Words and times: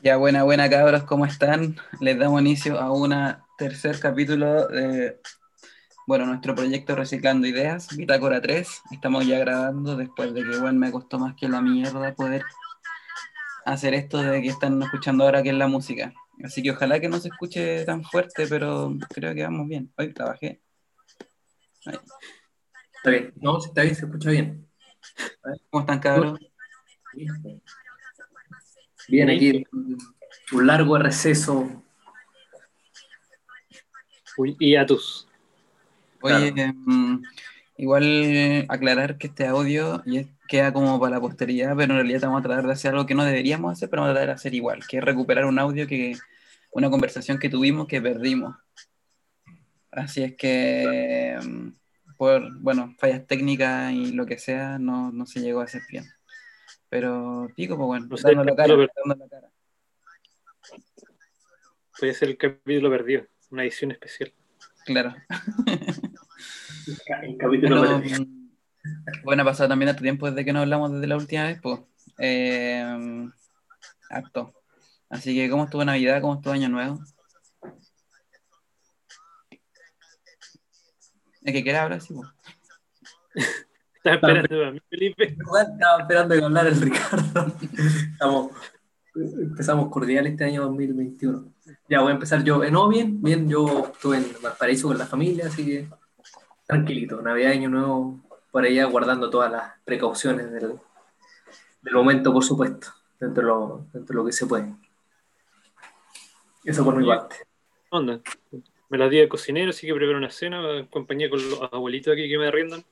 Ya, 0.00 0.16
buena, 0.16 0.44
buena 0.44 0.70
cabros, 0.70 1.02
¿cómo 1.02 1.26
están? 1.26 1.76
Les 2.00 2.16
damos 2.16 2.40
inicio 2.40 2.78
a 2.78 2.92
un 2.92 3.12
tercer 3.58 3.98
capítulo 3.98 4.68
de, 4.68 5.20
bueno, 6.06 6.24
nuestro 6.24 6.54
proyecto 6.54 6.94
Reciclando 6.94 7.48
Ideas, 7.48 7.96
Bitácora 7.96 8.40
3. 8.40 8.82
Estamos 8.92 9.26
ya 9.26 9.40
grabando 9.40 9.96
después 9.96 10.32
de 10.34 10.44
que, 10.44 10.56
bueno, 10.58 10.78
me 10.78 10.92
costó 10.92 11.18
más 11.18 11.34
que 11.34 11.48
la 11.48 11.60
mierda 11.60 12.14
poder 12.14 12.44
hacer 13.64 13.92
esto 13.94 14.18
de 14.18 14.40
que 14.40 14.48
están 14.48 14.80
escuchando 14.80 15.24
ahora, 15.24 15.42
que 15.42 15.48
es 15.50 15.56
la 15.56 15.66
música. 15.66 16.12
Así 16.44 16.62
que 16.62 16.70
ojalá 16.70 17.00
que 17.00 17.08
no 17.08 17.18
se 17.18 17.28
escuche 17.28 17.84
tan 17.84 18.04
fuerte, 18.04 18.46
pero 18.46 18.94
creo 19.08 19.34
que 19.34 19.42
vamos 19.42 19.66
bien. 19.66 19.92
Hoy 19.96 20.14
trabajé. 20.14 20.62
Está 21.84 23.10
bien, 23.10 23.32
no, 23.34 23.58
está 23.58 23.82
bien, 23.82 23.96
se 23.96 24.04
escucha 24.04 24.30
bien. 24.30 24.68
¿Cómo 25.70 25.80
están, 25.80 25.98
cabros? 25.98 26.38
Bien, 29.08 29.30
aquí 29.30 29.64
un 30.52 30.66
largo 30.66 30.98
receso. 30.98 31.82
y 34.58 34.76
a 34.76 34.86
tus. 34.86 35.26
Oye, 36.20 36.52
em, 36.56 37.22
igual 37.76 38.66
aclarar 38.68 39.18
que 39.18 39.28
este 39.28 39.46
audio 39.46 40.02
queda 40.46 40.72
como 40.72 41.00
para 41.00 41.16
la 41.16 41.20
posteridad, 41.20 41.74
pero 41.76 41.94
en 41.94 42.00
realidad 42.00 42.20
vamos 42.22 42.40
a 42.40 42.42
tratar 42.42 42.66
de 42.66 42.72
hacer 42.72 42.92
algo 42.92 43.06
que 43.06 43.14
no 43.14 43.24
deberíamos 43.24 43.72
hacer, 43.72 43.88
pero 43.88 44.02
vamos 44.02 44.12
a 44.12 44.14
tratar 44.14 44.28
de 44.28 44.34
hacer 44.34 44.54
igual, 44.54 44.86
que 44.86 44.98
es 44.98 45.04
recuperar 45.04 45.46
un 45.46 45.58
audio 45.58 45.86
que, 45.86 46.16
una 46.70 46.90
conversación 46.90 47.38
que 47.38 47.48
tuvimos 47.48 47.88
que 47.88 48.02
perdimos. 48.02 48.56
Así 49.90 50.22
es 50.22 50.36
que 50.36 51.32
em, 51.32 51.74
por, 52.16 52.60
bueno, 52.60 52.94
fallas 52.98 53.26
técnicas 53.26 53.92
y 53.92 54.12
lo 54.12 54.26
que 54.26 54.38
sea, 54.38 54.78
no, 54.78 55.10
no 55.10 55.24
se 55.24 55.40
llegó 55.40 55.60
a 55.60 55.64
hacer 55.64 55.82
bien. 55.90 56.04
Pero 56.88 57.48
pico, 57.54 57.76
pues 57.76 57.86
bueno, 57.86 58.08
dando 58.08 58.44
la 58.44 58.56
cara, 58.56 58.74
dando 58.76 59.24
la 59.24 59.28
cara. 59.28 59.50
Puede 61.98 62.14
ser 62.14 62.28
el 62.30 62.38
capítulo 62.38 62.90
perdido, 62.90 63.26
una 63.50 63.64
edición 63.64 63.90
especial. 63.90 64.32
Claro. 64.86 65.14
el 67.22 67.36
capítulo 67.36 67.78
bueno, 67.78 68.00
perdido. 68.00 68.24
Bueno, 69.24 69.42
ha 69.42 69.46
pasado 69.46 69.68
también 69.68 69.90
este 69.90 70.02
tiempo 70.02 70.30
desde 70.30 70.44
que 70.44 70.52
nos 70.52 70.62
hablamos 70.62 70.92
desde 70.92 71.06
la 71.06 71.16
última 71.16 71.44
vez, 71.44 71.60
pues. 71.60 71.80
Eh, 72.18 73.28
acto. 74.08 74.54
Así 75.10 75.34
que, 75.34 75.50
¿cómo 75.50 75.64
estuvo 75.64 75.84
Navidad? 75.84 76.20
¿Cómo 76.20 76.34
estuvo 76.34 76.52
Año 76.52 76.68
Nuevo? 76.68 77.00
¿El 81.42 81.52
que 81.52 81.62
quiera 81.62 81.82
ahora 81.82 82.00
sí, 82.00 82.14
pues. 82.14 82.28
Estaba 84.14 84.32
esperando 84.32 84.66
a 84.66 84.70
mí, 84.72 84.80
Felipe. 84.88 85.24
Estaba 85.38 86.00
esperando 86.00 86.34
que 86.34 86.44
hablar 86.44 86.66
el 86.66 86.80
Ricardo. 86.80 87.52
Estamos, 88.12 88.52
empezamos 89.14 89.90
cordial 89.90 90.26
este 90.26 90.44
año 90.44 90.62
2021. 90.62 91.52
Ya 91.88 92.00
voy 92.00 92.10
a 92.10 92.14
empezar 92.14 92.42
yo. 92.44 92.62
Eh, 92.64 92.70
no, 92.70 92.88
bien, 92.88 93.20
bien. 93.22 93.48
Yo 93.48 93.90
estuve 93.92 94.18
en 94.18 94.26
Valparaíso 94.42 94.88
con 94.88 94.98
la 94.98 95.06
familia, 95.06 95.46
así 95.46 95.64
que 95.64 95.88
tranquilito. 96.66 97.20
Navidad, 97.22 97.52
Año 97.52 97.68
Nuevo, 97.68 98.20
por 98.50 98.64
allá 98.64 98.84
guardando 98.84 99.30
todas 99.30 99.50
las 99.50 99.72
precauciones 99.84 100.50
del, 100.50 100.74
del 101.82 101.94
momento, 101.94 102.32
por 102.32 102.44
supuesto, 102.44 102.88
dentro 103.18 103.42
de, 103.42 103.48
lo, 103.48 103.86
dentro 103.92 104.14
de 104.14 104.14
lo 104.14 104.26
que 104.26 104.32
se 104.32 104.46
puede. 104.46 104.74
Eso 106.64 106.84
por 106.84 106.96
mi 106.96 107.06
parte. 107.06 107.36
Onda. 107.90 108.20
Me 108.90 108.98
la 108.98 109.08
di 109.08 109.18
de 109.18 109.28
cocinero, 109.28 109.70
así 109.70 109.86
que 109.86 109.94
preparo 109.94 110.18
una 110.18 110.30
cena, 110.30 110.62
acompañé 110.80 111.28
con 111.28 111.38
los 111.38 111.60
abuelitos 111.72 112.12
aquí 112.12 112.28
que 112.28 112.38
me 112.38 112.46
arriendan 112.46 112.84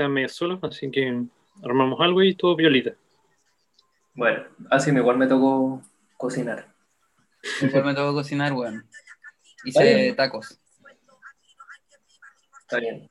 están 0.00 0.12
medio 0.14 0.30
solos, 0.30 0.58
así 0.62 0.90
que 0.90 1.24
armamos 1.62 2.00
algo 2.00 2.22
y 2.22 2.34
todo 2.34 2.56
violita. 2.56 2.94
Bueno, 4.14 4.44
así 4.70 4.90
igual 4.90 5.18
me 5.18 5.26
tocó 5.26 5.82
cocinar. 6.16 6.72
Igual 7.60 7.84
me 7.84 7.94
tocó 7.94 8.14
cocinar, 8.14 8.54
bueno. 8.54 8.82
Hice 9.62 10.14
tacos. 10.14 10.58
Está 12.62 12.78
bien. 12.78 13.10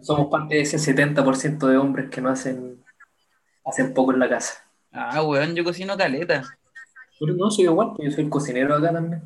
Somos 0.00 0.30
parte 0.30 0.54
de 0.54 0.60
ese 0.60 0.78
70% 0.78 1.66
de 1.66 1.76
hombres 1.76 2.10
que 2.10 2.20
no 2.20 2.30
hacen, 2.30 2.80
hacen 3.64 3.92
poco 3.92 4.12
en 4.12 4.20
la 4.20 4.28
casa. 4.28 4.64
Ah, 4.92 5.24
weón, 5.24 5.56
yo 5.56 5.64
cocino 5.64 5.96
caleta. 5.96 6.44
Pero 7.18 7.34
no, 7.34 7.50
soy 7.50 7.64
igual, 7.64 7.94
yo 7.98 8.10
soy 8.12 8.24
el 8.24 8.30
cocinero 8.30 8.76
acá 8.76 8.92
también. 8.92 9.22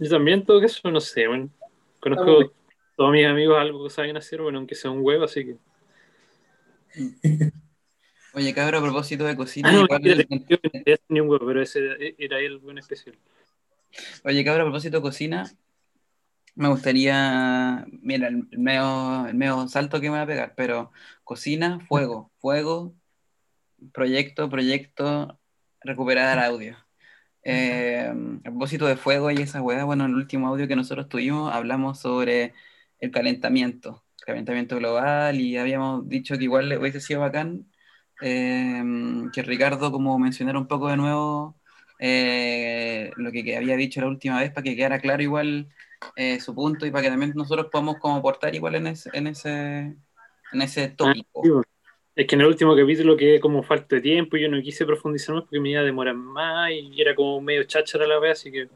Yo 0.00 0.10
también, 0.10 0.44
todo 0.44 0.60
eso, 0.62 0.90
no 0.90 1.00
sé, 1.00 1.28
bueno. 1.28 1.48
Conozco 2.00 2.52
todos 2.96 3.12
mis 3.12 3.26
amigos 3.26 3.58
algo 3.58 3.88
saben 3.90 4.16
hacer, 4.16 4.40
bueno, 4.40 4.58
aunque 4.58 4.74
sea 4.74 4.90
un 4.90 5.04
huevo, 5.04 5.24
así 5.24 5.44
que. 5.44 5.56
Oye, 8.32 8.52
cabrón, 8.52 8.82
a 8.82 8.86
propósito 8.86 9.24
de 9.24 9.36
cocina. 9.36 9.70
Ah, 9.70 9.72
no, 9.72 9.86
ni 11.08 11.20
un 11.20 11.28
huevo, 11.28 11.46
pero 11.46 11.62
ese 11.62 12.14
era 12.18 12.38
el 12.38 12.58
buen 12.58 12.78
especial. 12.78 13.16
Oye, 14.24 14.44
cabrón, 14.44 14.62
a 14.62 14.70
propósito 14.70 14.98
de 14.98 15.02
cocina, 15.02 15.50
me 16.54 16.68
gustaría. 16.68 17.86
Mira, 18.02 18.28
el 18.28 18.48
medio, 18.58 19.26
el 19.26 19.34
medio 19.34 19.68
salto 19.68 20.00
que 20.00 20.10
me 20.10 20.16
va 20.16 20.22
a 20.22 20.26
pegar, 20.26 20.54
pero 20.56 20.92
cocina, 21.24 21.80
fuego, 21.80 22.30
fuego, 22.38 22.94
proyecto, 23.92 24.50
proyecto, 24.50 25.38
recuperar 25.80 26.38
audio. 26.38 26.76
Eh, 27.42 28.12
a 28.40 28.50
propósito 28.50 28.86
de 28.86 28.96
fuego 28.96 29.30
y 29.30 29.36
esa 29.36 29.62
hueá, 29.62 29.84
bueno, 29.84 30.04
en 30.04 30.10
el 30.10 30.16
último 30.16 30.48
audio 30.48 30.66
que 30.66 30.74
nosotros 30.74 31.08
tuvimos 31.08 31.54
hablamos 31.54 32.00
sobre 32.00 32.54
el 33.00 33.10
calentamiento, 33.10 34.04
el 34.20 34.24
calentamiento 34.24 34.76
global, 34.76 35.40
y 35.40 35.56
habíamos 35.56 36.08
dicho 36.08 36.36
que 36.36 36.44
igual 36.44 36.76
hubiese 36.78 37.00
sido 37.00 37.20
bacán 37.20 37.66
eh, 38.20 38.82
que 39.32 39.42
Ricardo 39.42 39.92
como 39.92 40.18
mencionara 40.18 40.58
un 40.58 40.66
poco 40.66 40.88
de 40.88 40.96
nuevo 40.96 41.56
eh, 41.98 43.10
lo 43.16 43.30
que, 43.30 43.56
había 43.56 43.76
dicho 43.76 44.00
la 44.00 44.08
última 44.08 44.40
vez 44.40 44.50
para 44.50 44.62
que 44.62 44.76
quedara 44.76 45.00
claro 45.00 45.22
igual 45.22 45.68
eh, 46.14 46.40
su 46.40 46.54
punto 46.54 46.86
y 46.86 46.90
para 46.90 47.04
que 47.04 47.10
también 47.10 47.32
nosotros 47.34 47.68
podamos 47.70 47.96
como 47.98 48.16
aportar 48.16 48.54
igual 48.54 48.74
en 48.76 48.86
ese, 48.88 49.10
en 49.12 49.26
ese, 49.26 49.96
en 50.52 50.62
ese 50.62 50.88
tópico. 50.88 51.42
Ah, 51.44 51.62
es 52.14 52.26
que 52.26 52.34
en 52.34 52.40
el 52.40 52.46
último 52.46 52.74
capítulo 52.74 53.16
quedé 53.16 53.40
como 53.40 53.62
falta 53.62 53.96
de 53.96 54.02
tiempo 54.02 54.36
y 54.36 54.42
yo 54.42 54.48
no 54.48 54.60
quise 54.62 54.86
profundizar 54.86 55.34
más 55.34 55.44
porque 55.44 55.60
me 55.60 55.70
iba 55.70 55.80
a 55.80 55.84
demorar 55.84 56.14
más 56.14 56.70
y 56.70 56.98
era 57.00 57.14
como 57.14 57.40
medio 57.42 57.64
cháchara 57.64 58.06
la 58.06 58.18
vez, 58.18 58.32
así 58.32 58.50
que 58.50 58.68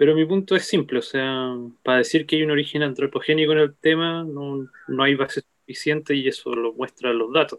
pero 0.00 0.14
mi 0.14 0.24
punto 0.24 0.56
es 0.56 0.64
simple, 0.64 1.00
o 1.00 1.02
sea, 1.02 1.54
para 1.82 1.98
decir 1.98 2.24
que 2.24 2.36
hay 2.36 2.42
un 2.42 2.50
origen 2.50 2.82
antropogénico 2.82 3.52
en 3.52 3.58
el 3.58 3.76
tema, 3.76 4.24
no, 4.24 4.66
no 4.88 5.02
hay 5.02 5.14
base 5.14 5.42
suficiente 5.42 6.14
y 6.14 6.26
eso 6.26 6.54
lo 6.54 6.72
muestran 6.72 7.18
los 7.18 7.30
datos. 7.30 7.58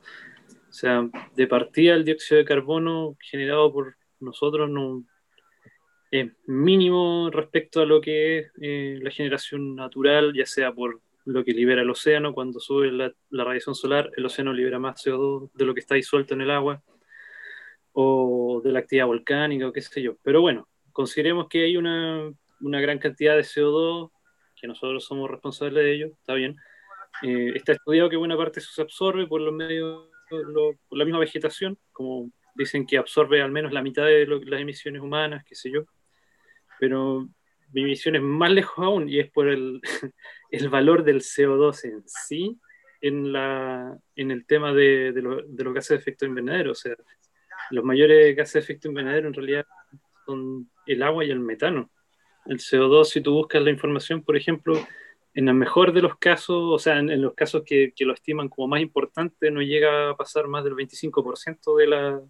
O 0.68 0.74
sea, 0.74 1.07
de 1.35 1.46
partida 1.46 1.94
el 1.94 2.03
dióxido 2.03 2.40
de 2.40 2.46
carbono 2.46 3.16
generado 3.19 3.72
por 3.72 3.96
nosotros 4.19 4.72
no 4.72 5.03
es 6.09 6.31
mínimo 6.47 7.29
respecto 7.31 7.81
a 7.81 7.85
lo 7.85 8.02
que 8.02 8.40
es 8.40 8.52
eh, 8.59 8.97
la 9.00 9.12
generación 9.12 9.75
natural, 9.75 10.34
ya 10.34 10.47
sea 10.47 10.73
por 10.73 11.00
lo 11.25 11.46
que 11.46 11.53
libera 11.53 11.84
el 11.84 11.91
océano, 11.91 12.34
cuando 12.34 12.59
sube 12.59 12.91
la, 12.91 13.13
la, 13.29 13.44
radiación 13.44 13.75
solar, 13.75 14.09
el 14.18 14.25
océano 14.25 14.52
libera 14.52 14.79
más 14.79 15.06
CO2 15.06 15.52
de 15.53 15.66
lo 15.66 15.75
que 15.75 15.81
está 15.81 15.94
disuelto 15.94 16.34
en 16.34 16.41
el 16.41 16.50
agua, 16.50 16.81
o 17.91 18.62
de 18.63 18.72
la 18.72 18.79
actividad 18.79 19.06
volcánica, 19.06 19.68
o 19.68 19.72
qué 19.72 19.81
sé 19.84 20.02
yo. 20.02 20.18
Pero 20.23 20.41
bueno, 20.41 20.68
consideremos 20.91 21.47
que 21.47 21.63
hay 21.63 21.78
una, 21.78 22.31
una, 22.62 22.81
gran 22.81 23.00
cantidad 23.00 23.35
de 23.35 23.44
CO2, 23.44 24.12
que 24.56 24.68
nosotros 24.68 25.06
somos 25.06 25.29
responsables 25.29 25.84
de 25.84 25.94
ello, 25.94 26.07
está 26.07 26.34
bien. 26.34 26.56
Eh, 27.24 27.53
está 27.56 27.74
estudiado 27.74 28.09
que 28.09 28.16
buena 28.16 28.38
parte 28.38 28.62
se 28.62 28.81
absorbe 28.81 29.28
por 29.28 29.41
los 29.41 29.53
medios, 29.53 30.07
lo, 30.29 30.74
por 30.88 30.97
la 30.97 31.06
misma 31.06 31.19
vegetación, 31.19 31.78
como 31.91 32.31
dicen 32.56 32.85
que 32.85 32.97
absorbe 32.97 33.41
al 33.41 33.52
menos 33.52 33.72
la 33.72 33.81
mitad 33.81 34.06
de 34.06 34.25
lo, 34.25 34.41
las 34.44 34.62
emisiones 34.62 35.02
humanas, 35.02 35.44
qué 35.46 35.56
sé 35.56 35.72
yo. 35.72 35.84
Pero 36.79 37.28
mi 37.73 37.84
misión 37.84 38.16
es 38.16 38.22
más 38.22 38.52
lejos 38.52 38.85
aún 38.85 39.09
y 39.09 39.19
es 39.19 39.29
por 39.31 39.47
el, 39.47 39.81
el 40.52 40.69
valor 40.69 41.03
del 41.03 41.22
CO2 41.22 41.85
en 41.85 42.03
sí 42.06 42.59
en, 43.02 43.34
la, 43.34 43.97
en 44.16 44.32
el 44.32 44.46
tema 44.46 44.73
de, 44.73 45.11
de, 45.11 45.22
lo, 45.22 45.41
de 45.41 45.64
los 45.64 45.73
gases 45.73 45.90
de 45.90 45.96
efecto 45.96 46.26
invernadero. 46.26 46.72
O 46.72 46.76
sea, 46.76 46.96
los 47.72 47.84
mayores 47.84 48.35
gases 48.35 48.53
de 48.53 48.59
efecto 48.59 48.88
invernadero 48.88 49.28
en 49.28 49.34
realidad 49.34 49.66
el 50.85 51.03
agua 51.03 51.25
y 51.25 51.31
el 51.31 51.39
metano. 51.39 51.91
El 52.45 52.57
CO2, 52.57 53.05
si 53.05 53.22
tú 53.22 53.33
buscas 53.33 53.61
la 53.61 53.69
información, 53.69 54.23
por 54.23 54.35
ejemplo, 54.35 54.75
en 55.33 55.47
el 55.47 55.53
mejor 55.53 55.93
de 55.93 56.01
los 56.01 56.17
casos, 56.17 56.57
o 56.57 56.79
sea, 56.79 56.99
en, 56.99 57.22
los 57.22 57.33
casos 57.33 57.63
que, 57.66 57.93
que, 57.95 58.05
lo 58.05 58.13
estiman 58.13 58.49
como 58.49 58.67
más 58.67 58.81
importante, 58.81 59.51
no 59.51 59.61
llega 59.61 60.09
a 60.09 60.17
pasar 60.17 60.47
más 60.47 60.63
del 60.63 60.73
25% 60.73 61.78
de, 61.78 61.87
la, 61.87 62.22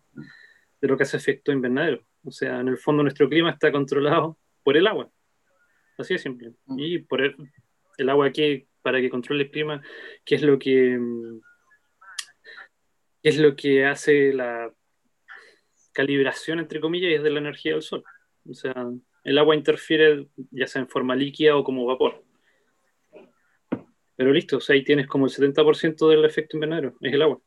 de 0.82 0.88
lo 0.88 0.98
que 0.98 1.04
hace 1.04 1.18
efecto 1.18 1.52
invernadero. 1.52 2.06
O 2.24 2.32
sea, 2.32 2.60
en 2.60 2.68
el 2.68 2.78
fondo 2.78 3.04
nuestro 3.04 3.28
clima 3.28 3.50
está 3.52 3.72
controlado 3.72 4.38
por 4.64 4.78
el 4.78 4.88
agua. 4.88 5.10
Así 5.98 6.14
de 6.14 6.20
simple. 6.20 6.54
Mm. 6.66 6.80
Y 6.80 7.00
por 7.00 7.22
el, 7.22 7.36
el 7.98 8.10
agua 8.10 8.32
que, 8.32 8.68
para 8.82 9.02
que 9.02 9.10
controle 9.10 9.44
el 9.44 9.52
clima, 9.52 9.82
¿qué 10.26 10.36
es 10.36 10.44
lo 10.44 10.60
que, 10.60 11.00
qué 13.24 13.30
es 13.30 13.38
lo 13.38 13.56
que 13.56 13.86
hace 13.86 14.34
la 14.34 14.72
calibración, 15.92 16.60
entre 16.60 16.80
comillas, 16.80 17.12
es 17.14 17.24
de 17.24 17.30
la 17.30 17.40
energía 17.40 17.74
del 17.74 17.82
sol. 17.82 18.04
O 18.50 18.54
sea, 18.54 18.74
el 19.24 19.38
agua 19.38 19.56
interfiere 19.56 20.28
ya 20.52 20.68
sea 20.68 20.82
en 20.82 20.88
forma 20.88 21.16
líquida 21.16 21.56
o 21.56 21.64
como 21.64 21.86
vapor. 21.86 22.24
Pero 24.16 24.32
listo, 24.34 24.58
o 24.58 24.62
sea, 24.62 24.76
ahí 24.76 24.84
tienes 24.84 25.08
como 25.08 25.26
el 25.26 25.32
70% 25.32 26.10
del 26.10 26.26
efecto 26.26 26.58
invernadero, 26.58 26.96
es 27.02 27.14
el 27.14 27.22
agua. 27.22 27.40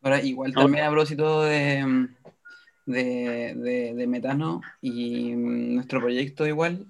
Ahora, 0.00 0.22
igual 0.22 0.52
también 0.52 0.84
a 0.84 0.90
propósito 0.90 1.42
de, 1.42 2.08
de, 2.86 3.54
de- 3.56 3.94
de 3.94 4.06
metano 4.06 4.60
y 4.80 5.34
mm, 5.34 5.74
nuestro 5.76 6.00
proyecto 6.00 6.46
igual. 6.46 6.86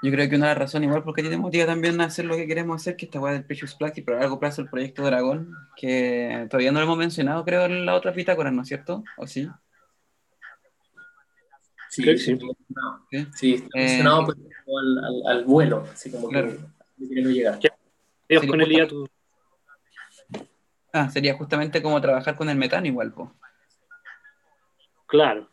Yo 0.00 0.12
creo 0.12 0.28
que 0.28 0.36
una 0.36 0.46
de 0.46 0.50
las 0.52 0.58
razones 0.58 0.86
igual 0.86 1.02
porque 1.02 1.22
a 1.22 1.24
ti 1.24 1.30
te 1.30 1.36
motiva 1.36 1.66
también 1.66 2.00
a 2.00 2.04
hacer 2.04 2.24
lo 2.24 2.36
que 2.36 2.46
queremos 2.46 2.80
hacer, 2.80 2.96
que 2.96 3.06
esta 3.06 3.18
weá 3.18 3.32
del 3.32 3.44
Precious 3.44 3.74
Plastic, 3.74 4.04
pero 4.04 4.16
a 4.16 4.20
largo 4.20 4.38
plazo 4.38 4.62
el 4.62 4.68
proyecto 4.68 5.02
Dragón, 5.02 5.52
que 5.76 6.46
todavía 6.48 6.70
no 6.70 6.78
lo 6.78 6.84
hemos 6.84 6.98
mencionado, 6.98 7.44
creo, 7.44 7.64
en 7.64 7.84
la 7.84 7.94
otra 7.94 8.12
bitácora, 8.12 8.50
¿no 8.52 8.62
es 8.62 8.68
cierto? 8.68 9.02
¿O 9.16 9.26
sí? 9.26 9.48
Sí, 11.90 12.02
Creo 12.02 12.14
que 12.14 12.18
sí. 12.20 12.34
no. 12.34 13.06
¿Sí? 13.10 13.26
Sí, 13.34 13.54
está 13.54 13.66
Eh, 13.78 13.82
mencionado 13.82 14.24
pues, 14.26 14.36
como 14.64 14.78
al, 14.78 14.98
al- 14.98 15.26
al 15.38 15.44
vuelo, 15.44 15.84
así 15.92 16.10
como 16.12 16.28
Claro. 16.28 16.52
que 16.98 17.08
que 17.14 17.22
no 17.22 17.30
llegar. 17.30 17.58
Dios 18.28 18.46
con 18.46 18.60
el. 18.60 19.08
Ah, 20.92 21.10
sería 21.10 21.34
justamente 21.34 21.82
como 21.82 22.00
trabajar 22.00 22.36
con 22.36 22.48
el 22.48 22.56
metano 22.56 22.86
igual, 22.86 23.12
po. 23.12 23.32
Claro. 25.06 25.48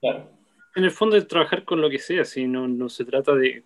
Claro. 0.00 0.30
En 0.80 0.84
el 0.84 0.92
fondo 0.92 1.14
es 1.14 1.28
trabajar 1.28 1.66
con 1.66 1.82
lo 1.82 1.90
que 1.90 1.98
sea, 1.98 2.24
si 2.24 2.46
no, 2.46 2.66
no 2.66 2.88
se 2.88 3.04
trata 3.04 3.34
de 3.34 3.64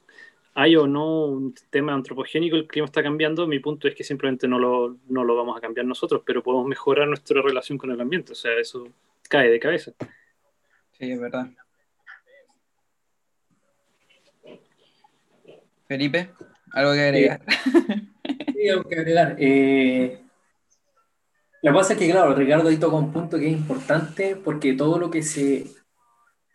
hay 0.52 0.74
o 0.74 0.88
no 0.88 1.26
un 1.26 1.54
tema 1.70 1.94
antropogénico, 1.94 2.56
el 2.56 2.66
clima 2.66 2.86
está 2.86 3.04
cambiando, 3.04 3.46
mi 3.46 3.60
punto 3.60 3.86
es 3.86 3.94
que 3.94 4.02
simplemente 4.02 4.48
no 4.48 4.58
lo, 4.58 4.96
no 5.06 5.22
lo 5.22 5.36
vamos 5.36 5.56
a 5.56 5.60
cambiar 5.60 5.86
nosotros, 5.86 6.22
pero 6.26 6.42
podemos 6.42 6.66
mejorar 6.66 7.06
nuestra 7.06 7.40
relación 7.40 7.78
con 7.78 7.92
el 7.92 8.00
ambiente, 8.00 8.32
o 8.32 8.34
sea, 8.34 8.58
eso 8.58 8.88
cae 9.28 9.48
de 9.48 9.60
cabeza. 9.60 9.92
Sí, 10.98 11.12
es 11.12 11.20
verdad. 11.20 11.50
Felipe, 15.86 16.30
¿algo 16.72 16.94
que 16.94 17.00
agregar? 17.00 17.42
Sí, 18.52 18.68
algo 18.68 18.88
que 18.88 18.94
agregar. 18.96 19.36
Eh, 19.38 20.18
lo 21.62 21.70
que 21.70 21.78
pasa 21.78 21.92
es 21.92 21.98
que, 22.00 22.10
claro, 22.10 22.34
Ricardo 22.34 22.68
ahí 22.70 22.76
toca 22.76 22.96
un 22.96 23.12
punto 23.12 23.38
que 23.38 23.46
es 23.46 23.52
importante 23.52 24.34
porque 24.34 24.72
todo 24.72 24.98
lo 24.98 25.12
que 25.12 25.22
se 25.22 25.83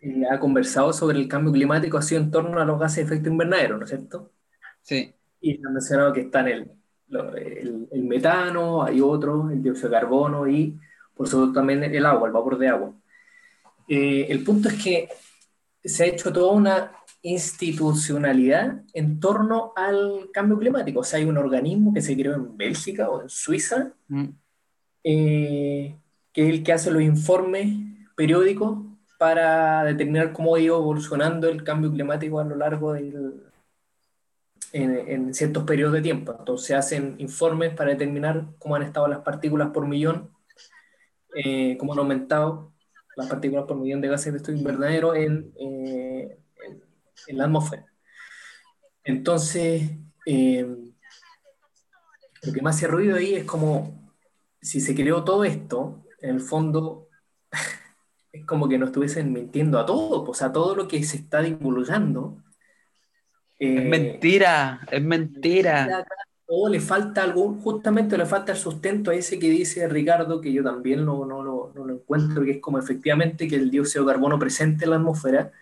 eh, 0.00 0.24
ha 0.30 0.40
conversado 0.40 0.92
sobre 0.92 1.18
el 1.18 1.28
cambio 1.28 1.52
climático 1.52 1.98
ha 1.98 2.02
sido 2.02 2.22
en 2.22 2.30
torno 2.30 2.58
a 2.58 2.64
los 2.64 2.78
gases 2.78 2.96
de 2.96 3.02
efecto 3.02 3.28
invernadero, 3.28 3.76
¿no 3.76 3.84
es 3.84 3.90
cierto? 3.90 4.32
Sí, 4.82 5.14
Y 5.40 5.56
se 5.56 5.66
ha 5.66 5.70
mencionado 5.70 6.12
que 6.12 6.22
están 6.22 6.48
el, 6.48 6.70
el, 7.36 7.88
el 7.90 8.04
metano, 8.04 8.82
hay 8.82 9.00
otros, 9.00 9.52
el 9.52 9.62
dióxido 9.62 9.90
de 9.90 9.94
carbono 9.94 10.48
y, 10.48 10.78
por 11.14 11.28
supuesto, 11.28 11.52
también 11.52 11.84
el 11.84 12.06
agua, 12.06 12.28
el 12.28 12.32
vapor 12.32 12.58
de 12.58 12.68
agua. 12.68 12.94
Eh, 13.88 14.26
el 14.30 14.44
punto 14.44 14.68
es 14.68 14.82
que 14.82 15.08
se 15.84 16.04
ha 16.04 16.06
hecho 16.06 16.32
toda 16.32 16.52
una 16.52 16.92
institucionalidad 17.22 18.82
en 18.94 19.20
torno 19.20 19.72
al 19.76 20.30
cambio 20.32 20.58
climático. 20.58 21.00
O 21.00 21.04
sea, 21.04 21.18
hay 21.18 21.26
un 21.26 21.36
organismo 21.36 21.92
que 21.92 22.00
se 22.00 22.16
creó 22.16 22.34
en 22.34 22.56
Bélgica 22.56 23.10
o 23.10 23.22
en 23.22 23.28
Suiza, 23.28 23.92
mm, 24.08 24.28
eh, 25.04 25.96
que 26.32 26.42
es 26.42 26.54
el 26.54 26.62
que 26.62 26.72
hace 26.72 26.90
los 26.90 27.02
informes 27.02 27.68
periódicos 28.16 28.78
para 29.20 29.84
determinar 29.84 30.32
cómo 30.32 30.54
ha 30.54 30.60
ido 30.60 30.78
evolucionando 30.78 31.46
el 31.46 31.62
cambio 31.62 31.92
climático 31.92 32.40
a 32.40 32.44
lo 32.44 32.56
largo 32.56 32.94
del, 32.94 33.42
en, 34.72 34.94
en 34.96 35.34
ciertos 35.34 35.64
periodos 35.64 35.92
de 35.92 36.00
tiempo. 36.00 36.34
Entonces 36.38 36.74
hacen 36.74 37.16
informes 37.18 37.74
para 37.74 37.90
determinar 37.90 38.46
cómo 38.58 38.76
han 38.76 38.82
estado 38.82 39.06
las 39.08 39.18
partículas 39.18 39.68
por 39.74 39.86
millón, 39.86 40.30
eh, 41.34 41.76
cómo 41.76 41.92
han 41.92 41.98
aumentado 41.98 42.72
las 43.14 43.26
partículas 43.28 43.66
por 43.66 43.76
millón 43.76 44.00
de 44.00 44.08
gases 44.08 44.32
de 44.32 44.38
efecto 44.38 44.52
invernadero 44.52 45.14
en, 45.14 45.52
eh, 45.58 46.38
en, 46.66 46.82
en 47.26 47.36
la 47.36 47.44
atmósfera. 47.44 47.84
Entonces, 49.04 49.82
eh, 50.24 50.66
lo 52.42 52.52
que 52.54 52.62
me 52.62 52.70
hace 52.70 52.86
ruido 52.86 53.18
ahí 53.18 53.34
es 53.34 53.44
como 53.44 54.14
si 54.62 54.80
se 54.80 54.94
creó 54.94 55.24
todo 55.24 55.44
esto, 55.44 56.06
en 56.22 56.30
el 56.36 56.40
fondo 56.40 57.09
es 58.32 58.44
como 58.46 58.68
que 58.68 58.78
nos 58.78 58.88
estuviesen 58.90 59.32
mintiendo 59.32 59.78
a 59.78 59.86
todos, 59.86 60.28
o 60.28 60.34
sea, 60.34 60.52
todo 60.52 60.74
lo 60.76 60.88
que 60.88 61.02
se 61.04 61.16
está 61.18 61.42
divulgando. 61.42 62.38
Es 63.58 63.82
eh, 63.82 63.88
mentira, 63.88 64.80
es 64.90 65.02
mentira. 65.02 66.04
o 66.46 66.68
le 66.68 66.80
falta 66.80 67.22
algún, 67.22 67.60
justamente 67.60 68.18
le 68.18 68.26
falta 68.26 68.52
el 68.52 68.58
sustento 68.58 69.10
a 69.10 69.14
ese 69.14 69.38
que 69.38 69.48
dice 69.50 69.86
Ricardo, 69.88 70.40
que 70.40 70.52
yo 70.52 70.64
también 70.64 71.04
no, 71.04 71.24
no, 71.24 71.42
lo- 71.42 71.72
no 71.74 71.84
lo 71.84 71.94
encuentro, 71.94 72.42
que 72.44 72.52
es 72.52 72.60
como 72.60 72.78
efectivamente 72.78 73.46
que 73.46 73.56
el 73.56 73.70
dióxido 73.70 74.04
de 74.04 74.12
carbono 74.12 74.38
presente 74.38 74.84
en 74.84 74.90
la 74.90 74.96
atmósfera, 74.96 75.52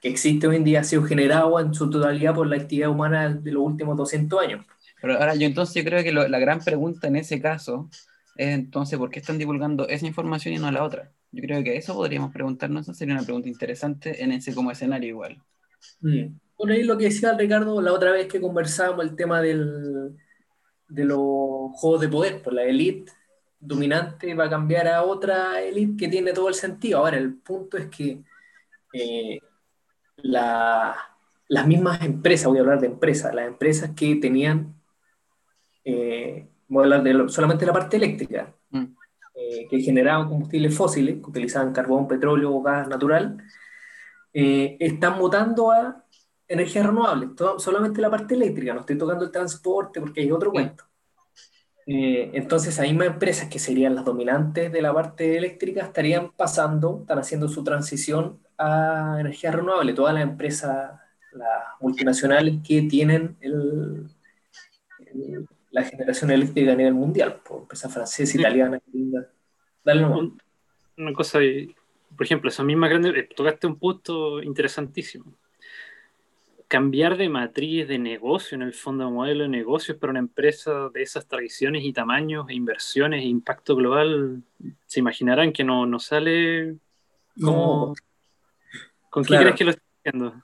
que 0.00 0.08
existe 0.08 0.46
hoy 0.48 0.56
en 0.56 0.64
día, 0.64 0.80
ha 0.80 0.84
sido 0.84 1.02
generado 1.04 1.60
en 1.60 1.74
su 1.74 1.90
totalidad 1.90 2.34
por 2.34 2.46
la 2.46 2.56
actividad 2.56 2.90
humana 2.90 3.28
de 3.34 3.52
los 3.52 3.62
últimos 3.64 3.96
200 3.96 4.40
años. 4.42 4.64
Pero 5.00 5.14
ahora 5.18 5.34
yo 5.34 5.46
entonces 5.46 5.74
yo 5.74 5.84
creo 5.88 6.02
que 6.02 6.12
lo- 6.12 6.28
la 6.28 6.38
gran 6.38 6.60
pregunta 6.60 7.08
en 7.08 7.16
ese 7.16 7.40
caso 7.40 7.88
es 8.36 8.48
entonces 8.54 8.98
por 8.98 9.10
qué 9.10 9.18
están 9.20 9.38
divulgando 9.38 9.88
esa 9.88 10.06
información 10.06 10.54
y 10.54 10.58
no 10.58 10.70
la 10.70 10.84
otra. 10.84 11.12
Yo 11.32 11.42
creo 11.42 11.62
que 11.62 11.76
eso 11.76 11.94
podríamos 11.94 12.32
preguntarnos, 12.32 12.82
esa 12.82 12.94
sería 12.94 13.14
una 13.14 13.22
pregunta 13.22 13.48
interesante 13.48 14.22
en 14.22 14.32
ese 14.32 14.54
como 14.54 14.70
escenario 14.70 15.08
igual. 15.10 15.40
Mm. 16.00 16.26
Por 16.56 16.70
ahí 16.70 16.82
lo 16.82 16.98
que 16.98 17.04
decía 17.04 17.36
Ricardo 17.36 17.80
la 17.80 17.92
otra 17.92 18.10
vez 18.12 18.26
que 18.26 18.40
conversábamos, 18.40 19.04
el 19.04 19.16
tema 19.16 19.40
del, 19.40 20.16
de 20.88 21.04
los 21.04 21.70
juegos 21.72 22.00
de 22.00 22.08
poder, 22.08 22.42
pues 22.42 22.54
la 22.54 22.64
élite 22.64 23.12
dominante 23.58 24.34
va 24.34 24.44
a 24.46 24.50
cambiar 24.50 24.88
a 24.88 25.02
otra 25.04 25.60
élite 25.62 25.96
que 26.04 26.08
tiene 26.08 26.32
todo 26.32 26.48
el 26.48 26.54
sentido. 26.54 26.98
Ahora, 26.98 27.16
el 27.18 27.34
punto 27.34 27.76
es 27.78 27.86
que 27.86 28.22
eh, 28.92 29.38
la- 30.16 30.96
las 31.48 31.66
mismas 31.66 32.02
empresas, 32.02 32.46
voy 32.48 32.58
a 32.58 32.60
hablar 32.62 32.80
de 32.80 32.86
empresas, 32.88 33.34
las 33.34 33.46
empresas 33.48 33.90
que 33.94 34.16
tenían, 34.16 34.74
eh, 35.84 36.46
voy 36.68 36.82
a 36.82 36.84
hablar 36.84 37.02
de 37.02 37.14
lo- 37.14 37.28
solamente 37.28 37.66
la 37.66 37.72
parte 37.72 37.96
eléctrica. 37.96 38.54
Eh, 39.50 39.66
que 39.68 39.80
generaban 39.80 40.28
combustibles 40.28 40.74
fósiles, 40.76 41.16
que 41.16 41.30
utilizaban 41.30 41.72
carbón, 41.72 42.06
petróleo 42.08 42.54
o 42.54 42.62
gas 42.62 42.88
natural, 42.88 43.38
eh, 44.32 44.76
están 44.80 45.18
mutando 45.18 45.70
a 45.72 46.04
energías 46.48 46.86
renovables, 46.86 47.34
todo- 47.36 47.58
solamente 47.58 48.00
la 48.00 48.10
parte 48.10 48.34
eléctrica, 48.34 48.74
no 48.74 48.80
estoy 48.80 48.98
tocando 48.98 49.24
el 49.24 49.30
transporte 49.30 50.00
porque 50.00 50.20
hay 50.22 50.30
otro 50.32 50.50
cuento. 50.52 50.84
Eh, 51.86 52.30
entonces, 52.34 52.76
las 52.78 52.86
mismas 52.86 53.08
empresas 53.08 53.48
que 53.48 53.58
serían 53.58 53.94
las 53.96 54.04
dominantes 54.04 54.70
de 54.70 54.82
la 54.82 54.92
parte 54.94 55.36
eléctrica 55.36 55.82
estarían 55.82 56.30
pasando, 56.36 56.98
están 57.00 57.18
haciendo 57.18 57.48
su 57.48 57.64
transición 57.64 58.38
a 58.58 59.16
energías 59.18 59.54
renovables. 59.54 59.94
Todas 59.96 60.14
las 60.14 60.22
empresas, 60.22 60.92
las 61.32 61.62
multinacionales 61.80 62.56
que 62.66 62.82
tienen 62.82 63.36
el- 63.40 64.08
el- 64.98 65.46
la 65.70 65.82
generación 65.84 66.30
eléctrica 66.30 66.72
a 66.72 66.76
nivel 66.76 66.94
mundial, 66.94 67.40
por 67.44 67.62
empresas 67.62 67.92
francesas, 67.92 68.34
italianas, 68.34 68.80
gringas. 68.86 69.26
Dale 69.84 70.02
nomás. 70.02 70.32
Una 70.96 71.12
cosa, 71.12 71.42
y, 71.42 71.74
por 72.16 72.26
ejemplo, 72.26 72.48
esa 72.50 72.62
misma 72.62 72.88
grande, 72.88 73.10
eh, 73.18 73.28
tocaste 73.34 73.66
un 73.66 73.76
punto 73.76 74.42
interesantísimo. 74.42 75.32
Cambiar 76.68 77.16
de 77.16 77.28
matriz 77.28 77.88
de 77.88 77.98
negocio, 77.98 78.54
en 78.54 78.62
el 78.62 78.72
fondo, 78.74 79.04
de 79.04 79.10
modelo 79.10 79.42
de 79.42 79.48
negocios 79.48 79.96
para 79.98 80.12
una 80.12 80.20
empresa 80.20 80.88
de 80.90 81.02
esas 81.02 81.26
tradiciones 81.26 81.82
y 81.84 81.92
tamaños, 81.92 82.48
e 82.48 82.54
inversiones 82.54 83.22
e 83.22 83.26
impacto 83.26 83.74
global, 83.74 84.42
se 84.86 85.00
imaginarán 85.00 85.52
que 85.52 85.64
no, 85.64 85.84
no 85.86 85.98
sale 85.98 86.76
como... 87.40 87.86
No. 87.88 87.94
¿Con 89.08 89.24
Claro. 89.24 89.42
crees 89.42 89.56
que 89.56 89.64
lo 89.64 89.70
están 89.70 89.84
haciendo? 90.04 90.42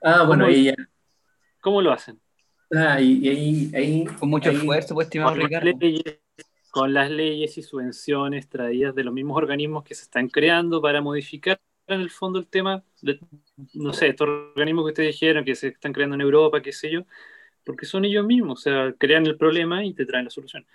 Ah, 0.00 0.22
bueno, 0.24 0.44
ahí 0.46 0.64
ya. 0.64 0.74
¿Cómo 1.60 1.82
lo 1.82 1.90
hacen? 1.90 2.20
Ah, 2.72 3.00
y, 3.00 3.18
y 3.18 3.28
ahí, 3.28 3.70
ahí, 3.74 4.04
Con 4.04 4.28
mucho 4.30 4.50
ahí- 4.50 4.56
esfuerzo, 4.56 4.94
pues, 4.94 5.06
estimado 5.06 5.34
Ricardo. 5.34 5.70
leyes, 5.80 6.18
con 6.70 6.92
las 6.92 7.10
leyes 7.10 7.56
y 7.58 7.62
subvenciones 7.62 8.48
traídas 8.48 8.94
de 8.94 9.04
los 9.04 9.14
mismos 9.14 9.36
organismos 9.36 9.84
que 9.84 9.94
se 9.94 10.02
están 10.02 10.28
creando 10.28 10.80
para 10.82 11.00
modificar 11.00 11.60
en 11.86 12.00
el 12.00 12.10
fondo 12.10 12.38
el 12.38 12.46
tema, 12.46 12.84
de, 13.00 13.18
no 13.74 13.92
sé, 13.92 14.08
estos 14.08 14.28
organismos 14.28 14.84
que 14.84 14.88
ustedes 14.90 15.14
dijeron 15.14 15.44
que 15.44 15.54
se 15.54 15.68
están 15.68 15.92
creando 15.92 16.14
en 16.14 16.20
Europa, 16.20 16.60
qué 16.60 16.72
sé 16.72 16.90
yo, 16.90 17.04
porque 17.64 17.86
son 17.86 18.04
ellos 18.04 18.26
mismos, 18.26 18.60
o 18.60 18.62
sea, 18.62 18.94
crean 18.98 19.26
el 19.26 19.36
problema 19.36 19.84
y 19.84 19.94
te 19.94 20.04
traen 20.04 20.26
la 20.26 20.30
solución. 20.30 20.66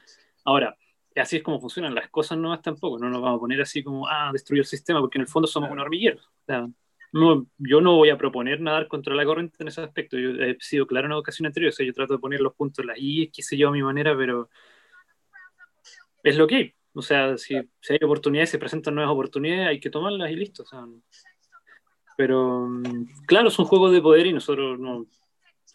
Ahora, 0.44 0.76
así 1.16 1.38
es 1.38 1.44
como 1.44 1.60
funcionan 1.60 1.94
las 1.94 2.10
cosas 2.10 2.38
nuevas 2.38 2.62
tampoco, 2.62 2.98
no 2.98 3.10
nos 3.10 3.22
vamos 3.22 3.38
a 3.38 3.40
poner 3.40 3.62
así 3.62 3.84
como, 3.84 4.08
ah, 4.08 4.32
destruir 4.34 4.62
el 4.62 4.66
sistema, 4.66 5.00
porque 5.00 5.20
en 5.20 5.24
el 5.24 5.28
fondo 5.28 5.48
somos 5.48 5.70
un 5.70 5.80
hormiguero. 5.80 6.18
O 6.20 6.46
sea, 6.46 6.68
no, 7.12 7.46
yo 7.60 7.80
no 7.80 7.96
voy 7.96 8.10
a 8.10 8.18
proponer 8.18 8.60
nadar 8.60 8.88
contra 8.88 9.14
la 9.14 9.24
corriente 9.24 9.58
en 9.60 9.68
ese 9.68 9.82
aspecto. 9.82 10.18
Yo 10.18 10.32
he 10.32 10.58
sido 10.60 10.88
claro 10.88 11.06
en 11.06 11.12
la 11.12 11.20
ocasión 11.20 11.46
anterior, 11.46 11.70
o 11.70 11.72
sea, 11.72 11.86
yo 11.86 11.94
trato 11.94 12.14
de 12.14 12.20
poner 12.20 12.42
los 12.42 12.56
puntos, 12.56 12.84
las 12.84 12.98
I, 13.00 13.30
qué 13.32 13.44
sé 13.44 13.56
yo, 13.56 13.70
a 13.70 13.72
mi 13.72 13.84
manera, 13.84 14.18
pero 14.18 14.50
es 16.24 16.38
lo 16.38 16.48
que 16.48 16.56
hay. 16.56 16.76
O 16.94 17.02
sea, 17.02 17.38
si, 17.38 17.56
si 17.82 17.94
hay 17.94 18.00
oportunidades, 18.04 18.50
se 18.52 18.60
presentan 18.60 18.96
nuevas 18.96 19.14
oportunidades, 19.14 19.68
hay 19.68 19.80
que 19.80 19.90
tomarlas 19.90 20.32
y 20.32 20.36
listo. 20.36 20.64
o 20.64 20.66
sea, 20.66 20.86
pero, 22.18 22.68
mm, 22.68 23.26
claro, 23.26 23.48
es 23.50 23.58
un 23.60 23.66
juego 23.66 23.92
de 23.92 24.02
poder 24.02 24.28
y 24.28 24.34
nosotros 24.34 24.80
no, 24.80 25.06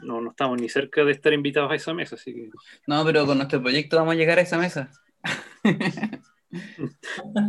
no, 0.00 0.20
no 0.20 0.30
estamos 0.30 0.60
ni 0.60 0.68
cerca 0.68 1.04
de 1.04 1.12
estar 1.12 1.32
invitados 1.32 1.70
a 1.70 1.74
esa 1.74 1.94
mesa, 1.94 2.14
así 2.14 2.34
que 2.34 2.50
No, 2.86 3.04
pero 3.04 3.26
con 3.26 3.38
nuestro 3.38 3.60
proyecto 3.60 3.96
vamos 3.96 4.14
a 4.14 4.16
llegar 4.16 4.38
a 4.38 4.42
esa 4.42 4.58
mesa. 4.58 4.90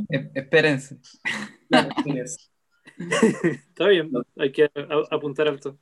E- 0.10 0.32
Espérense. 0.36 0.98
Está 3.00 3.88
bien, 3.88 4.12
hay 4.38 4.52
que 4.52 4.70
apuntar 5.10 5.48
alto. 5.48 5.78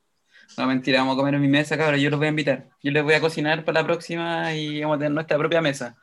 No, 0.57 0.67
mentira, 0.67 0.99
vamos 0.99 1.15
a 1.15 1.17
comer 1.17 1.33
en 1.35 1.41
mi 1.41 1.47
mesa, 1.47 1.77
cabrón. 1.77 1.99
Yo 1.99 2.09
los 2.09 2.19
voy 2.19 2.27
a 2.27 2.29
invitar. 2.29 2.69
Yo 2.83 2.91
les 2.91 3.03
voy 3.03 3.15
a 3.15 3.21
cocinar 3.21 3.65
para 3.65 3.81
la 3.81 3.87
próxima 3.87 4.53
y 4.53 4.81
vamos 4.81 4.95
a 4.97 4.99
tener 4.99 5.11
nuestra 5.13 5.37
propia 5.37 5.61
mesa 5.61 5.97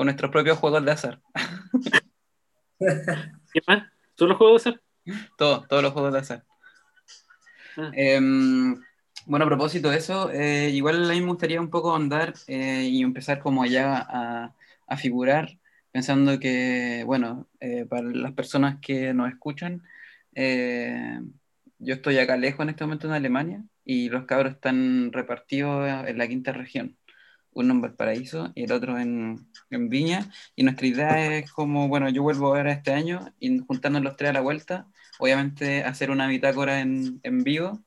con 0.00 0.06
nuestros 0.06 0.30
propios 0.30 0.56
juegos 0.56 0.82
de 0.82 0.92
azar. 0.92 1.20
¿Qué 2.78 3.60
más? 3.66 3.86
¿Solo 4.14 4.34
juegos 4.34 4.64
de 4.64 4.70
azar? 4.70 4.82
Todo, 5.36 5.66
todos 5.68 5.82
los 5.82 5.92
juegos 5.92 6.14
de 6.14 6.18
azar. 6.20 6.44
Ah. 7.76 7.90
Em, 7.92 8.80
bueno, 9.26 9.44
a 9.44 9.48
propósito 9.48 9.90
de 9.90 9.98
eso, 9.98 10.30
eh, 10.30 10.70
igual 10.70 11.04
a 11.04 11.12
mí 11.12 11.20
me 11.20 11.26
gustaría 11.26 11.60
un 11.60 11.68
poco 11.68 11.94
andar 11.94 12.32
eh, 12.46 12.88
y 12.90 13.02
empezar 13.02 13.40
como 13.40 13.66
ya 13.66 13.98
a, 13.98 14.54
a 14.86 14.96
figurar, 14.96 15.58
pensando 15.92 16.40
que, 16.40 17.02
bueno, 17.04 17.50
eh, 17.60 17.84
para 17.84 18.08
las 18.08 18.32
personas 18.32 18.78
que 18.80 19.12
nos 19.12 19.30
escuchan, 19.30 19.82
yo 20.34 21.94
estoy 21.94 22.16
acá 22.16 22.38
lejos 22.38 22.62
en 22.62 22.70
este 22.70 22.84
momento 22.84 23.06
en 23.06 23.12
Alemania 23.12 23.62
y 23.84 24.08
los 24.08 24.24
cabros 24.24 24.54
están 24.54 25.12
repartidos 25.12 26.08
en 26.08 26.16
la 26.16 26.26
quinta 26.26 26.52
región. 26.52 26.96
Uno 27.52 27.74
en 27.74 27.80
Valparaíso 27.80 28.52
y 28.54 28.64
el 28.64 28.72
otro 28.72 28.98
en, 28.98 29.46
en 29.70 29.88
Viña. 29.88 30.30
Y 30.56 30.62
nuestra 30.62 30.86
idea 30.86 31.36
es 31.38 31.50
como, 31.52 31.88
bueno, 31.88 32.08
yo 32.08 32.22
vuelvo 32.22 32.52
a 32.52 32.58
ver 32.58 32.68
este 32.68 32.92
año 32.92 33.34
y 33.38 33.58
juntarnos 33.58 34.02
los 34.02 34.16
tres 34.16 34.30
a 34.30 34.34
la 34.34 34.40
vuelta, 34.40 34.86
obviamente 35.18 35.82
hacer 35.84 36.10
una 36.10 36.28
bitácora 36.28 36.80
en, 36.80 37.20
en 37.22 37.42
vivo 37.42 37.84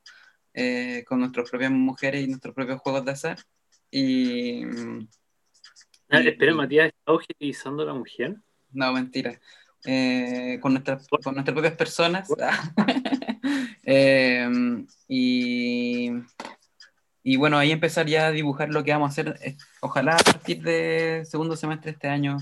eh, 0.52 1.04
con 1.06 1.20
nuestras 1.20 1.50
propias 1.50 1.72
mujeres 1.72 2.24
y 2.24 2.28
nuestros 2.28 2.54
propios 2.54 2.80
juegos 2.80 3.04
de 3.04 3.10
azar. 3.10 3.38
Y. 3.90 4.64
Ah, 6.08 6.20
espera, 6.20 6.52
y- 6.52 6.54
Matías, 6.54 6.86
¿está 6.88 7.12
objetivizando 7.12 7.82
a 7.82 7.86
la 7.86 7.94
mujer? 7.94 8.36
No, 8.72 8.92
mentira. 8.92 9.40
Eh, 9.84 10.58
con, 10.62 10.72
nuestras, 10.72 11.06
con 11.08 11.34
nuestras 11.34 11.54
propias 11.54 11.76
personas. 11.76 12.28
Eh, 13.86 14.48
y, 15.08 16.10
y 17.24 17.36
bueno, 17.38 17.58
ahí 17.58 17.72
empezar 17.72 18.06
ya 18.08 18.28
a 18.28 18.32
dibujar 18.32 18.70
lo 18.70 18.84
que 18.84 18.92
vamos 18.92 19.08
a 19.10 19.12
hacer. 19.12 19.36
eh, 19.42 19.56
Ojalá 19.82 20.14
a 20.16 20.18
partir 20.18 20.62
de 20.62 21.24
segundo 21.26 21.56
semestre 21.56 21.92
de 21.92 21.94
este 21.94 22.08
año 22.08 22.36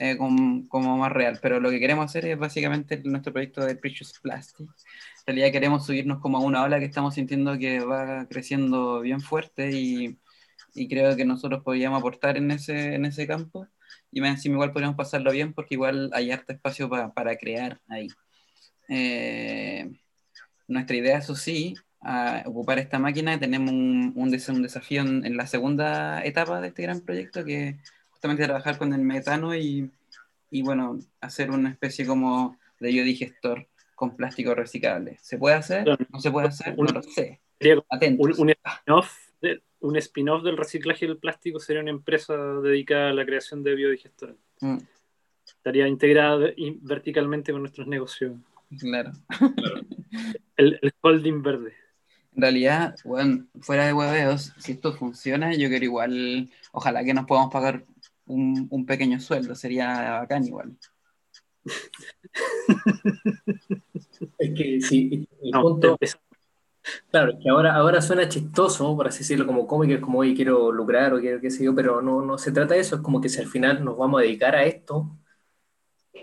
eh, 0.00 0.16
con- 0.18 0.68
como 0.68 0.96
más 0.98 1.12
real. 1.12 1.38
Pero 1.42 1.60
lo 1.60 1.70
que 1.70 1.80
queremos 1.80 2.04
hacer 2.06 2.26
es 2.26 2.38
básicamente 2.38 3.00
nuestro 3.04 3.32
proyecto 3.32 3.64
de 3.66 3.76
Precious 3.76 4.14
Plastic. 4.22 4.60
En 4.60 4.68
realidad 5.26 5.52
queremos 5.52 5.86
subirnos 5.86 6.20
como 6.20 6.38
a 6.38 6.42
una 6.42 6.62
ola 6.64 6.78
que 6.78 6.86
estamos 6.86 7.14
sintiendo 7.14 7.58
que 7.58 7.80
va 7.80 8.26
creciendo 8.28 9.00
bien 9.00 9.20
fuerte 9.20 9.70
y, 9.72 10.18
y 10.74 10.88
creo 10.88 11.16
que 11.16 11.24
nosotros 11.24 11.62
podríamos 11.64 11.98
aportar 12.00 12.36
en 12.36 12.50
ese, 12.50 12.94
en 12.94 13.04
ese 13.06 13.26
campo. 13.26 13.66
Y 14.12 14.20
más 14.20 14.30
encima 14.32 14.54
igual 14.56 14.72
podríamos 14.72 14.96
pasarlo 14.96 15.32
bien 15.32 15.52
porque 15.54 15.74
igual 15.74 16.10
hay 16.14 16.30
harto 16.32 16.52
espacio 16.52 16.88
pa- 16.90 17.12
para 17.14 17.36
crear 17.36 17.80
ahí. 17.88 18.08
Eh, 18.88 19.90
nuestra 20.68 20.96
idea, 20.96 21.18
eso 21.18 21.34
sí, 21.36 21.74
a 22.00 22.42
ocupar 22.46 22.78
esta 22.78 22.98
máquina, 22.98 23.38
tenemos 23.38 23.70
un, 23.72 24.12
un, 24.14 24.30
des- 24.30 24.48
un 24.48 24.62
desafío 24.62 25.02
en, 25.02 25.24
en 25.26 25.36
la 25.36 25.46
segunda 25.46 26.24
etapa 26.24 26.60
de 26.60 26.68
este 26.68 26.82
gran 26.82 27.00
proyecto, 27.00 27.44
que 27.44 27.68
es 27.68 27.76
justamente 28.10 28.44
trabajar 28.44 28.78
con 28.78 28.92
el 28.92 29.00
metano 29.02 29.54
y, 29.54 29.90
y 30.50 30.62
bueno, 30.62 30.98
hacer 31.20 31.50
una 31.50 31.70
especie 31.70 32.06
como 32.06 32.56
de 32.80 32.88
biodigestor 32.90 33.66
con 33.94 34.16
plástico 34.16 34.54
reciclable. 34.54 35.18
¿Se 35.20 35.38
puede 35.38 35.56
hacer? 35.56 35.86
¿No 36.10 36.20
se 36.20 36.30
puede 36.30 36.48
hacer? 36.48 36.76
No 36.78 36.84
lo 36.84 37.02
sé. 37.02 37.40
Atentos. 37.90 38.38
un, 38.38 38.48
un 38.48 38.50
spin-off 38.50 39.16
un 39.80 39.96
spin-off 39.96 40.42
del 40.42 40.56
reciclaje 40.56 41.06
del 41.06 41.18
plástico 41.18 41.60
sería 41.60 41.82
una 41.82 41.90
empresa 41.90 42.36
dedicada 42.36 43.10
a 43.10 43.12
la 43.12 43.24
creación 43.24 43.62
de 43.62 43.74
biodigestores. 43.76 44.36
Mm, 44.60 44.78
Estaría 45.46 45.86
integrada 45.88 46.48
in- 46.56 46.78
verticalmente 46.82 47.52
con 47.52 47.62
nuestros 47.62 47.86
negocios. 47.86 48.36
claro. 48.80 49.12
El, 50.56 50.78
el 50.82 50.92
holding 51.00 51.42
verde. 51.42 51.72
En 52.34 52.42
realidad, 52.42 52.94
bueno, 53.04 53.46
fuera 53.60 53.86
de 53.86 53.92
hueveos, 53.92 54.52
si 54.58 54.72
esto 54.72 54.92
funciona, 54.94 55.54
yo 55.54 55.68
quiero 55.68 55.84
igual, 55.84 56.50
ojalá 56.72 57.02
que 57.04 57.14
nos 57.14 57.26
podamos 57.26 57.52
pagar 57.52 57.84
un, 58.26 58.66
un 58.70 58.86
pequeño 58.86 59.18
sueldo, 59.20 59.54
sería 59.54 60.20
bacán 60.20 60.44
igual. 60.46 60.76
Es 64.38 64.50
que 64.56 64.80
sí, 64.80 65.28
el 65.42 65.50
No, 65.50 65.62
punto, 65.62 65.98
claro, 67.10 67.32
es 67.32 67.38
que 67.42 67.48
ahora, 67.50 67.74
ahora 67.74 68.00
suena 68.00 68.28
chistoso, 68.28 68.94
por 68.96 69.08
así 69.08 69.18
decirlo, 69.20 69.46
como 69.46 69.66
cómico, 69.66 69.94
es 69.94 70.00
como, 70.00 70.20
oye, 70.20 70.34
quiero 70.34 70.70
lucrar 70.72 71.12
o 71.14 71.20
quiero 71.20 71.40
qué 71.40 71.50
sé 71.50 71.64
yo, 71.64 71.74
pero 71.74 72.00
no, 72.02 72.22
no 72.22 72.38
se 72.38 72.52
trata 72.52 72.74
de 72.74 72.80
eso, 72.80 72.96
es 72.96 73.02
como 73.02 73.20
que 73.20 73.28
si 73.28 73.40
al 73.40 73.46
final 73.48 73.84
nos 73.84 73.96
vamos 73.98 74.20
a 74.20 74.22
dedicar 74.22 74.54
a 74.54 74.64
esto, 74.64 75.10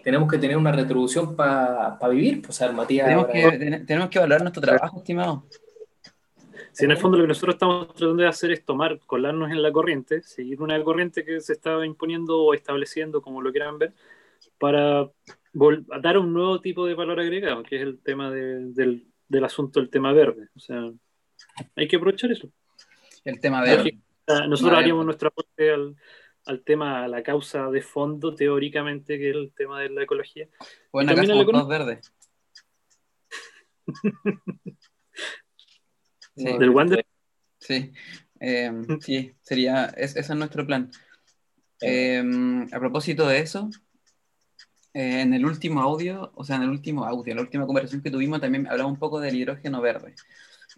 tenemos 0.03 0.29
que 0.31 0.37
tener 0.37 0.57
una 0.57 0.71
retribución 0.71 1.35
para 1.35 1.97
vivir, 2.09 2.41
pues, 2.41 2.49
o 2.49 2.53
sea, 2.53 2.67
el 2.67 2.75
Matías 2.75 3.05
Tenemos 3.05 3.25
ahora- 3.27 3.51
que, 3.51 3.57
ten- 3.57 3.85
tenemos 3.85 4.09
que 4.09 4.19
valorar 4.19 4.41
nuestro 4.41 4.61
trabajo, 4.61 4.97
estimado. 4.97 5.45
Si 6.75 6.83
en 6.83 6.91
el 6.91 6.97
fondo 6.97 7.17
lo 7.17 7.23
que 7.23 7.29
nosotros 7.29 7.55
estamos 7.55 7.87
tratando 7.93 8.21
de 8.23 8.27
hacer 8.27 8.51
es 8.51 8.65
tomar, 8.65 8.99
colarnos 9.05 9.49
en 9.49 9.61
la 9.61 9.71
corriente, 9.71 10.21
seguir 10.23 10.61
una 10.61 10.83
corriente 10.83 11.23
que 11.23 11.39
se 11.39 11.53
estaba 11.53 11.85
imponiendo 11.85 12.37
o 12.41 12.53
estableciendo, 12.53 13.21
como 13.21 13.41
lo 13.41 13.51
quieran 13.51 13.79
ver, 13.79 13.93
para 14.59 15.09
dar 16.01 16.17
un 16.17 16.33
nuevo 16.33 16.59
tipo 16.59 16.85
de 16.85 16.93
valor 16.93 17.19
agregado, 17.21 17.63
que 17.63 17.77
es 17.77 17.81
el 17.81 17.99
tema 17.99 18.29
de- 18.29 18.73
del, 18.73 19.07
del 19.29 19.43
asunto, 19.45 19.79
el 19.79 19.89
tema 19.89 20.11
verde. 20.11 20.49
O 20.53 20.59
sea, 20.59 20.91
hay 21.77 21.87
que 21.87 21.95
aprovechar 21.95 22.31
eso. 22.33 22.49
El 23.23 23.39
tema 23.39 23.61
verde. 23.61 23.97
Sea, 24.27 24.45
nosotros 24.47 24.77
haríamos 24.77 25.05
nuestro 25.05 25.29
aporte 25.29 25.71
al, 25.71 25.95
al 26.45 26.61
tema, 26.61 27.05
a 27.05 27.07
la 27.07 27.23
causa 27.23 27.69
de 27.71 27.81
fondo, 27.81 28.35
teóricamente, 28.35 29.17
que 29.17 29.29
es 29.29 29.35
el 29.37 29.53
tema 29.53 29.79
de 29.79 29.91
la 29.91 30.03
ecología. 30.03 30.49
Bueno, 30.91 31.11
acá 31.13 31.25
somos 31.25 31.45
todos 31.45 31.67
verdes. 31.69 32.13
Sí, 36.35 36.45
Del 36.57 36.69
Wander, 36.69 37.05
sí. 37.59 37.91
Eh, 38.39 38.71
sí, 39.01 39.33
sería, 39.41 39.85
es- 39.97 40.15
ese 40.15 40.33
es 40.33 40.37
nuestro 40.37 40.65
plan. 40.65 40.91
Eh, 41.81 42.23
a 42.71 42.79
propósito 42.79 43.27
de 43.27 43.39
eso, 43.39 43.69
eh, 44.93 45.21
en 45.21 45.33
el 45.33 45.45
último 45.45 45.81
audio, 45.81 46.31
o 46.35 46.43
sea, 46.43 46.55
en 46.57 46.63
el 46.63 46.69
último 46.69 47.05
audio, 47.05 47.31
en 47.31 47.37
la 47.37 47.43
última 47.43 47.65
conversación 47.65 48.01
que 48.01 48.11
tuvimos, 48.11 48.39
también 48.41 48.67
hablamos 48.67 48.93
un 48.93 48.99
poco 48.99 49.19
del 49.19 49.35
hidrógeno 49.35 49.81
verde. 49.81 50.15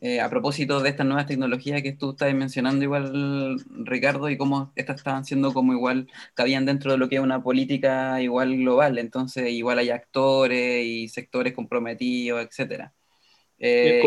Eh, 0.02 0.22
a 0.22 0.30
propósito 0.30 0.82
de 0.82 0.90
estas 0.90 1.08
nuevas 1.08 1.26
tecnologías 1.28 1.82
que 1.84 1.94
tú 1.94 2.12
estás 2.12 2.34
mencionando 2.34 2.84
igual, 2.84 3.58
Ricardo, 3.86 4.30
y 4.30 4.38
cómo 4.38 4.72
estas 4.76 4.98
estaban 4.98 5.26
siendo 5.26 5.54
como 5.54 5.74
igual, 5.74 6.08
cabían 6.36 6.66
dentro 6.66 6.92
de 6.92 6.98
lo 7.00 7.10
que 7.10 7.16
es 7.18 7.22
una 7.22 7.42
política 7.44 8.22
igual 8.22 8.58
global, 8.58 8.98
entonces 9.00 9.52
igual 9.52 9.80
hay 9.80 9.90
actores 9.92 10.86
y 10.86 11.08
sectores 11.10 11.54
comprometidos, 11.54 12.46
etcétera. 12.46 12.94
Eh, 13.60 14.00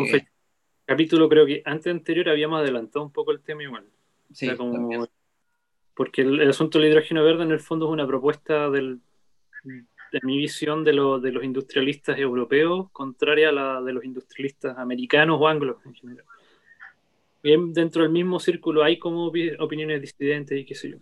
capítulo 0.91 1.29
creo 1.29 1.47
que 1.47 1.63
antes 1.65 1.91
anterior 1.93 2.29
habíamos 2.29 2.61
adelantado 2.61 3.05
un 3.05 3.13
poco 3.13 3.31
el 3.31 3.41
tema 3.41 3.63
igual. 3.63 3.85
sí, 4.33 4.47
O 4.47 4.49
sea, 4.49 4.57
como- 4.57 5.07
porque 5.95 6.23
el, 6.23 6.41
el 6.41 6.51
asunto 6.51 6.79
del 6.79 6.89
hidrógeno 6.91 7.23
verde 7.23 7.45
en 7.45 7.53
el 7.53 7.61
fondo 7.61 7.87
es 7.87 7.93
una 7.93 8.07
propuesta 8.07 8.69
del, 8.71 9.01
de 9.65 10.21
mi 10.23 10.37
visión 10.39 10.83
de, 10.83 10.93
lo- 10.93 11.21
de 11.21 11.31
los 11.31 11.45
industrialistas 11.45 12.19
europeos, 12.19 12.91
contraria 12.91 13.51
a 13.51 13.53
la 13.53 13.81
de 13.83 13.93
los 13.93 14.05
industrialistas 14.05 14.77
americanos 14.79 15.39
o 15.41 15.47
anglos 15.47 15.77
en 15.85 15.95
general. 15.95 16.25
Bien, 17.43 17.73
dentro 17.73 18.03
del 18.03 18.11
mismo 18.11 18.39
círculo 18.41 18.83
hay 18.83 18.99
como 18.99 19.31
opi- 19.33 19.57
opiniones 19.59 20.01
disidentes 20.01 20.59
y 20.59 20.65
qué 20.65 20.75
sé 20.75 20.91
yo. 20.91 20.97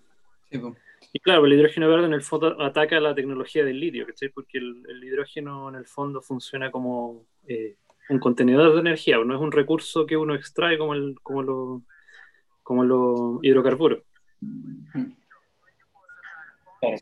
Sí, 0.50 0.58
po. 0.58 0.76
Y 1.12 1.20
claro, 1.20 1.46
el 1.46 1.52
hidrógeno 1.54 1.88
verde 1.88 2.06
en 2.06 2.12
el 2.12 2.22
fondo 2.22 2.60
ataca 2.60 3.00
la 3.00 3.14
tecnología 3.14 3.64
del 3.64 3.80
litio, 3.80 4.06
¿cachai? 4.06 4.28
Porque 4.28 4.58
el, 4.58 4.84
el 4.88 5.02
hidrógeno 5.02 5.68
en 5.70 5.76
el 5.76 5.86
fondo 5.86 6.20
funciona 6.20 6.70
como 6.70 7.24
eh, 7.46 7.76
un 8.10 8.18
contenedor 8.18 8.74
de 8.74 8.80
energía, 8.80 9.18
no 9.24 9.34
es 9.34 9.40
un 9.40 9.52
recurso 9.52 10.06
que 10.06 10.16
uno 10.16 10.34
extrae 10.34 10.78
como, 10.78 10.94
el, 10.94 11.16
como, 11.22 11.42
lo, 11.42 11.82
como 12.62 12.84
los 12.84 13.38
hidrocarburos. 13.42 14.02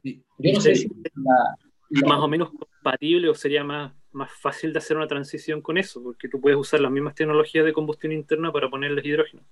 Sí. 0.02 0.22
Yo 0.38 0.52
no 0.54 0.60
sé 0.60 0.74
si 0.74 0.88
la- 1.14 1.56
la- 1.90 2.08
más 2.08 2.18
o 2.20 2.28
menos 2.28 2.50
compatible 2.50 3.28
o 3.28 3.34
sería 3.34 3.62
más, 3.62 3.92
más 4.12 4.30
fácil 4.32 4.72
de 4.72 4.78
hacer 4.78 4.96
una 4.96 5.06
transición 5.06 5.60
con 5.60 5.76
eso, 5.78 6.02
porque 6.02 6.28
tú 6.28 6.40
puedes 6.40 6.58
usar 6.58 6.80
las 6.80 6.90
mismas 6.90 7.14
tecnologías 7.14 7.64
de 7.64 7.72
combustión 7.72 8.12
interna 8.12 8.50
para 8.52 8.68
ponerles 8.70 9.04
hidrógeno. 9.04 9.42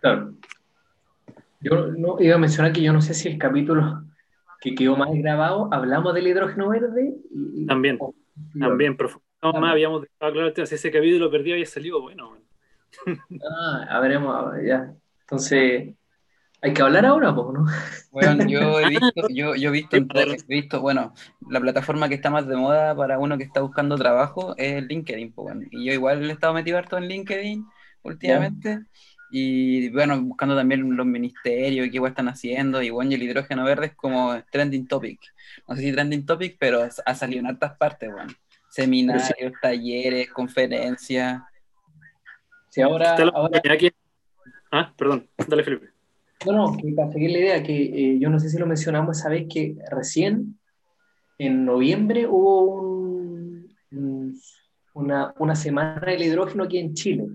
Claro. 0.00 0.34
Yo 1.60 1.86
no 1.92 2.16
iba 2.20 2.34
a 2.34 2.38
mencionar 2.38 2.72
que 2.72 2.82
yo 2.82 2.92
no 2.92 3.00
sé 3.00 3.14
si 3.14 3.28
el 3.28 3.38
capítulo 3.38 4.02
que 4.60 4.74
quedó 4.74 4.96
más 4.96 5.08
grabado 5.12 5.68
hablamos 5.72 6.12
del 6.14 6.26
hidrógeno 6.26 6.68
verde. 6.68 7.14
y- 7.30 7.66
También, 7.66 7.98
También 8.58 8.96
profundizamos 9.52 9.56
más, 9.58 9.72
habíamos 9.72 10.02
dejado 10.02 10.32
claro 10.32 10.66
si 10.66 10.74
ese 10.74 10.90
capítulo 10.90 11.30
perdido 11.30 11.54
había 11.54 11.66
salido, 11.66 12.00
bueno. 12.02 12.38
Ah, 13.42 13.86
a 13.90 14.00
veremos, 14.00 14.54
ya. 14.64 14.94
Entonces, 15.20 15.94
hay 16.62 16.74
que 16.74 16.82
hablar 16.82 17.06
ahora, 17.06 17.32
¿no? 17.32 17.66
Bueno, 18.10 18.40
yo 18.46 18.80
he 18.80 18.86
visto, 18.86 19.22
yo, 19.28 19.54
yo 19.56 19.68
he 19.68 19.72
visto, 19.72 19.96
en- 19.96 20.10
he 20.14 20.54
visto, 20.54 20.80
bueno, 20.80 21.12
la 21.48 21.60
plataforma 21.60 22.08
que 22.08 22.14
está 22.14 22.30
más 22.30 22.46
de 22.46 22.56
moda 22.56 22.94
para 22.96 23.18
uno 23.18 23.36
que 23.36 23.44
está 23.44 23.60
buscando 23.60 23.98
trabajo 23.98 24.54
es 24.56 24.82
LinkedIn, 24.84 25.32
pues, 25.34 25.44
bueno. 25.44 25.62
Y 25.70 25.84
yo 25.86 25.92
igual 25.92 26.28
he 26.30 26.32
estado 26.32 26.54
metido 26.54 26.78
harto 26.78 26.96
en 26.96 27.08
LinkedIn 27.08 27.66
últimamente. 28.02 28.80
Y 29.28 29.90
bueno, 29.90 30.20
buscando 30.22 30.54
también 30.56 30.96
los 30.96 31.04
ministerios 31.06 31.86
y 31.86 31.90
qué 31.90 31.96
igual 31.96 32.12
están 32.12 32.28
haciendo. 32.28 32.80
Y 32.80 32.90
bueno, 32.90 33.10
y 33.10 33.14
el 33.14 33.22
hidrógeno 33.24 33.64
verde 33.64 33.86
es 33.86 33.96
como 33.96 34.40
trending 34.50 34.86
topic. 34.86 35.20
No 35.68 35.74
sé 35.76 35.82
si 35.82 35.92
trending 35.92 36.24
topic, 36.24 36.56
pero 36.58 36.82
ha 37.04 37.14
salido 37.14 37.40
en 37.40 37.46
hartas 37.48 37.76
partes, 37.76 38.10
bueno. 38.10 38.32
Seminarios, 38.76 39.52
talleres, 39.62 40.30
conferencias. 40.32 41.42
Si 42.68 42.82
ahora, 42.82 43.16
ahora 43.34 43.60
aquí- 43.72 43.90
Ah, 44.70 44.92
perdón, 44.98 45.26
dale 45.48 45.64
Felipe. 45.64 45.86
No, 46.44 46.52
no, 46.52 46.76
para 46.94 47.10
seguir 47.12 47.30
la 47.30 47.38
idea, 47.38 47.62
que 47.62 47.84
eh, 47.84 48.18
yo 48.18 48.28
no 48.28 48.38
sé 48.38 48.50
si 48.50 48.58
lo 48.58 48.66
mencionamos 48.66 49.18
esa 49.18 49.30
vez 49.30 49.46
que 49.50 49.76
recién 49.90 50.58
en 51.38 51.64
noviembre 51.64 52.26
hubo 52.26 52.64
un, 52.64 53.74
un- 53.92 54.38
una, 54.94 55.32
una 55.38 55.54
semana 55.56 56.00
del 56.04 56.22
hidrógeno 56.22 56.64
aquí 56.64 56.78
en 56.78 56.92
Chile, 56.94 57.26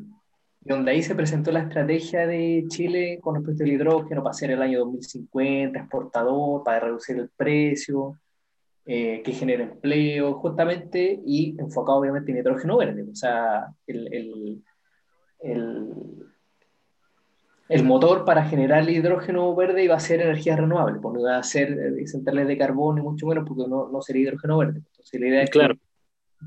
donde 0.60 0.91
ahí 0.91 1.01
se 1.01 1.15
presentó 1.15 1.51
la 1.51 1.62
estrategia 1.62 2.27
de 2.27 2.65
Chile 2.67 3.17
con 3.21 3.36
respecto 3.36 3.63
al 3.63 3.69
hidrógeno 3.71 4.21
para 4.21 4.31
hacer 4.31 4.51
el 4.51 4.62
año 4.62 4.79
2050, 4.79 5.79
exportador, 5.79 6.63
para 6.63 6.81
reducir 6.81 7.17
el 7.17 7.29
precio, 7.36 8.19
eh, 8.85 9.21
que 9.23 9.31
genere 9.31 9.63
empleo, 9.63 10.33
justamente, 10.35 11.19
y 11.25 11.55
enfocado 11.59 12.00
obviamente 12.00 12.31
en 12.31 12.38
hidrógeno 12.39 12.77
verde. 12.77 13.03
O 13.11 13.15
sea, 13.15 13.67
el, 13.88 14.13
el, 14.13 14.63
el, 15.39 15.93
el 17.69 17.83
motor 17.83 18.25
para 18.25 18.43
generar 18.45 18.81
el 18.83 18.89
hidrógeno 18.89 19.55
verde 19.55 19.83
iba 19.83 19.95
a 19.95 20.00
ser 20.00 20.21
energía 20.21 20.55
renovable, 20.55 21.00
pues 21.00 21.13
no 21.13 21.21
iba 21.21 21.38
a 21.38 21.43
ser 21.43 21.71
eh, 21.71 22.07
centrales 22.07 22.47
de 22.47 22.57
carbón 22.57 22.95
ni 22.95 23.01
mucho 23.01 23.27
menos, 23.27 23.47
porque 23.47 23.67
no, 23.67 23.89
no 23.89 24.01
sería 24.01 24.23
hidrógeno 24.23 24.57
verde. 24.57 24.79
Entonces, 24.79 25.19
la 25.19 25.27
idea 25.27 25.43
es 25.43 25.50
que 25.50 25.59
Claro. 25.59 25.75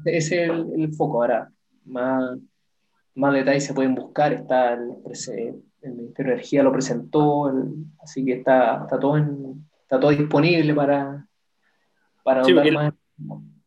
ese 0.05 0.45
es 0.45 0.51
el, 0.51 0.73
el 0.77 0.93
foco. 0.95 1.23
Ahora, 1.23 1.51
más, 1.85 2.39
más 3.15 3.33
detalles 3.33 3.65
se 3.65 3.75
pueden 3.75 3.95
buscar. 3.95 4.33
Está 4.33 4.75
el, 4.75 4.91
Ministerio 5.83 6.31
de 6.31 6.35
Energía 6.35 6.63
lo 6.63 6.73
presentó, 6.73 7.53
así 8.03 8.25
que 8.25 8.33
está, 8.35 8.83
está, 8.83 8.99
todo 8.99 9.19
en- 9.19 9.67
está 9.83 10.01
todo 10.01 10.11
disponible 10.11 10.75
para, 10.75 11.27
para 12.25 12.43
Sí, 12.43 12.53
más. 12.55 12.93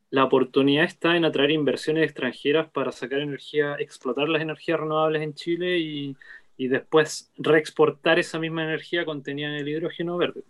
La 0.09 0.23
oportunidad 0.25 0.83
está 0.85 1.15
en 1.15 1.23
atraer 1.25 1.51
inversiones 1.51 2.03
extranjeras 2.03 2.69
para 2.69 2.91
sacar 2.91 3.19
energía, 3.19 3.75
explotar 3.79 4.27
las 4.29 4.41
energías 4.41 4.79
renovables 4.79 5.21
en 5.21 5.33
Chile 5.33 5.79
y, 5.79 6.15
y 6.57 6.67
después 6.69 7.31
reexportar 7.37 8.17
esa 8.19 8.39
misma 8.39 8.63
energía 8.63 9.05
contenida 9.05 9.47
en 9.49 9.55
el 9.55 9.67
hidrógeno 9.69 10.17
verde. 10.17 10.43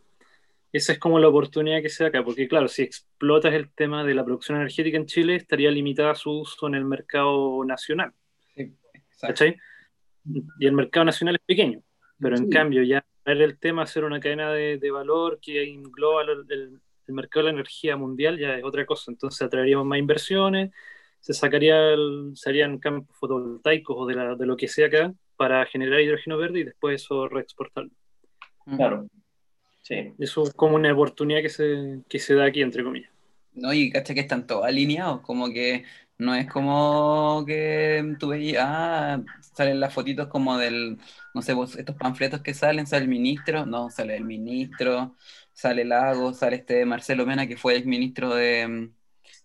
Esa 0.72 0.94
es 0.94 1.00
como 1.00 1.18
la 1.18 1.28
oportunidad 1.30 1.82
que 1.82 1.90
se 1.90 2.04
da 2.04 2.10
acá, 2.10 2.24
porque 2.24 2.48
claro, 2.48 2.68
si 2.68 2.84
explotas 2.84 3.54
el 3.54 3.70
tema 3.72 4.04
de 4.04 4.14
la 4.14 4.24
producción 4.24 4.58
energética 4.60 4.98
en 4.98 5.06
Chile, 5.06 5.36
estaría 5.36 5.72
limitada 5.72 6.14
su 6.14 6.32
uso 6.42 6.68
en 6.68 6.76
el 6.76 6.86
mercado 6.86 7.64
nacional, 7.66 8.12
Sí. 8.56 8.74
¿cachai? 9.20 9.58
Y 10.60 10.66
el 10.68 10.74
mercado 10.74 11.06
nacional 11.06 11.36
es 11.36 11.42
pequeño, 11.46 11.82
pero 12.20 12.36
en 12.36 12.44
Sí. 12.46 12.50
cambio 12.52 12.84
ya 12.84 13.04
traer 13.24 13.42
el 13.42 13.58
tema, 13.58 13.84
hacer 13.84 14.04
una 14.04 14.20
cadena 14.20 14.52
de, 14.52 14.78
de 14.78 14.92
valor 14.92 15.40
que 15.42 15.64
engloba 15.64 16.22
el, 16.24 16.46
el- 16.50 16.80
el 17.08 17.16
mercado 17.16 17.46
de 17.46 17.52
la 17.54 17.60
energía 17.60 17.98
mundial 17.98 18.38
ya 18.38 18.56
es 18.58 18.64
otra 18.64 18.86
cosa, 18.86 19.12
entonces 19.12 19.42
atraeríamos 19.42 19.86
más 19.86 20.00
inversiones, 20.00 20.72
se 21.20 21.34
sacaría, 21.34 21.94
el- 21.94 22.32
se 22.36 22.50
harían 22.50 22.78
campos 22.78 23.16
fotovoltaicos 23.18 23.96
o 23.98 24.06
de, 24.06 24.16
la- 24.16 24.36
de 24.36 24.46
lo 24.46 24.56
que 24.58 24.68
sea 24.68 24.88
acá 24.88 25.14
para 25.36 25.66
generar 25.66 26.00
hidrógeno 26.02 26.38
verde 26.38 26.60
y 26.60 26.64
después 26.64 27.02
eso 27.02 27.28
reexportarlo. 27.28 27.92
Claro. 28.76 29.08
Sí. 29.82 30.14
Eso 30.20 30.44
es 30.44 30.54
como 30.54 30.76
una 30.76 30.92
oportunidad 30.92 31.42
que 31.42 31.50
se, 31.50 32.02
que 32.10 32.20
se 32.20 32.36
da 32.36 32.46
aquí, 32.46 32.62
entre 32.62 32.84
comillas. 32.84 33.12
No, 33.54 33.74
y 33.74 33.90
cacha 33.90 34.14
que 34.14 34.20
están 34.20 34.46
todos 34.46 34.66
alineados, 34.66 35.22
como 35.22 35.50
que 35.50 35.84
no 36.18 36.36
es 36.36 36.48
como 36.50 37.44
que 37.48 38.16
tú 38.20 38.30
veías, 38.30 38.64
ah, 38.68 39.22
salen 39.40 39.80
las 39.80 39.94
fotitos 39.94 40.28
como 40.28 40.58
del, 40.58 40.98
no 41.34 41.42
sé, 41.42 41.54
estos 41.78 41.96
panfletos 41.96 42.42
que 42.42 42.54
salen, 42.54 42.86
sale 42.86 43.04
el 43.04 43.10
ministro, 43.10 43.66
no, 43.66 43.90
sale 43.90 44.18
el 44.18 44.26
ministro, 44.26 45.16
sale 45.58 45.84
Lago, 45.86 46.36
sale 46.36 46.58
este 46.58 46.86
Marcelo 46.86 47.26
Mena, 47.26 47.48
que 47.48 47.58
fue 47.58 47.76
el 47.76 47.86
ministro 47.88 48.36
de, 48.36 48.92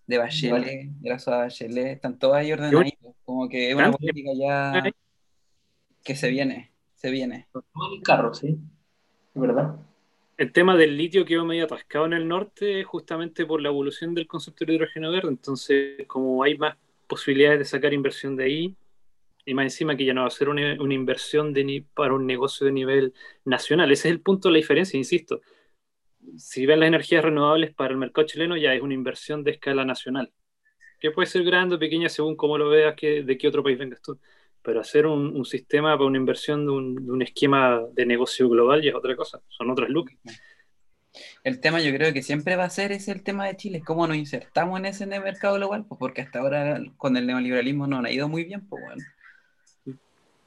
de 0.05 0.17
Bachelet, 0.19 0.91
de 0.91 1.09
la 1.09 1.17
ciudad 1.17 1.39
de 1.39 1.43
Bachelet, 1.45 1.87
están 1.87 2.19
todos 2.19 2.35
ahí 2.35 2.51
ordenaditos, 2.51 3.15
como 3.25 3.49
que 3.49 3.71
es 3.71 3.75
una 3.75 3.91
política 3.91 4.29
ya 4.39 4.83
que 6.03 6.15
se 6.15 6.29
viene, 6.29 6.71
se 6.93 7.09
viene. 7.09 7.47
Todo 7.51 7.63
el 7.95 8.03
carro, 8.03 8.31
sí. 8.31 8.59
Es 9.33 9.41
verdad. 9.41 9.75
El 10.37 10.51
tema 10.51 10.77
del 10.77 10.97
litio 10.97 11.25
quedó 11.25 11.45
medio 11.45 11.65
atascado 11.65 12.05
en 12.05 12.13
el 12.13 12.27
norte 12.27 12.83
justamente 12.83 13.47
por 13.47 13.59
la 13.59 13.69
evolución 13.69 14.13
del 14.13 14.27
concepto 14.27 14.65
de 14.65 14.75
hidrógeno 14.75 15.09
verde, 15.09 15.29
entonces 15.29 16.05
como 16.05 16.43
hay 16.43 16.59
más 16.59 16.77
posibilidades 17.07 17.57
de 17.57 17.65
sacar 17.65 17.91
inversión 17.91 18.35
de 18.35 18.43
ahí, 18.43 18.75
y 19.45 19.55
más 19.55 19.63
encima 19.63 19.97
que 19.97 20.05
ya 20.05 20.13
no 20.13 20.21
va 20.21 20.27
a 20.27 20.29
ser 20.29 20.49
una, 20.49 20.79
una 20.79 20.93
inversión 20.93 21.53
de 21.53 21.63
ni, 21.63 21.81
para 21.81 22.13
un 22.13 22.27
negocio 22.27 22.67
de 22.67 22.71
nivel 22.71 23.15
nacional, 23.45 23.91
ese 23.91 24.09
es 24.09 24.13
el 24.13 24.21
punto 24.21 24.49
de 24.49 24.53
la 24.53 24.57
diferencia, 24.57 24.95
insisto. 24.95 25.41
Si 26.37 26.65
ven 26.65 26.79
las 26.79 26.87
energías 26.87 27.23
renovables 27.23 27.73
para 27.73 27.91
el 27.91 27.97
mercado 27.97 28.27
chileno 28.27 28.57
ya 28.57 28.73
es 28.73 28.81
una 28.81 28.93
inversión 28.93 29.43
de 29.43 29.51
escala 29.51 29.85
nacional, 29.85 30.31
que 30.99 31.11
puede 31.11 31.27
ser 31.27 31.43
grande 31.43 31.75
o 31.75 31.79
pequeña 31.79 32.09
según 32.09 32.35
cómo 32.35 32.57
lo 32.57 32.69
veas 32.69 32.95
que, 32.95 33.23
de 33.23 33.37
qué 33.37 33.47
otro 33.47 33.63
país 33.63 33.77
vengas 33.77 34.01
tú. 34.01 34.19
Pero 34.61 34.79
hacer 34.79 35.05
un, 35.05 35.35
un 35.35 35.45
sistema 35.45 35.97
para 35.97 36.07
una 36.07 36.17
inversión 36.17 36.65
de 36.65 36.71
un, 36.71 36.95
de 36.95 37.11
un 37.11 37.21
esquema 37.21 37.81
de 37.93 38.05
negocio 38.05 38.47
global 38.47 38.81
ya 38.81 38.91
es 38.91 38.95
otra 38.95 39.15
cosa, 39.15 39.41
son 39.49 39.69
otras 39.69 39.89
lucas. 39.89 40.15
El 41.43 41.59
tema 41.59 41.81
yo 41.81 41.93
creo 41.93 42.13
que 42.13 42.23
siempre 42.23 42.55
va 42.55 42.63
a 42.63 42.69
ser 42.69 42.91
ese 42.91 43.11
el 43.11 43.23
tema 43.23 43.45
de 43.45 43.55
Chile, 43.55 43.83
cómo 43.85 44.07
nos 44.07 44.17
insertamos 44.17 44.79
en 44.79 44.85
ese 44.85 45.05
mercado 45.05 45.55
global, 45.55 45.85
pues 45.87 45.99
porque 45.99 46.21
hasta 46.21 46.39
ahora 46.39 46.81
con 46.97 47.17
el 47.17 47.27
neoliberalismo 47.27 47.85
no 47.85 47.97
nos 48.01 48.09
ha 48.09 48.13
ido 48.13 48.27
muy 48.27 48.43
bien, 48.43 48.67
pues 48.67 48.83
bueno. 48.83 49.03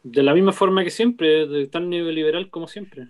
De 0.03 0.23
la 0.23 0.35
misma 0.35 0.53
forma 0.53 0.85
que 0.85 0.91
siempre, 0.91 1.47
de 1.47 1.67
tan 1.67 1.89
neoliberal 1.91 2.51
como 2.51 2.67
siempre, 2.69 3.09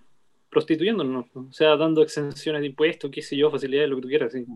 prostituyéndonos, 0.57 1.27
¿no? 1.35 1.43
o 1.49 1.53
sea, 1.53 1.77
dando 1.77 2.03
exenciones 2.03 2.63
de 2.63 2.69
impuestos, 2.69 3.11
qué 3.11 3.23
sé 3.23 3.37
yo, 3.37 3.51
facilidades, 3.51 3.91
lo 3.91 3.97
que 3.97 4.03
tú 4.03 4.09
quieras. 4.09 4.33
¿sí? 4.33 4.47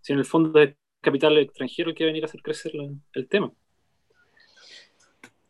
Si 0.00 0.12
en 0.12 0.18
el 0.20 0.24
fondo 0.24 0.58
es 0.60 0.74
capital 1.02 1.36
extranjero 1.38 1.94
que 1.94 2.04
va 2.04 2.08
a 2.08 2.12
venir 2.12 2.24
a 2.24 2.26
hacer 2.26 2.42
crecer 2.42 2.74
la- 2.74 2.90
el 3.14 3.28
tema. 3.28 3.52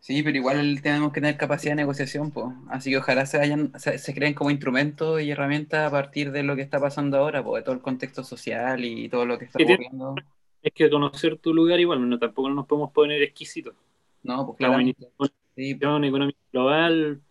Sí, 0.00 0.22
pero 0.22 0.36
igual 0.36 0.80
tenemos 0.82 1.12
que 1.12 1.20
tener 1.20 1.36
capacidad 1.36 1.72
de 1.72 1.76
negociación, 1.76 2.30
pues. 2.32 2.46
Así 2.70 2.90
que 2.90 2.96
ojalá 2.98 3.26
se 3.26 3.38
vayan, 3.38 3.72
se, 3.78 3.98
se 3.98 4.14
creen 4.14 4.34
como 4.34 4.50
instrumentos 4.50 5.20
y 5.20 5.30
herramientas 5.30 5.86
a 5.86 5.90
partir 5.90 6.32
de 6.32 6.42
lo 6.42 6.56
que 6.56 6.62
está 6.62 6.80
pasando 6.80 7.18
ahora, 7.18 7.44
pues, 7.44 7.60
de 7.60 7.64
todo 7.64 7.74
el 7.74 7.82
contexto 7.82 8.24
social 8.24 8.84
y 8.84 9.08
todo 9.08 9.26
lo 9.26 9.38
que 9.38 9.44
está 9.44 9.58
ocurriendo. 9.58 10.14
Es 10.62 10.72
que 10.74 10.90
conocer 10.90 11.38
tu 11.38 11.54
lugar 11.54 11.80
igual, 11.80 12.06
no, 12.08 12.18
tampoco 12.18 12.50
nos 12.50 12.66
podemos 12.66 12.92
poner 12.92 13.22
exquisitos. 13.22 13.74
No, 14.22 14.46
pues 14.46 14.58
La 14.58 14.68
claramente. 14.68 15.08
Sí, 15.56 15.70
económica 15.72 16.38
global, 16.52 17.22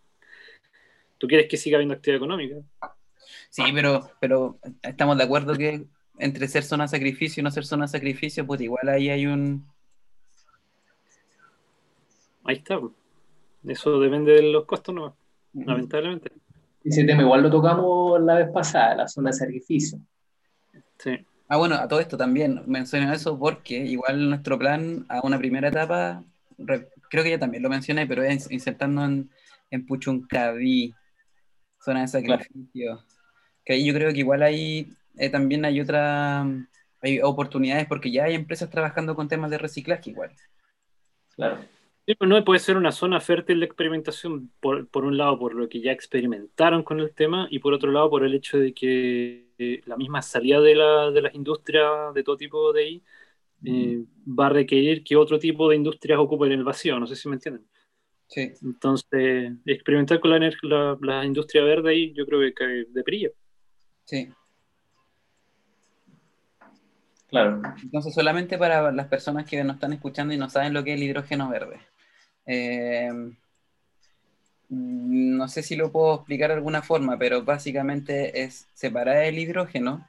tú 1.19 1.27
quieres 1.27 1.47
que 1.47 1.57
siga 1.57 1.77
habiendo 1.77 1.93
actividad 1.93 2.17
económica. 2.17 2.55
sí, 3.51 3.61
pero, 3.73 4.09
pero 4.19 4.57
estamos 4.81 5.17
de 5.17 5.23
acuerdo 5.23 5.53
que 5.55 5.85
entre 6.17 6.47
ser 6.47 6.63
zona 6.63 6.85
de 6.85 6.89
sacrificio 6.89 7.41
y 7.41 7.43
no 7.43 7.51
ser 7.51 7.65
zona 7.65 7.85
de 7.85 7.89
sacrificio, 7.91 8.45
pues 8.47 8.59
igual 8.61 8.89
ahí 8.89 9.09
hay 9.09 9.25
un... 9.27 9.65
Ahí 12.43 12.55
está. 12.57 12.79
pues. 12.79 12.93
Eso 13.67 13.99
depende 13.99 14.31
de 14.33 14.43
los 14.51 14.65
costos, 14.65 14.95
no, 14.95 15.15
lamentablemente. 15.53 16.31
Ese 16.83 17.03
tema 17.03 17.21
igual 17.21 17.43
lo 17.43 17.51
tocamos 17.51 18.21
la 18.21 18.35
vez 18.35 18.49
pasada, 18.51 18.95
la 18.95 19.07
zona 19.07 19.29
de 19.31 19.33
sacrificio. 19.37 19.99
Sí. 20.97 21.11
Ah, 21.49 21.57
bueno, 21.57 21.75
a 21.75 21.87
todo 21.87 21.99
esto 21.99 22.15
también 22.17 22.63
menciono 22.67 23.11
eso 23.11 23.37
porque 23.37 23.75
igual 23.77 24.29
nuestro 24.29 24.57
plan 24.57 25.05
a 25.09 25.19
una 25.25 25.37
primera 25.37 25.67
etapa, 25.67 26.23
re- 26.57 26.89
creo 27.09 27.23
que 27.23 27.31
ya 27.31 27.39
también 27.39 27.63
lo 27.63 27.69
mencioné, 27.69 28.07
pero 28.07 28.23
es 28.23 28.49
insertando 28.51 29.03
en, 29.03 29.29
en 29.71 29.85
Puchuncaví, 29.85 30.93
zona 31.79 32.01
de 32.01 32.07
sacrificio. 32.07 33.03
Que 33.65 33.73
ahí 33.73 33.85
yo 33.85 33.93
creo 33.93 34.11
que 34.11 34.19
igual 34.19 34.41
ahí 34.41 34.89
eh, 35.17 35.29
también 35.29 35.65
hay 35.65 35.81
otra, 35.81 36.45
hay 37.01 37.21
oportunidades 37.21 37.87
porque 37.87 38.11
ya 38.11 38.25
hay 38.25 38.35
empresas 38.35 38.69
trabajando 38.69 39.15
con 39.15 39.27
temas 39.27 39.51
de 39.51 39.57
reciclaje 39.57 40.11
igual. 40.11 40.31
Claro. 41.35 41.59
Sí, 42.05 42.15
pues 42.15 42.27
no 42.27 42.43
puede 42.43 42.59
ser 42.59 42.75
una 42.75 42.91
zona 42.91 43.21
fértil 43.21 43.59
de 43.59 43.67
experimentación, 43.67 44.51
por, 44.59 44.87
por 44.87 45.05
un 45.05 45.15
lado 45.15 45.37
por 45.37 45.53
lo 45.53 45.69
que 45.69 45.79
ya 45.79 45.91
experimentaron 45.91 46.81
con 46.81 46.99
el 46.99 47.13
tema 47.13 47.47
y 47.51 47.59
por 47.59 47.73
otro 47.73 47.91
lado 47.91 48.09
por 48.09 48.25
el 48.25 48.33
hecho 48.33 48.57
de 48.57 48.73
que 48.73 49.49
eh, 49.59 49.81
la 49.85 49.95
misma 49.95 50.23
salida 50.23 50.59
de, 50.59 50.73
la, 50.73 51.11
de 51.11 51.21
las 51.21 51.35
industrias 51.35 52.11
de 52.15 52.23
todo 52.23 52.35
tipo 52.35 52.73
de 52.73 52.81
ahí 52.81 53.03
eh, 53.63 54.03
va 54.27 54.47
a 54.47 54.49
requerir 54.49 55.03
que 55.03 55.15
otro 55.15 55.37
tipo 55.37 55.69
de 55.69 55.75
industrias 55.75 56.17
ocupen 56.17 56.51
el 56.51 56.63
vacío, 56.63 56.99
no 56.99 57.05
sé 57.05 57.15
si 57.15 57.29
me 57.29 57.35
entienden. 57.35 57.65
Sí. 58.29 58.53
Entonces, 58.63 59.53
experimentar 59.65 60.19
con 60.19 60.31
la, 60.31 60.39
la, 60.61 60.97
la 61.01 61.25
industria 61.25 61.63
verde 61.63 61.91
ahí 61.91 62.13
yo 62.13 62.25
creo 62.25 62.39
que 62.41 62.53
cae 62.53 62.85
de 62.87 63.03
perilla. 63.03 63.29
Sí. 64.05 64.31
Claro. 67.27 67.61
Entonces, 67.83 68.13
solamente 68.13 68.57
para 68.57 68.91
las 68.91 69.07
personas 69.07 69.45
que 69.47 69.63
nos 69.63 69.75
están 69.75 69.93
escuchando 69.93 70.33
y 70.33 70.37
no 70.37 70.49
saben 70.49 70.73
lo 70.73 70.83
que 70.83 70.93
es 70.93 70.97
el 70.97 71.03
hidrógeno 71.03 71.49
verde. 71.49 71.79
Eh, 72.45 73.11
mm, 74.69 75.37
no 75.37 75.47
sé 75.47 75.61
si 75.63 75.75
lo 75.75 75.91
puedo 75.91 76.15
explicar 76.15 76.49
de 76.49 76.55
alguna 76.55 76.81
forma, 76.81 77.17
pero 77.17 77.43
básicamente 77.43 78.43
es 78.43 78.67
separar 78.73 79.23
el 79.23 79.37
hidrógeno 79.39 80.07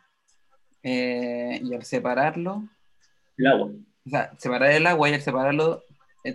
eh, 0.82 1.60
y 1.62 1.74
al 1.74 1.84
separarlo, 1.84 2.68
El 3.36 3.46
agua. 3.46 3.70
o 4.06 4.10
sea, 4.10 4.32
separar 4.38 4.70
el 4.72 4.86
agua 4.86 5.10
y 5.10 5.14
al 5.14 5.20
separarlo, 5.20 5.84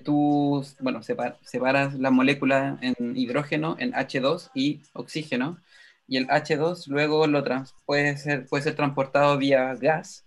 tú, 0.03 0.65
bueno, 0.79 0.99
separ- 1.01 1.37
separas 1.43 1.93
la 1.95 2.11
molécula 2.11 2.77
en 2.81 3.15
hidrógeno, 3.15 3.75
en 3.79 3.93
H2 3.93 4.49
y 4.55 4.81
oxígeno, 4.93 5.57
y 6.07 6.17
el 6.17 6.27
H2 6.27 6.87
luego 6.87 7.27
lo 7.27 7.43
trans- 7.43 7.73
puede 7.85 8.17
ser, 8.17 8.47
puede 8.47 8.63
ser 8.63 8.75
transportado 8.75 9.37
vía 9.37 9.73
gas, 9.75 10.25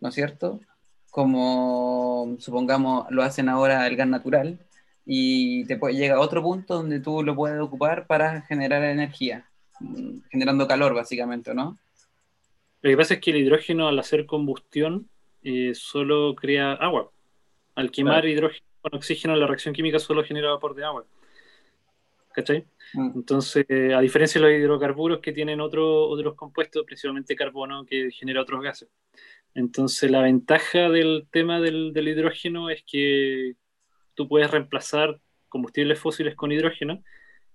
¿no 0.00 0.08
es 0.08 0.14
cierto? 0.14 0.60
Como 1.10 2.36
supongamos 2.38 3.06
lo 3.10 3.22
hacen 3.22 3.48
ahora 3.48 3.86
el 3.86 3.96
gas 3.96 4.08
natural, 4.08 4.58
y 5.04 5.64
te 5.66 5.76
puede, 5.76 5.96
llega 5.96 6.14
a 6.16 6.20
otro 6.20 6.42
punto 6.42 6.74
donde 6.74 7.00
tú 7.00 7.22
lo 7.22 7.34
puedes 7.34 7.60
ocupar 7.60 8.06
para 8.06 8.42
generar 8.42 8.82
energía, 8.84 9.48
mm, 9.80 10.20
generando 10.30 10.66
calor 10.68 10.94
básicamente, 10.94 11.54
¿no? 11.54 11.78
Lo 12.82 12.90
que 12.90 12.96
pasa 12.96 13.14
es 13.14 13.20
que 13.20 13.30
el 13.30 13.36
hidrógeno 13.38 13.88
al 13.88 13.98
hacer 13.98 14.26
combustión 14.26 15.08
eh, 15.44 15.72
solo 15.74 16.34
crea 16.36 16.72
agua. 16.74 17.10
Al 17.74 17.90
quemar 17.90 18.24
hidrógeno 18.26 18.64
con 18.82 18.94
oxígeno, 18.96 19.34
la 19.36 19.46
reacción 19.46 19.72
química 19.74 19.98
solo 19.98 20.24
genera 20.24 20.50
vapor 20.50 20.74
de 20.74 20.84
agua. 20.84 21.04
¿Cachai? 22.34 22.64
Mm. 22.94 23.12
Entonces, 23.14 23.66
a 23.94 24.00
diferencia 24.00 24.40
de 24.40 24.46
los 24.48 24.58
hidrocarburos 24.58 25.20
que 25.20 25.32
tienen 25.32 25.60
otro- 25.60 26.08
otros 26.08 26.34
compuestos, 26.34 26.84
principalmente 26.84 27.36
carbono, 27.36 27.84
que 27.84 28.10
genera 28.10 28.42
otros 28.42 28.62
gases. 28.62 28.88
Entonces, 29.54 30.10
la 30.10 30.22
ventaja 30.22 30.88
del 30.88 31.26
tema 31.30 31.60
del, 31.60 31.92
del 31.92 32.08
hidrógeno 32.08 32.70
es 32.70 32.82
que 32.90 33.54
tú 34.14 34.28
puedes 34.28 34.50
reemplazar 34.50 35.20
combustibles 35.48 35.98
fósiles 35.98 36.34
con 36.34 36.50
hidrógeno 36.52 37.02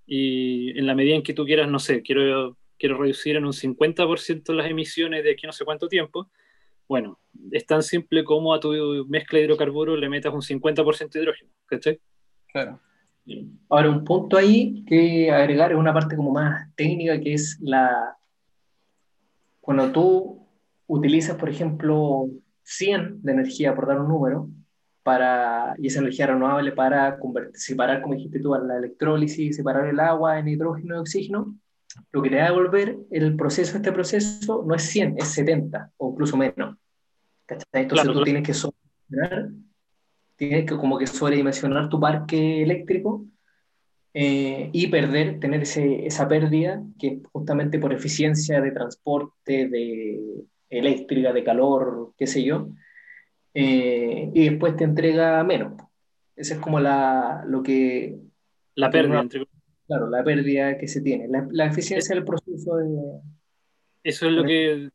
y 0.06 0.78
en 0.78 0.86
la 0.86 0.94
medida 0.96 1.16
en 1.16 1.24
que 1.24 1.34
tú 1.34 1.44
quieras, 1.46 1.68
no 1.68 1.80
sé, 1.80 2.04
quiero, 2.04 2.56
quiero 2.78 2.98
reducir 3.00 3.36
en 3.36 3.46
un 3.46 3.54
50% 3.54 4.54
las 4.54 4.70
emisiones 4.70 5.24
de 5.24 5.32
aquí 5.32 5.48
no 5.48 5.52
sé 5.54 5.66
cuánto 5.66 5.88
tiempo, 5.88 6.30
bueno, 6.88 7.20
es 7.52 7.66
tan 7.66 7.84
simple 7.84 8.24
como 8.24 8.54
a 8.54 8.60
tu 8.60 8.72
mezcla 9.08 9.40
de 9.40 9.46
hidrocarburos 9.46 10.00
le 10.00 10.10
metas 10.10 10.34
un 10.34 10.42
50% 10.42 11.10
de 11.10 11.20
hidrógeno, 11.20 11.52
¿cachai? 11.66 12.00
Claro. 12.52 12.80
Ahora, 13.70 13.90
un 13.90 14.04
punto 14.06 14.38
ahí 14.38 14.86
que 14.86 15.32
agregar 15.32 15.72
es 15.72 15.78
una 15.78 15.94
parte 15.94 16.16
como 16.16 16.32
más 16.32 16.74
técnica, 16.76 17.20
que 17.20 17.34
es 17.34 17.58
la... 17.62 18.16
Cuando 19.60 19.92
tú 19.92 20.48
utilizas, 20.88 21.36
por 21.36 21.50
ejemplo, 21.50 22.30
100 22.64 23.22
de 23.22 23.32
energía, 23.34 23.76
por 23.76 23.86
dar 23.86 24.00
un 24.00 24.08
número, 24.08 24.50
para, 25.04 25.74
y 25.78 25.88
esa 25.88 26.00
energía 26.00 26.28
renovable 26.28 26.72
para 26.72 27.20
convertir, 27.20 27.58
separar, 27.58 28.02
como 28.02 28.16
dijiste 28.16 28.40
tú, 28.40 28.56
la 28.56 28.78
electrólisis, 28.78 29.58
separar 29.58 29.88
el 29.88 30.00
agua 30.00 30.40
en 30.40 30.48
hidrógeno 30.48 30.96
y 30.96 31.00
oxígeno, 31.00 31.56
lo 32.12 32.22
que 32.22 32.30
te 32.30 32.38
va 32.38 32.44
a 32.44 32.50
devolver 32.50 32.98
el 33.12 33.36
proceso, 33.36 33.78
este 33.78 33.92
proceso, 33.92 34.64
no 34.66 34.76
es 34.76 34.84
100, 34.84 35.16
es 35.18 35.28
70 35.30 35.92
o 35.98 36.12
incluso 36.12 36.38
menos. 36.38 36.78
¿Cachai? 37.46 37.84
Entonces 37.84 38.04
Claro, 38.04 38.08
tú 38.08 38.14
claro. 38.14 38.26
tienes 38.26 38.44
que 38.44 38.54
sobredimensionar, 38.54 39.50
tienes 40.36 40.66
que 40.66 40.78
como 40.78 40.98
que 40.98 41.08
sobredimensionar 41.08 41.90
tu 41.90 42.00
parque 42.00 42.62
eléctrico 42.62 43.26
eh, 44.14 44.70
y 44.74 44.88
perder, 44.88 45.40
tener 45.40 45.62
ese, 45.62 46.06
esa 46.06 46.28
pérdida 46.28 46.84
que 47.00 47.08
es 47.08 47.20
justamente 47.32 47.80
por 47.80 47.94
eficiencia 47.94 48.62
de 48.62 48.72
transporte, 48.72 49.68
de 49.68 50.44
eléctrica, 50.70 51.32
de 51.32 51.44
calor, 51.44 52.14
qué 52.18 52.28
sé 52.28 52.44
yo, 52.44 52.70
eh, 53.54 54.30
y 54.34 54.50
después 54.50 54.76
te 54.76 54.84
entrega 54.84 55.44
menos. 55.44 55.74
Esa 56.36 56.56
es 56.56 56.60
como 56.60 56.80
la, 56.80 57.44
lo 57.48 57.64
que, 57.64 58.16
La 58.76 58.92
pérdida, 58.92 59.22
entre 59.22 59.48
claro, 59.88 60.10
la 60.10 60.24
pérdida 60.24 60.78
que 60.78 60.88
se 60.88 61.02
tiene, 61.02 61.28
la, 61.28 61.48
la 61.52 61.66
eficiencia 61.66 62.16
del 62.16 62.26
proceso 62.26 62.78
de... 62.78 63.22
Eso 64.04 64.28
es 64.28 64.32
lo 64.34 64.44
que 64.44 64.90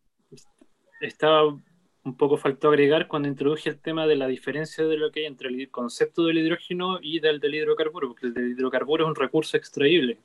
estaba 1.00 1.58
un 2.04 2.16
poco 2.16 2.36
faltó 2.36 2.68
agregar 2.68 3.06
cuando 3.06 3.28
introduje 3.28 3.70
el 3.70 3.78
tema 3.78 4.06
de 4.06 4.16
la 4.16 4.26
diferencia 4.26 4.84
de 4.84 4.96
lo 4.96 5.12
que 5.12 5.20
hay 5.20 5.26
entre 5.26 5.48
el 5.48 5.70
concepto 5.70 6.24
del 6.24 6.38
hidrógeno 6.38 6.98
y 7.00 7.20
del 7.20 7.38
del 7.38 7.54
hidrocarburo, 7.54 8.08
porque 8.08 8.26
el 8.26 8.34
del 8.34 8.50
hidrocarburo 8.52 9.04
es 9.04 9.08
un 9.08 9.14
recurso 9.14 9.56
extraíble, 9.56 10.18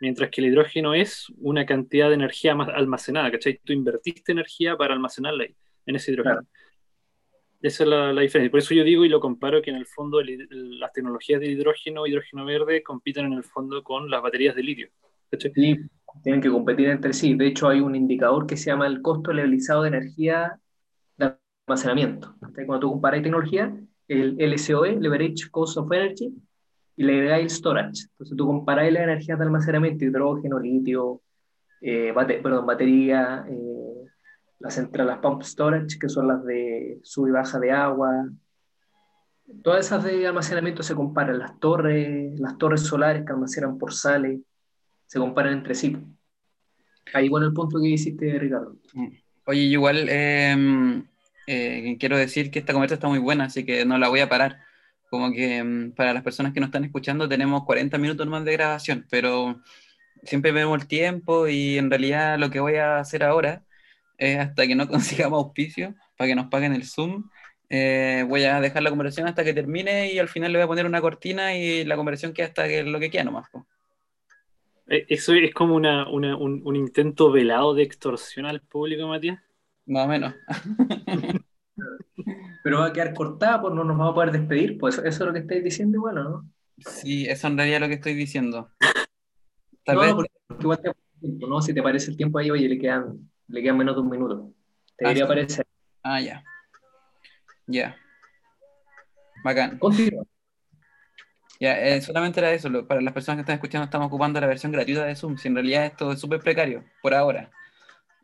mientras 0.00 0.30
que 0.30 0.40
el 0.40 0.48
hidrógeno 0.48 0.94
es 0.94 1.32
una 1.38 1.64
cantidad 1.64 2.08
de 2.08 2.14
energía 2.14 2.52
almacenada, 2.52 3.30
¿cachai? 3.30 3.60
Tú 3.62 3.72
invertiste 3.72 4.32
energía 4.32 4.76
para 4.76 4.94
almacenarla 4.94 5.44
ahí, 5.44 5.54
en 5.86 5.96
ese 5.96 6.12
hidrógeno. 6.12 6.40
Claro. 6.40 6.48
Esa 7.66 7.84
es 7.84 7.88
la, 7.90 8.12
la 8.12 8.20
diferencia. 8.22 8.50
Por 8.50 8.60
eso 8.60 8.74
yo 8.74 8.84
digo 8.84 9.04
y 9.04 9.08
lo 9.08 9.18
comparo 9.20 9.60
que 9.62 9.70
en 9.70 9.76
el 9.76 9.86
fondo 9.86 10.20
el 10.20 10.28
hid- 10.28 10.48
las 10.78 10.92
tecnologías 10.92 11.40
de 11.40 11.46
hidrógeno, 11.48 12.06
hidrógeno 12.06 12.44
verde, 12.44 12.82
compiten 12.82 13.26
en 13.26 13.32
el 13.34 13.44
fondo 13.44 13.82
con 13.82 14.08
las 14.10 14.22
baterías 14.22 14.54
de 14.54 14.62
litio. 14.62 14.88
Sí, 15.54 15.78
tienen 16.22 16.40
que 16.40 16.50
competir 16.50 16.88
entre 16.90 17.12
sí. 17.12 17.34
De 17.34 17.46
hecho, 17.46 17.68
hay 17.68 17.80
un 17.80 17.96
indicador 17.96 18.46
que 18.46 18.56
se 18.56 18.70
llama 18.70 18.86
el 18.86 19.02
costo 19.02 19.32
levelizado 19.32 19.82
de 19.82 19.88
energía 19.88 20.60
de 21.16 21.34
almacenamiento. 21.66 22.34
Cuando 22.66 22.80
tú 22.80 22.90
comparas 22.92 23.22
tecnología, 23.22 23.76
el 24.08 24.36
LCOE, 24.40 25.00
Leverage 25.00 25.50
Cost 25.50 25.78
of 25.78 25.92
Energy, 25.92 26.32
y 26.96 27.04
le 27.04 27.14
agregáis 27.14 27.44
el 27.44 27.50
storage. 27.50 28.04
Entonces, 28.12 28.36
tú 28.36 28.46
comparas 28.46 28.90
las 28.92 29.02
energías 29.02 29.38
de 29.38 29.44
almacenamiento, 29.44 30.04
hidrógeno, 30.04 30.58
litio, 30.60 31.20
eh, 31.80 32.12
bate- 32.14 32.40
perdón, 32.42 32.66
batería, 32.66 33.44
eh, 33.48 33.85
las 34.58 34.74
centrales 34.74 35.18
pump 35.18 35.42
storage, 35.42 35.98
que 35.98 36.08
son 36.08 36.28
las 36.28 36.44
de 36.44 36.98
sub 37.02 37.28
y 37.28 37.30
baja 37.30 37.58
de 37.58 37.70
agua. 37.70 38.28
Todas 39.62 39.86
esas 39.86 40.04
de 40.04 40.26
almacenamiento 40.26 40.82
se 40.82 40.94
comparan. 40.94 41.38
Las 41.38 41.58
torres, 41.60 42.38
las 42.40 42.56
torres 42.58 42.82
solares 42.82 43.24
que 43.24 43.32
almacenan 43.32 43.78
por 43.78 43.92
sales, 43.92 44.40
se 45.06 45.18
comparan 45.18 45.52
entre 45.52 45.74
sí. 45.74 45.96
Ahí 47.14 47.28
bueno 47.28 47.46
el 47.46 47.52
punto 47.52 47.80
que 47.80 47.88
hiciste, 47.88 48.38
Ricardo. 48.38 48.76
Oye, 49.44 49.60
igual 49.60 50.08
eh, 50.08 51.04
eh, 51.46 51.96
quiero 52.00 52.16
decir 52.16 52.50
que 52.50 52.58
esta 52.58 52.72
conversa 52.72 52.94
está 52.94 53.08
muy 53.08 53.20
buena, 53.20 53.44
así 53.44 53.64
que 53.64 53.84
no 53.84 53.98
la 53.98 54.08
voy 54.08 54.20
a 54.20 54.28
parar. 54.28 54.60
Como 55.08 55.30
que 55.30 55.62
mm, 55.62 55.92
para 55.92 56.12
las 56.12 56.24
personas 56.24 56.52
que 56.52 56.58
nos 56.58 56.68
están 56.68 56.84
escuchando 56.84 57.28
tenemos 57.28 57.64
40 57.64 57.96
minutos 57.98 58.26
más 58.26 58.44
de 58.44 58.52
grabación, 58.52 59.06
pero 59.08 59.60
siempre 60.24 60.50
vemos 60.50 60.80
el 60.80 60.88
tiempo 60.88 61.46
y 61.46 61.78
en 61.78 61.90
realidad 61.90 62.38
lo 62.38 62.50
que 62.50 62.58
voy 62.58 62.76
a 62.76 62.98
hacer 62.98 63.22
ahora 63.22 63.62
es 64.18 64.38
hasta 64.38 64.66
que 64.66 64.74
no 64.74 64.88
consigamos 64.88 65.38
auspicio 65.44 65.94
para 66.16 66.28
que 66.28 66.34
nos 66.36 66.46
paguen 66.48 66.72
el 66.74 66.84
Zoom. 66.84 67.30
eh, 67.68 68.24
voy 68.28 68.44
a 68.44 68.60
dejar 68.60 68.82
la 68.82 68.90
conversación 68.90 69.26
hasta 69.28 69.44
que 69.44 69.54
termine 69.54 70.12
y 70.12 70.18
al 70.18 70.28
final 70.28 70.52
le 70.52 70.58
voy 70.58 70.64
a 70.64 70.68
poner 70.68 70.86
una 70.86 71.00
cortina 71.00 71.56
y 71.56 71.84
la 71.84 71.96
conversación 71.96 72.32
queda 72.32 72.46
hasta 72.46 72.68
que 72.68 72.82
lo 72.84 73.00
que 73.00 73.10
queda 73.10 73.24
nomás. 73.24 73.48
po. 73.50 73.66
Eh, 74.88 75.06
Eso 75.08 75.32
es 75.34 75.52
como 75.54 75.74
una, 75.76 76.08
una- 76.10 76.36
un, 76.36 76.62
un 76.64 76.76
intento 76.76 77.30
velado 77.30 77.74
de 77.74 77.82
extorsión 77.82 78.46
al 78.46 78.60
público, 78.62 79.06
Matías. 79.06 79.40
Más 79.86 80.04
o 80.06 80.08
menos. 80.08 80.34
Pero 82.62 82.80
va 82.80 82.86
a 82.86 82.92
quedar 82.92 83.14
cortada, 83.14 83.60
pues 83.62 83.74
no 83.74 83.84
nos 83.84 83.96
vamos 83.96 84.12
a 84.12 84.14
poder 84.14 84.32
despedir. 84.32 84.78
Pues 84.78 84.98
eso, 84.98 85.06
es 85.06 85.20
lo 85.20 85.32
que 85.32 85.40
estáis 85.40 85.64
diciendo, 85.64 86.00
bueno, 86.00 86.24
¿no? 86.24 86.50
Sí, 86.78 87.26
eso 87.28 87.46
en 87.48 87.56
realidad 87.58 87.76
es 87.76 87.80
lo 87.82 87.88
que 87.88 87.94
estoy 87.94 88.14
diciendo. 88.14 88.70
Tal 89.84 89.98
no, 89.98 90.00
vez 90.00 90.14
porque, 90.16 90.30
porque 90.46 90.62
igual 90.64 90.80
te 90.80 90.92
tiempo, 91.20 91.46
¿no? 91.46 91.60
Si 91.62 91.74
te 91.74 91.82
parece 91.82 92.10
el 92.10 92.16
tiempo 92.16 92.38
ahí, 92.38 92.50
oye, 92.50 92.68
le 92.68 92.78
quedan, 92.78 93.30
le 93.48 93.62
quedan 93.62 93.76
menos 93.78 93.94
de 93.94 94.00
un 94.02 94.10
minuto. 94.10 94.52
Te 94.96 95.04
Ah, 95.06 95.08
debería 95.08 95.24
sí. 95.24 95.28
parecer. 95.28 95.66
Ah, 96.02 96.20
ya. 96.20 96.44
Ya. 97.66 97.96
Bacán. 99.44 99.78
Continúa. 99.78 100.24
Ya, 101.58 101.78
eh, 101.80 102.00
solamente 102.02 102.40
era 102.40 102.52
eso. 102.52 102.68
lo- 102.68 102.86
para 102.86 103.00
las 103.00 103.14
personas 103.14 103.36
que 103.38 103.40
están 103.42 103.54
escuchando, 103.54 103.84
estamos 103.84 104.08
ocupando 104.08 104.40
la 104.40 104.46
versión 104.46 104.72
gratuita 104.72 105.04
de 105.04 105.16
Zoom. 105.16 105.36
Si 105.38 105.48
en 105.48 105.54
realidad 105.54 105.86
esto 105.86 106.12
es 106.12 106.20
súper 106.20 106.40
precario, 106.40 106.84
por 107.02 107.14
ahora. 107.14 107.50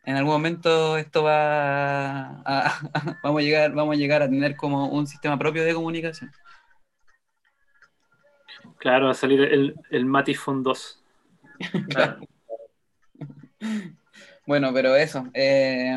En 0.05 0.17
algún 0.17 0.33
momento 0.33 0.97
esto 0.99 1.23
va 1.23 2.41
a, 2.45 2.81
vamos 3.23 3.41
a 3.41 3.43
llegar, 3.45 3.73
vamos 3.73 3.95
a 3.95 3.99
llegar 3.99 4.23
a 4.23 4.29
tener 4.29 4.57
como 4.57 4.89
un 4.89 5.07
sistema 5.07 5.39
propio 5.39 5.65
de 5.65 5.75
comunicación. 5.75 6.31
Claro, 8.79 9.07
va 9.07 9.13
a 9.13 9.15
salir 9.15 9.41
el, 9.41 9.77
el 9.91 10.05
Matifone 10.05 10.63
2. 10.63 11.03
Claro. 11.89 12.19
Bueno, 14.47 14.73
pero 14.73 14.97
eso. 14.97 15.25
eh, 15.35 15.97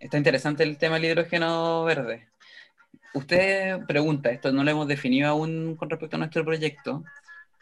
está 0.00 0.16
interesante 0.18 0.62
el 0.64 0.76
tema 0.78 0.96
del 0.96 1.06
hidrógeno 1.06 1.84
verde. 1.84 2.26
Usted 3.14 3.80
pregunta, 3.86 4.30
esto 4.30 4.52
no 4.52 4.64
lo 4.64 4.70
hemos 4.70 4.88
definido 4.88 5.28
aún 5.30 5.76
con 5.76 5.90
respecto 5.90 6.16
a 6.16 6.18
nuestro 6.20 6.44
proyecto, 6.44 7.04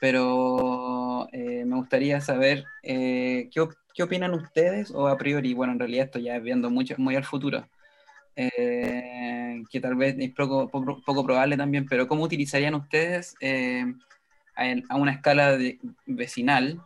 pero 0.00 1.28
eh, 1.32 1.64
me 1.66 1.76
gustaría 1.76 2.20
saber 2.20 2.64
eh, 2.82 3.48
¿qué, 3.52 3.66
qué 3.94 4.02
opinan 4.02 4.34
ustedes 4.34 4.90
o 4.92 5.08
a 5.08 5.18
priori, 5.18 5.54
bueno, 5.54 5.72
en 5.74 5.78
realidad 5.80 6.06
esto 6.06 6.18
ya 6.18 6.36
es 6.36 6.42
viendo 6.42 6.70
mucho, 6.70 6.94
muy 6.98 7.16
al 7.16 7.24
futuro, 7.24 7.68
eh, 8.36 9.62
que 9.70 9.80
tal 9.80 9.96
vez 9.96 10.16
es 10.18 10.32
poco, 10.34 10.68
poco, 10.70 11.02
poco 11.04 11.24
probable 11.24 11.56
también, 11.56 11.86
pero 11.88 12.08
¿cómo 12.08 12.24
utilizarían 12.24 12.74
ustedes 12.74 13.36
eh, 13.40 13.84
a, 14.56 14.64
a 14.90 14.96
una 14.96 15.12
escala 15.12 15.56
de- 15.56 15.78
vecinal 16.06 16.80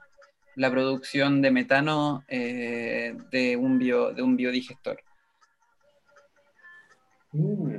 la 0.59 0.71
producción 0.71 1.40
de 1.40 1.51
metano 1.51 2.25
eh, 2.29 3.16
de, 3.31 3.57
un 3.57 3.79
bio, 3.79 4.12
de 4.12 4.23
un 4.23 4.37
biodigestor? 4.37 5.01
Mm. 7.33 7.73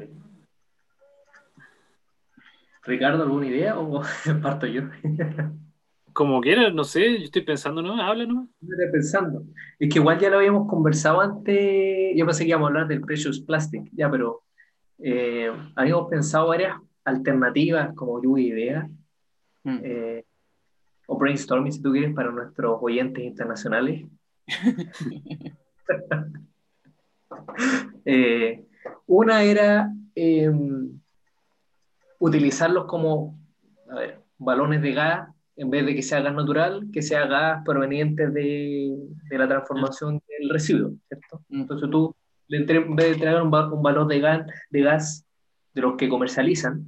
Ricardo, 2.83 3.23
¿alguna 3.23 3.47
idea 3.47 3.77
o 3.77 4.01
parto 4.41 4.65
yo? 4.65 4.83
Como 6.13 6.41
quieras, 6.41 6.73
no 6.73 6.83
sé, 6.83 7.19
yo 7.19 7.25
estoy 7.25 7.43
pensando, 7.43 7.81
¿no? 7.81 8.01
Habla, 8.01 8.25
¿no? 8.25 8.49
Estoy 8.61 8.91
pensando. 8.91 9.43
Es 9.77 9.93
que 9.93 9.99
igual 9.99 10.19
ya 10.19 10.29
lo 10.29 10.37
habíamos 10.37 10.67
conversado 10.67 11.21
antes, 11.21 12.13
yo 12.15 12.25
pensé 12.25 12.43
que 12.43 12.49
íbamos 12.49 12.67
a 12.67 12.69
hablar 12.69 12.87
del 12.87 13.01
Precious 13.01 13.39
Plastic, 13.41 13.89
ya, 13.93 14.09
pero 14.09 14.41
eh, 14.97 15.51
habíamos 15.75 16.09
pensado 16.09 16.47
varias 16.47 16.75
alternativas 17.05 17.93
como 17.95 18.21
lluvia 18.21 18.43
de 18.43 18.61
ideas, 18.61 18.89
Mm. 19.63 19.79
eh, 19.83 20.25
o 21.09 21.17
brainstorming 21.17 21.71
si 21.71 21.81
tú 21.81 21.91
quieres, 21.91 22.13
para 22.13 22.31
nuestros 22.31 22.77
oyentes 22.81 23.23
internacionales. 23.23 24.05
Eh, 28.05 28.65
una 29.05 29.43
era 29.43 29.93
eh, 30.15 30.51
utilizarlos 32.17 32.85
como 32.85 33.37
a 33.89 33.95
ver, 33.95 34.21
balones 34.37 34.81
de 34.81 34.93
gas, 34.93 35.29
en 35.55 35.69
vez 35.69 35.85
de 35.85 35.95
que 35.95 36.01
sea 36.01 36.21
gas 36.21 36.33
natural, 36.33 36.87
que 36.91 37.01
sea 37.01 37.27
gas 37.27 37.61
proveniente 37.63 38.29
de, 38.29 38.95
de 39.29 39.37
la 39.37 39.47
transformación 39.47 40.21
del 40.27 40.49
residuo, 40.49 40.93
¿cierto? 41.07 41.41
Mm. 41.49 41.61
Entonces 41.61 41.89
tú 41.89 42.15
en 42.49 42.95
vez 42.95 43.05
de 43.05 43.13
entregar 43.13 43.41
un, 43.41 43.53
un 43.53 43.83
balón 43.83 44.07
de 44.07 44.19
gas, 44.19 44.47
de 44.69 44.81
gas 44.81 45.25
de 45.73 45.81
los 45.81 45.95
que 45.97 46.09
comercializan, 46.09 46.85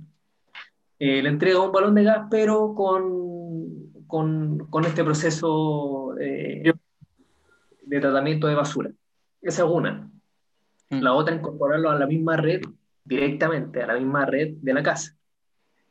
eh, 0.99 1.21
le 1.21 1.29
entrega 1.29 1.61
un 1.61 1.71
balón 1.71 1.95
de 1.95 2.03
gas, 2.03 2.27
pero 2.29 2.73
con, 2.73 3.90
con, 4.11 4.67
con 4.69 4.83
este 4.83 5.03
proceso 5.05 6.15
eh, 6.19 6.73
de 7.83 7.99
tratamiento 7.99 8.47
de 8.47 8.55
basura. 8.55 8.91
Esa 9.41 9.63
es 9.63 9.69
una. 9.69 10.11
Mm. 10.89 10.99
La 10.99 11.13
otra, 11.13 11.33
incorporarlo 11.33 11.89
a 11.89 11.95
la 11.95 12.05
misma 12.05 12.35
red 12.35 12.61
directamente, 13.05 13.81
a 13.81 13.87
la 13.87 13.93
misma 13.95 14.25
red 14.25 14.55
de 14.61 14.73
la 14.73 14.83
casa, 14.83 15.15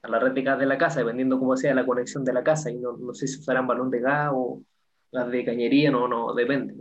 a 0.02 0.08
la 0.08 0.18
red 0.18 0.32
de 0.32 0.42
gas 0.42 0.58
de 0.58 0.66
la 0.66 0.76
casa, 0.76 1.00
dependiendo 1.00 1.38
cómo 1.38 1.56
sea 1.56 1.74
la 1.74 1.86
conexión 1.86 2.22
de 2.22 2.34
la 2.34 2.44
casa. 2.44 2.70
Y 2.70 2.78
no, 2.78 2.96
no 2.98 3.14
sé 3.14 3.26
si 3.26 3.40
usarán 3.40 3.66
balón 3.66 3.90
de 3.90 4.00
gas 4.00 4.30
o 4.34 4.62
gas 5.10 5.30
de 5.30 5.44
cañería, 5.44 5.90
no, 5.90 6.06
no, 6.06 6.34
depende. 6.34 6.74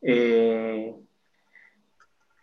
Eh, 0.00 0.94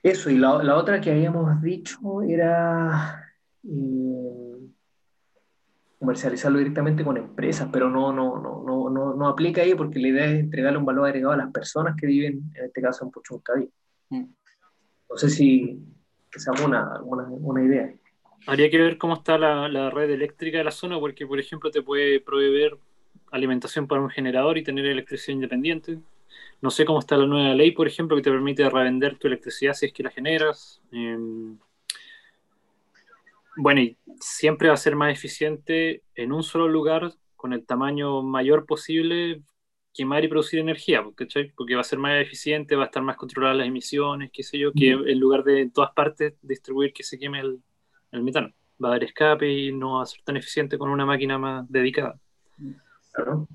eso, 0.03 0.29
y 0.29 0.37
la, 0.37 0.63
la 0.63 0.77
otra 0.77 1.01
que 1.01 1.11
habíamos 1.11 1.59
dicho 1.61 2.21
era 2.21 3.33
eh, 3.63 4.08
comercializarlo 5.99 6.59
directamente 6.59 7.03
con 7.03 7.17
empresas, 7.17 7.67
pero 7.71 7.89
no, 7.89 8.13
no, 8.13 8.41
no, 8.41 8.63
no, 8.63 8.89
no, 8.89 9.13
no 9.15 9.27
aplica 9.27 9.61
ahí 9.61 9.75
porque 9.75 9.99
la 9.99 10.07
idea 10.07 10.25
es 10.25 10.39
entregarle 10.39 10.79
un 10.79 10.85
valor 10.85 11.05
agregado 11.05 11.33
a 11.33 11.37
las 11.37 11.51
personas 11.51 11.95
que 11.99 12.07
viven, 12.07 12.51
en 12.55 12.65
este 12.65 12.81
caso 12.81 13.03
en 13.03 13.11
Puchuncaví. 13.11 13.69
Mm. 14.09 14.25
No 15.09 15.17
sé 15.17 15.29
si 15.29 15.77
esa 16.33 16.51
es 16.53 16.61
una, 16.61 17.01
una, 17.03 17.23
una 17.29 17.63
idea. 17.63 17.93
Habría 18.47 18.69
que 18.69 18.77
ver 18.77 18.97
cómo 18.97 19.15
está 19.15 19.37
la, 19.37 19.67
la 19.67 19.89
red 19.89 20.09
eléctrica 20.09 20.59
de 20.59 20.63
la 20.63 20.71
zona, 20.71 20.97
porque, 20.99 21.27
por 21.27 21.39
ejemplo, 21.39 21.69
te 21.69 21.81
puede 21.81 22.21
proveer 22.21 22.77
alimentación 23.31 23.85
para 23.85 24.01
un 24.01 24.09
generador 24.09 24.57
y 24.57 24.63
tener 24.63 24.85
electricidad 24.85 25.35
independiente. 25.35 25.99
No 26.61 26.71
sé 26.71 26.85
cómo 26.85 26.99
está 26.99 27.17
la 27.17 27.25
nueva 27.25 27.53
ley, 27.55 27.71
por 27.71 27.87
ejemplo, 27.87 28.15
que 28.15 28.23
te 28.23 28.31
permite 28.31 28.69
revender 28.69 29.17
tu 29.17 29.27
electricidad 29.27 29.73
si 29.73 29.87
es 29.87 29.93
que 29.93 30.03
la 30.03 30.11
generas. 30.11 30.81
Eh, 30.91 31.17
bueno, 33.59 33.81
y 33.81 33.97
siempre 34.21 34.69
va 34.69 34.73
a 34.73 34.77
ser 34.77 34.95
más 34.95 35.11
eficiente 35.11 36.03
en 36.15 36.31
un 36.31 36.43
solo 36.43 36.67
lugar, 36.67 37.13
con 37.35 37.53
el 37.53 37.65
tamaño 37.65 38.21
mayor 38.21 38.65
posible, 38.65 39.41
quemar 39.93 40.23
y 40.23 40.27
producir 40.27 40.59
energía, 40.59 41.05
¿cachai? 41.15 41.51
Porque 41.55 41.75
va 41.75 41.81
a 41.81 41.85
ser 41.85 41.99
más 41.99 42.21
eficiente, 42.21 42.75
va 42.75 42.83
a 42.83 42.85
estar 42.85 43.03
más 43.03 43.17
controladas 43.17 43.57
las 43.57 43.67
emisiones, 43.67 44.31
qué 44.31 44.43
sé 44.43 44.57
yo, 44.57 44.71
que 44.73 44.91
en 44.91 45.19
lugar 45.19 45.43
de 45.43 45.61
en 45.61 45.71
todas 45.71 45.91
partes 45.91 46.35
distribuir 46.41 46.93
que 46.93 47.03
se 47.03 47.19
queme 47.19 47.41
el, 47.41 47.61
el 48.11 48.23
metano. 48.23 48.53
Va 48.81 48.89
a 48.89 48.91
dar 48.91 49.03
escape 49.03 49.51
y 49.51 49.73
no 49.73 49.95
va 49.95 50.03
a 50.03 50.05
ser 50.05 50.21
tan 50.23 50.37
eficiente 50.37 50.77
con 50.77 50.89
una 50.89 51.05
máquina 51.05 51.37
más 51.37 51.69
dedicada. 51.69 52.17
¿no? 52.57 53.47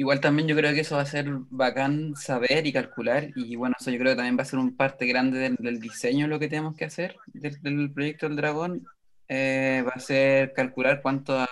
Igual 0.00 0.18
también 0.18 0.48
yo 0.48 0.56
creo 0.56 0.72
que 0.72 0.80
eso 0.80 0.96
va 0.96 1.02
a 1.02 1.04
ser 1.04 1.26
bacán 1.50 2.16
saber 2.16 2.66
y 2.66 2.72
calcular, 2.72 3.28
y 3.34 3.54
bueno, 3.54 3.76
eso 3.78 3.90
yo 3.90 3.98
creo 3.98 4.12
que 4.12 4.16
también 4.16 4.38
va 4.38 4.44
a 4.44 4.46
ser 4.46 4.58
un 4.58 4.74
parte 4.74 5.04
grande 5.04 5.38
del, 5.38 5.56
del 5.56 5.78
diseño 5.78 6.26
lo 6.26 6.38
que 6.38 6.48
tenemos 6.48 6.74
que 6.74 6.86
hacer 6.86 7.16
del, 7.34 7.60
del 7.60 7.92
proyecto 7.92 8.26
del 8.26 8.36
dragón, 8.36 8.86
eh, 9.28 9.84
va 9.86 9.92
a 9.94 10.00
ser 10.00 10.54
calcular 10.54 11.02
cuánto, 11.02 11.38
a- 11.38 11.50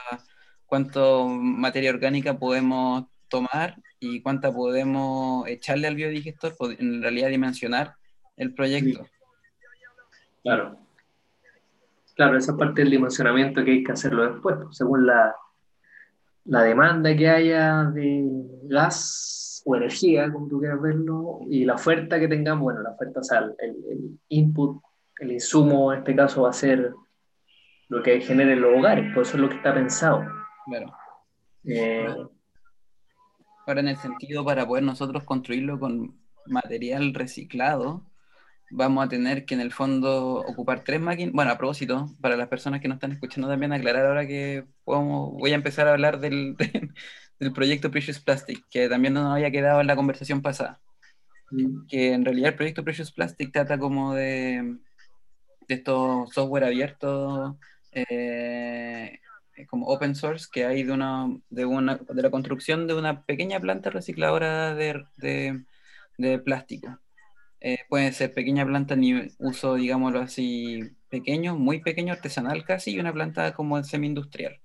cuánto 0.64 1.28
materia 1.28 1.90
orgánica 1.90 2.38
podemos 2.38 3.04
tomar 3.28 3.76
y 4.00 4.22
cuánta 4.22 4.50
podemos 4.50 5.46
echarle 5.46 5.86
al 5.86 5.96
biodigestor, 5.96 6.56
en 6.78 7.02
realidad 7.02 7.28
dimensionar 7.28 7.96
el 8.38 8.54
proyecto. 8.54 9.06
Claro. 10.42 10.80
Claro, 12.14 12.38
esa 12.38 12.56
parte 12.56 12.80
del 12.80 12.92
dimensionamiento 12.92 13.62
que 13.62 13.72
hay 13.72 13.84
que 13.84 13.92
hacerlo 13.92 14.32
después, 14.32 14.56
pues, 14.62 14.74
según 14.78 15.06
la, 15.06 15.34
la 16.48 16.62
demanda 16.62 17.14
que 17.14 17.28
haya 17.28 17.84
de 17.84 18.26
gas 18.64 19.62
o 19.64 19.76
energía, 19.76 20.32
como 20.32 20.48
tú 20.48 20.60
quieras 20.60 20.80
verlo, 20.80 21.40
y 21.48 21.64
la 21.64 21.74
oferta 21.74 22.18
que 22.18 22.26
tengamos, 22.26 22.62
bueno, 22.62 22.82
la 22.82 22.90
oferta, 22.90 23.20
o 23.20 23.22
sea, 23.22 23.40
el, 23.40 23.54
el 23.58 24.18
input, 24.28 24.82
el 25.20 25.32
insumo 25.32 25.92
en 25.92 25.98
este 26.00 26.16
caso 26.16 26.42
va 26.42 26.50
a 26.50 26.54
ser 26.54 26.92
lo 27.88 28.02
que 28.02 28.20
genere 28.20 28.54
en 28.54 28.62
los 28.62 28.78
hogares, 28.78 29.12
por 29.12 29.24
eso 29.24 29.36
es 29.36 29.42
lo 29.42 29.48
que 29.48 29.56
está 29.56 29.74
pensado. 29.74 30.24
Claro. 30.66 30.92
Eh, 31.64 32.06
Ahora, 33.66 33.80
en 33.80 33.88
el 33.88 33.96
sentido 33.96 34.42
para 34.44 34.66
poder 34.66 34.84
nosotros 34.84 35.24
construirlo 35.24 35.78
con 35.78 36.18
material 36.46 37.12
reciclado, 37.12 38.06
vamos 38.70 39.04
a 39.04 39.08
tener 39.08 39.44
que 39.46 39.54
en 39.54 39.60
el 39.60 39.72
fondo 39.72 40.36
ocupar 40.36 40.84
tres 40.84 41.00
máquinas. 41.00 41.32
Bueno, 41.34 41.50
a 41.52 41.58
propósito, 41.58 42.06
para 42.20 42.36
las 42.36 42.48
personas 42.48 42.80
que 42.80 42.88
nos 42.88 42.96
están 42.96 43.12
escuchando 43.12 43.48
también, 43.48 43.72
aclarar 43.72 44.06
ahora 44.06 44.26
que 44.26 44.66
podemos- 44.84 45.32
voy 45.32 45.52
a 45.52 45.54
empezar 45.56 45.88
a 45.88 45.92
hablar 45.92 46.20
del, 46.20 46.56
del 47.40 47.52
proyecto 47.52 47.90
Precious 47.90 48.20
Plastic, 48.20 48.64
que 48.70 48.88
también 48.88 49.14
no 49.14 49.22
nos 49.22 49.34
había 49.34 49.50
quedado 49.50 49.80
en 49.80 49.86
la 49.86 49.96
conversación 49.96 50.42
pasada. 50.42 50.80
Que 51.88 52.12
en 52.12 52.24
realidad 52.24 52.50
el 52.50 52.56
proyecto 52.56 52.84
Precious 52.84 53.12
Plastic 53.12 53.52
trata 53.52 53.78
como 53.78 54.14
de, 54.14 54.76
de 55.68 55.74
estos 55.74 56.30
software 56.34 56.64
abiertos, 56.64 57.56
eh, 57.92 59.18
como 59.68 59.86
open 59.88 60.14
source, 60.14 60.48
que 60.52 60.64
hay 60.66 60.82
de, 60.84 60.92
una, 60.92 61.28
de, 61.50 61.64
una, 61.66 61.96
de 61.98 62.22
la 62.22 62.30
construcción 62.30 62.86
de 62.86 62.94
una 62.94 63.24
pequeña 63.24 63.60
planta 63.60 63.90
recicladora 63.90 64.74
de, 64.74 65.04
de, 65.16 65.64
de 66.18 66.38
plástico. 66.40 66.98
Eh, 67.60 67.78
puede 67.88 68.12
ser 68.12 68.32
pequeña 68.32 68.64
planta 68.64 68.94
ni 68.96 69.28
uso, 69.38 69.74
digámoslo 69.74 70.20
así, 70.20 70.80
pequeño, 71.08 71.56
muy 71.56 71.80
pequeño, 71.80 72.12
artesanal 72.12 72.64
casi, 72.64 72.92
y 72.92 73.00
una 73.00 73.12
planta 73.12 73.52
como 73.54 73.82
semi-industrial. 73.82 74.60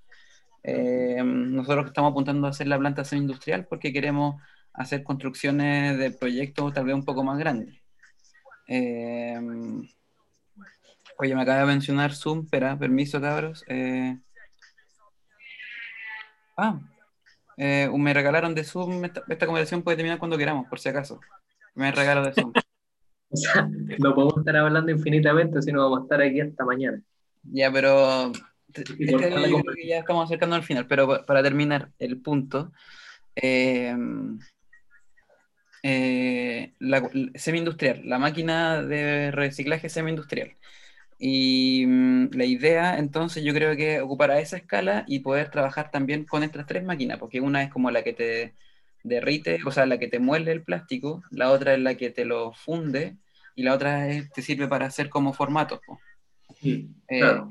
Eh, 0.63 1.21
nosotros 1.23 1.87
estamos 1.87 2.11
apuntando 2.11 2.47
a 2.47 2.51
hacer 2.51 2.67
la 2.67 2.79
planta 2.79 3.03
semi-industrial 3.03 3.65
porque 3.67 3.91
queremos 3.91 4.41
hacer 4.73 5.03
construcciones 5.03 5.97
de 5.97 6.11
proyectos 6.11 6.73
tal 6.73 6.85
vez 6.85 6.95
un 6.95 7.05
poco 7.05 7.23
más 7.23 7.37
grandes. 7.37 7.81
Eh, 8.67 9.39
oye, 11.17 11.35
me 11.35 11.41
acaba 11.41 11.59
de 11.59 11.65
mencionar 11.65 12.13
Zoom, 12.13 12.45
espera, 12.45 12.77
permiso 12.77 13.19
cabros. 13.21 13.65
Eh, 13.67 14.17
ah, 16.57 16.79
me 17.57 18.13
regalaron 18.13 18.55
de 18.55 18.63
Zoom, 18.63 19.03
esta, 19.05 19.23
esta 19.27 19.45
conversación 19.45 19.83
puede 19.83 19.97
terminar 19.97 20.19
cuando 20.19 20.37
queramos, 20.37 20.67
por 20.69 20.79
si 20.79 20.89
acaso. 20.89 21.19
Me 21.75 21.91
regalo 21.91 22.23
de 22.23 22.33
Zoom. 22.33 22.53
O 23.33 23.37
sea, 23.37 23.67
no 23.99 24.13
podemos 24.13 24.37
estar 24.37 24.55
hablando 24.57 24.91
infinitamente, 24.91 25.61
sino 25.61 25.83
vamos 25.83 25.99
a 25.99 26.03
estar 26.03 26.21
aquí 26.21 26.39
hasta 26.39 26.65
mañana. 26.65 27.01
Ya, 27.51 27.71
pero 27.71 28.31
Y 28.97 29.05
este 29.05 29.29
yo 29.31 29.59
creo 29.61 29.75
que 29.75 29.87
ya 29.87 29.99
estamos 29.99 30.25
acercando 30.25 30.55
al 30.55 30.63
final, 30.63 30.87
pero 30.87 31.07
pa- 31.07 31.25
para 31.25 31.43
terminar 31.43 31.89
el 31.99 32.21
punto, 32.21 32.71
eh, 33.35 33.95
eh, 35.83 36.73
la, 36.79 37.09
semi-industrial, 37.35 38.01
la 38.05 38.19
máquina 38.19 38.81
de 38.81 39.31
reciclaje 39.31 39.89
semi-industrial. 39.89 40.51
Y 41.19 41.85
mm, 41.87 42.29
la 42.33 42.45
idea, 42.45 42.97
entonces, 42.97 43.43
yo 43.43 43.53
creo 43.53 43.75
que 43.75 44.01
ocupar 44.01 44.31
a 44.31 44.39
esa 44.39 44.57
escala 44.57 45.05
y 45.07 45.19
poder 45.19 45.49
trabajar 45.51 45.91
también 45.91 46.25
con 46.25 46.43
estas 46.43 46.65
tres 46.67 46.83
máquinas, 46.83 47.19
porque 47.19 47.41
una 47.41 47.63
es 47.63 47.71
como 47.71 47.91
la 47.91 48.03
que 48.03 48.13
te 48.13 48.53
derrite, 49.03 49.59
o 49.65 49.71
sea, 49.71 49.85
la 49.85 49.97
que 49.99 50.07
te 50.07 50.19
muele 50.19 50.51
el 50.51 50.63
plástico, 50.63 51.21
la 51.31 51.51
otra 51.51 51.73
es 51.73 51.79
la 51.79 51.95
que 51.95 52.09
te 52.09 52.25
lo 52.25 52.53
funde, 52.53 53.17
y 53.55 53.63
la 53.63 53.73
otra 53.73 54.09
es- 54.09 54.31
te 54.31 54.41
sirve 54.41 54.67
para 54.67 54.85
hacer 54.87 55.09
como 55.09 55.33
formatos. 55.33 55.79
Sí, 56.59 56.89
Eh, 57.07 57.19
claro. 57.19 57.49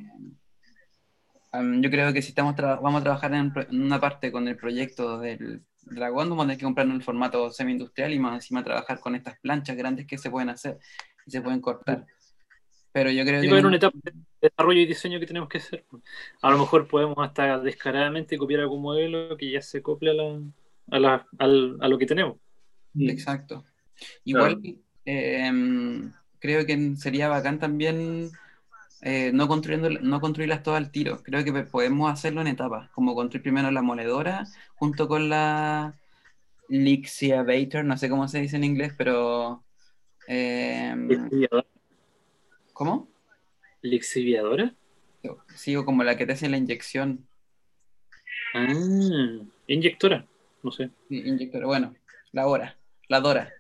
Um, 1.54 1.82
yo 1.82 1.90
creo 1.90 2.12
que 2.14 2.22
si 2.22 2.28
estamos 2.30 2.56
vamos 2.56 3.00
a 3.00 3.04
trabajar 3.04 3.34
en, 3.34 3.52
en 3.70 3.82
una 3.82 4.00
parte 4.00 4.32
con 4.32 4.48
el 4.48 4.56
proyecto 4.56 5.18
del 5.18 5.62
dragón, 5.82 6.30
vamos 6.30 6.44
a 6.44 6.46
tener 6.46 6.56
que 6.58 6.64
comprarnos 6.64 6.96
el 6.96 7.02
formato 7.02 7.50
semi-industrial 7.50 8.12
y 8.14 8.18
más 8.18 8.34
encima 8.36 8.64
trabajar 8.64 9.00
con 9.00 9.14
estas 9.14 9.38
planchas 9.40 9.76
grandes 9.76 10.06
que 10.06 10.16
se 10.16 10.30
pueden 10.30 10.48
hacer 10.48 10.78
y 11.26 11.30
se 11.30 11.42
pueden 11.42 11.60
cortar. 11.60 12.06
Pero 12.92 13.10
yo 13.10 13.24
creo 13.24 13.40
Y 13.42 13.46
que... 13.46 13.48
va 13.48 13.52
a 13.52 13.54
haber 13.56 13.62
no- 13.64 13.68
una 13.68 13.76
etapa 13.76 13.98
de 14.02 14.12
desarrollo 14.40 14.80
y 14.80 14.86
diseño 14.86 15.20
que 15.20 15.26
tenemos 15.26 15.48
que 15.50 15.58
hacer. 15.58 15.84
A 16.40 16.50
lo 16.50 16.58
mejor 16.58 16.88
podemos 16.88 17.18
hasta 17.18 17.58
descaradamente 17.58 18.38
copiar 18.38 18.60
algún 18.60 18.80
modelo 18.80 19.36
que 19.36 19.50
ya 19.50 19.60
se 19.60 19.78
acople 19.78 20.10
a, 20.12 20.14
la, 20.14 20.40
a, 20.90 20.98
la- 20.98 21.26
al- 21.38 21.78
a 21.80 21.88
lo 21.88 21.98
que 21.98 22.06
tenemos. 22.06 22.36
Sí. 22.94 23.08
Exacto. 23.08 23.64
Igual 24.24 24.60
eh, 25.04 25.50
creo 26.38 26.66
que 26.66 26.96
sería 26.96 27.28
bacán 27.28 27.58
también 27.58 28.30
eh, 29.00 29.30
no, 29.32 29.48
construyendo, 29.48 29.88
no 29.90 30.20
construirlas 30.20 30.62
todas 30.62 30.82
al 30.82 30.90
tiro. 30.90 31.22
Creo 31.22 31.44
que 31.44 31.52
podemos 31.64 32.10
hacerlo 32.10 32.40
en 32.40 32.48
etapas, 32.48 32.90
como 32.90 33.14
construir 33.14 33.42
primero 33.42 33.70
la 33.70 33.82
moledora 33.82 34.44
junto 34.74 35.08
con 35.08 35.28
la 35.28 35.94
lixiviator, 36.68 37.84
no 37.84 37.96
sé 37.96 38.08
cómo 38.08 38.28
se 38.28 38.40
dice 38.40 38.56
en 38.56 38.64
inglés, 38.64 38.94
pero... 38.96 39.62
eh, 40.26 40.94
¿Lixiviadora? 41.08 41.66
¿Cómo? 42.72 43.08
¿Lixiviadora? 43.82 44.74
Sigo 45.54 45.84
como 45.84 46.02
la 46.02 46.16
que 46.16 46.26
te 46.26 46.32
hace 46.32 46.48
la 46.48 46.56
inyección. 46.56 47.26
Ah, 48.54 48.72
inyectora. 49.66 50.26
No 50.62 50.70
sé. 50.70 50.90
Inyectora, 51.08 51.66
bueno, 51.66 51.94
la 52.32 52.46
hora, 52.46 52.76
la 53.08 53.20
Dora. 53.20 53.52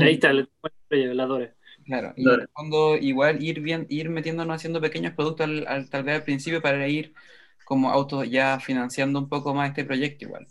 Ahí 0.00 0.14
está, 0.14 0.32
la, 0.32 0.46
la 0.90 1.26
Dora. 1.26 1.54
Claro, 1.84 2.12
y 2.16 2.24
Dora. 2.24 2.36
en 2.36 2.40
el 2.42 2.48
fondo 2.48 2.96
igual 2.96 3.42
ir 3.42 3.60
bien, 3.60 3.86
ir 3.88 4.10
metiéndonos 4.10 4.56
haciendo 4.56 4.80
pequeños 4.80 5.14
productos 5.14 5.46
al, 5.46 5.66
al- 5.66 5.88
tal 5.90 6.04
vez 6.04 6.16
al 6.16 6.22
principio 6.24 6.60
para 6.60 6.86
ir 6.86 7.14
como 7.64 7.90
auto 7.90 8.24
ya 8.24 8.60
financiando 8.60 9.18
un 9.18 9.28
poco 9.28 9.54
más 9.54 9.70
este 9.70 9.84
proyecto 9.84 10.24
igual. 10.26 10.46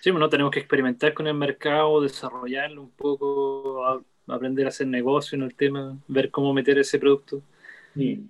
Sí, 0.00 0.10
bueno, 0.10 0.28
tenemos 0.28 0.52
que 0.52 0.60
experimentar 0.60 1.12
con 1.12 1.26
el 1.26 1.34
mercado, 1.34 2.00
desarrollarlo 2.00 2.82
un 2.82 2.90
poco, 2.90 3.84
a- 3.86 4.02
aprender 4.28 4.66
a 4.66 4.68
hacer 4.68 4.86
negocio 4.86 5.36
en 5.36 5.42
el 5.42 5.54
tema, 5.54 5.98
ver 6.06 6.30
cómo 6.30 6.52
meter 6.52 6.78
ese 6.78 6.98
producto. 6.98 7.42
Y, 7.96 8.20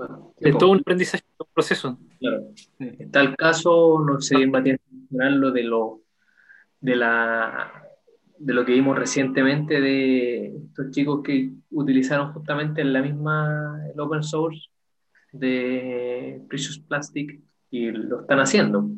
bueno, 0.00 0.34
Es 0.38 0.56
todo 0.56 0.70
un 0.70 0.80
aprendizaje, 0.80 1.24
un 1.38 1.46
proceso. 1.52 1.98
claro. 2.18 2.48
En 2.78 3.10
tal 3.10 3.36
caso, 3.36 4.02
no 4.04 4.20
sé, 4.20 4.46
Matías, 4.46 4.78
lo 5.10 5.50
de 5.50 5.62
lo 5.64 6.00
de 6.80 6.96
la 6.96 7.84
de 8.38 8.54
lo 8.54 8.64
que 8.64 8.72
vimos 8.72 8.98
recientemente 8.98 9.80
de 9.82 10.56
estos 10.56 10.90
chicos 10.92 11.20
que 11.22 11.50
utilizaron 11.70 12.32
justamente 12.32 12.82
la 12.82 13.02
misma 13.02 13.82
el 13.92 14.00
open 14.00 14.22
source 14.22 14.68
de 15.32 16.40
Precious 16.48 16.78
Plastic 16.78 17.38
y 17.70 17.90
lo 17.90 18.22
están 18.22 18.40
haciendo. 18.40 18.88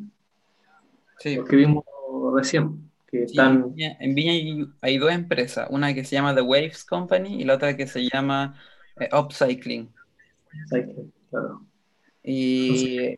Sí. 1.19 1.35
Lo 1.35 1.43
que 1.45 1.57
vimos 1.57 1.83
recién, 2.33 2.89
que 3.07 3.27
Sí, 3.27 3.33
están 3.37 3.55
en 3.55 3.75
Viña, 3.75 3.97
en 3.99 4.15
Viña 4.15 4.31
hay, 4.31 4.65
hay 4.81 4.97
dos 4.97 5.11
empresas, 5.11 5.67
una 5.69 5.93
que 5.93 6.05
se 6.05 6.15
llama 6.15 6.33
The 6.33 6.41
Waves 6.41 6.85
Company 6.85 7.41
y 7.41 7.43
la 7.43 7.55
otra 7.55 7.75
que 7.75 7.85
se 7.85 8.07
llama 8.09 8.55
eh, 8.99 9.09
Upcycling. 9.11 9.89
Claro, 11.29 11.61
Y 12.23 13.17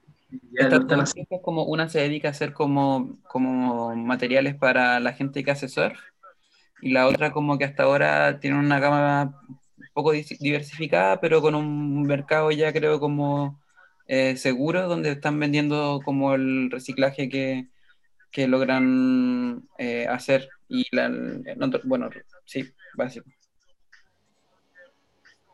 lo 0.54 0.62
estas 0.62 0.82
están 0.82 1.02
haciendo. 1.02 1.22
empresas, 1.22 1.44
como 1.44 1.64
una 1.66 1.90
se 1.90 2.00
dedica 2.00 2.30
a 2.30 2.32
hacer 2.32 2.54
como, 2.54 3.18
como 3.28 3.96
materiales 3.96 4.56
para 4.56 5.00
la 5.00 5.14
gente 5.14 5.44
que 5.44 5.52
hace 5.52 5.70
surf 5.70 6.00
y 6.82 6.92
la 6.92 7.08
otra 7.08 7.32
como 7.32 7.58
que 7.58 7.66
hasta 7.66 7.84
ahora 7.84 8.40
tiene 8.40 8.60
una 8.60 8.80
gama 8.80 9.42
un 9.48 9.88
poco 9.94 10.12
diversificada, 10.12 11.20
pero 11.22 11.42
con 11.42 11.56
un 11.56 12.04
mercado 12.04 12.52
ya 12.52 12.74
creo 12.74 13.00
como 13.00 13.60
eh, 14.08 14.38
seguro, 14.38 14.88
donde 14.88 15.12
están 15.12 15.40
vendiendo 15.40 16.02
como 16.04 16.36
el 16.36 16.70
reciclaje 16.70 17.30
que, 17.30 17.68
que 18.32 18.48
logran 18.48 19.68
eh, 19.78 20.08
hacer. 20.08 20.50
Y 20.68 20.86
la, 20.96 21.12
bueno, 21.86 22.10
sí, 22.46 22.64
básico. 22.96 23.30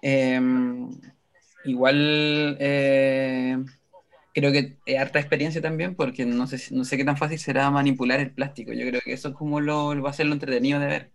Em, 0.01 0.89
igual 1.63 2.57
eh, 2.59 3.57
creo 4.33 4.51
que 4.51 4.77
es 4.85 4.99
harta 4.99 5.19
experiencia 5.19 5.61
también, 5.61 5.95
porque 5.95 6.25
no 6.25 6.47
sé, 6.47 6.73
no 6.73 6.85
sé 6.85 6.97
qué 6.97 7.05
tan 7.05 7.17
fácil 7.17 7.39
será 7.39 7.69
manipular 7.69 8.19
el 8.19 8.31
plástico. 8.31 8.73
Yo 8.73 8.87
creo 8.87 9.01
que 9.01 9.13
eso 9.13 9.29
es 9.29 9.35
como 9.35 9.59
lo, 9.59 10.01
va 10.01 10.09
a 10.09 10.13
ser 10.13 10.27
lo 10.27 10.33
entretenido 10.33 10.79
de 10.79 10.87
ver. 10.87 11.11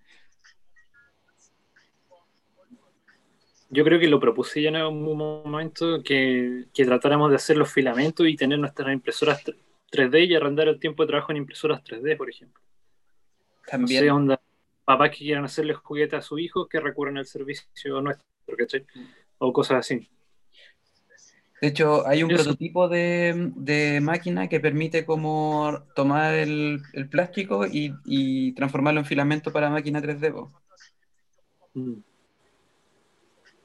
Yo 3.68 3.84
creo 3.84 3.98
que 3.98 4.08
lo 4.08 4.20
propuse 4.20 4.62
ya 4.62 4.68
en 4.68 4.76
algún 4.76 5.18
momento 5.18 6.02
que, 6.02 6.66
que 6.72 6.84
tratáramos 6.84 7.30
de 7.30 7.36
hacer 7.36 7.56
los 7.56 7.72
filamentos 7.72 8.26
y 8.26 8.36
tener 8.36 8.58
nuestras 8.58 8.92
impresoras 8.92 9.42
3D 9.90 10.26
y 10.26 10.34
arrendar 10.34 10.68
el 10.68 10.78
tiempo 10.78 11.02
de 11.02 11.08
trabajo 11.08 11.32
en 11.32 11.38
impresoras 11.38 11.82
3D, 11.82 12.16
por 12.16 12.30
ejemplo. 12.30 12.62
No 12.62 13.70
También. 13.70 14.04
sé, 14.04 14.10
onda, 14.10 14.40
papás 14.84 15.10
que 15.10 15.18
quieran 15.18 15.44
hacerle 15.44 15.74
juguetes 15.74 16.18
a 16.18 16.22
sus 16.22 16.40
hijos 16.40 16.68
que 16.68 16.78
recurran 16.80 17.18
al 17.18 17.26
servicio 17.26 18.00
nuestro, 18.00 18.24
¿cachai? 18.56 18.86
O 19.38 19.52
cosas 19.52 19.78
así. 19.78 20.08
De 21.60 21.68
hecho, 21.68 22.06
hay 22.06 22.22
un 22.22 22.30
Eso. 22.30 22.44
prototipo 22.44 22.88
de, 22.88 23.50
de 23.56 24.00
máquina 24.02 24.48
que 24.48 24.60
permite 24.60 25.06
como 25.06 25.84
tomar 25.94 26.34
el, 26.34 26.82
el 26.92 27.08
plástico 27.08 27.66
y, 27.66 27.94
y 28.04 28.52
transformarlo 28.52 29.00
en 29.00 29.06
filamento 29.06 29.52
para 29.52 29.70
máquina 29.70 30.02
3D. 30.02 30.32
po. 30.32 30.52
Mm. 31.74 31.94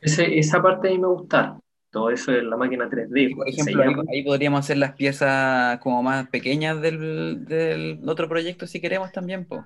Ese- 0.01 0.39
esa 0.39 0.61
parte 0.61 0.87
a 0.87 0.91
mí 0.91 0.99
me 0.99 1.07
gusta. 1.07 1.59
Todo 1.91 2.09
eso 2.09 2.31
es 2.31 2.43
la 2.43 2.55
máquina 2.55 2.89
3D. 2.89 3.31
Y, 3.31 3.35
por 3.35 3.49
ejemplo, 3.49 3.83
ahí, 4.09 4.23
podríamos 4.23 4.61
hacer 4.61 4.77
las 4.77 4.93
piezas 4.93 5.77
como 5.79 6.01
más 6.01 6.29
pequeñas 6.29 6.81
del, 6.81 7.43
del 7.45 7.99
otro 8.07 8.29
proyecto 8.29 8.65
si 8.65 8.79
queremos 8.79 9.11
también, 9.11 9.45
po. 9.45 9.65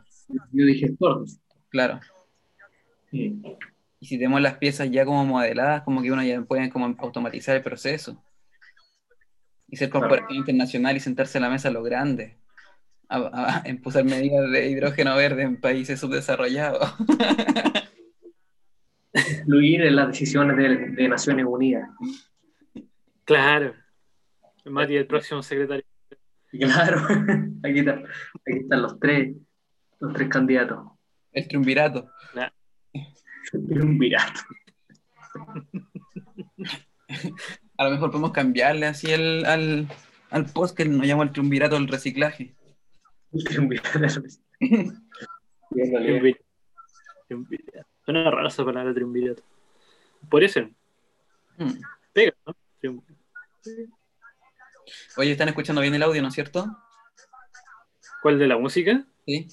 biodigestor. 0.52 1.26
Claro. 1.70 2.00
Sí. 3.12 3.40
Y 4.06 4.08
si 4.08 4.18
tenemos 4.20 4.40
las 4.40 4.58
piezas 4.60 4.92
ya 4.92 5.04
como 5.04 5.26
modeladas, 5.26 5.82
como 5.82 6.00
que 6.04 6.12
uno 6.12 6.22
ya 6.22 6.40
puede 6.44 6.70
como 6.70 6.86
automatizar 7.00 7.56
el 7.56 7.64
proceso. 7.64 8.24
Y 9.68 9.78
ser 9.78 9.90
Claro. 9.90 10.08
corporación 10.08 10.38
internacional 10.38 10.96
y 10.96 11.00
sentarse 11.00 11.40
a 11.40 11.42
la 11.42 11.50
mesa 11.50 11.70
a 11.70 11.72
lo 11.72 11.82
grande. 11.82 12.38
A, 13.10 13.18
a- 13.18 13.62
a 13.64 13.68
impulsar 13.68 14.04
medidas 14.04 14.52
de 14.52 14.70
hidrógeno 14.70 15.16
verde 15.16 15.42
en 15.42 15.60
países 15.60 16.00
subdesarrollados. 16.00 16.94
Influir 19.40 19.82
en 19.86 19.96
las 19.96 20.10
decisiones 20.10 20.56
de, 20.56 20.78
de 21.02 21.08
Naciones 21.10 21.46
Unidas. 21.48 21.90
Claro. 23.24 23.74
Mati, 24.66 24.98
el 24.98 25.08
próximo 25.08 25.42
secretario. 25.42 25.84
Claro, 26.52 27.02
aquí, 27.64 27.80
está- 27.80 27.92
aquí 28.46 28.60
están 28.62 28.82
los 28.84 28.98
tres, 29.00 29.36
los 30.00 30.14
tres 30.14 30.30
candidatos. 30.30 30.88
El 31.34 31.48
triunvirato. 31.50 32.10
Un 33.54 33.98
virato. 33.98 34.42
A 37.78 37.84
lo 37.84 37.92
mejor 37.92 38.10
podemos 38.10 38.32
cambiarle 38.32 38.88
así 38.88 39.12
el, 39.12 39.46
al, 39.46 39.88
al 40.30 40.46
post 40.46 40.78
que 40.78 40.86
nos 40.86 41.06
llama 41.06 41.24
el 41.24 41.32
triunvirato 41.32 41.76
del 41.76 41.88
reciclaje. 41.88 42.56
Bien. 43.32 43.46
Triunvirato. 43.46 44.00
Triunvirato. 47.28 47.88
Suena 48.06 48.32
rara 48.32 48.48
esa 48.48 48.64
palabra 48.64 48.94
triunvirato. 48.94 49.44
Por 50.30 50.44
eso, 50.44 50.62
Hmm. 51.58 51.72
pega, 52.12 52.34
¿no? 52.46 53.02
Oye, 55.18 55.32
están 55.32 55.48
escuchando 55.48 55.82
bien 55.82 55.96
el 55.96 56.04
audio, 56.04 56.22
¿no 56.22 56.28
es 56.28 56.34
cierto? 56.34 56.66
¿Cuál 58.22 58.40
de 58.40 58.48
la 58.48 58.58
música? 58.58 59.06
Sí. 59.26 59.48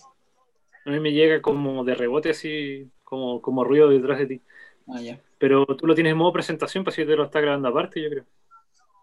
A 0.85 0.91
mí 0.91 0.99
me 0.99 1.13
llega 1.13 1.41
como 1.41 1.85
de 1.85 1.95
rebote, 1.95 2.31
así, 2.31 2.91
como, 3.13 3.43
como 3.43 3.63
ruido 3.63 3.91
detrás 3.91 4.19
de 4.21 4.27
ti. 4.27 4.43
Ah, 4.89 4.99
ya. 4.99 5.21
Pero 5.39 5.67
tú 5.67 5.87
lo 5.87 5.95
tienes 5.95 6.13
en 6.13 6.17
modo 6.17 6.33
presentación, 6.33 6.83
para 6.83 6.97
si 6.97 7.05
te 7.05 7.15
lo 7.15 7.25
está 7.25 7.43
grabando 7.43 7.69
aparte, 7.69 8.03
yo 8.03 8.09
creo. 8.09 8.25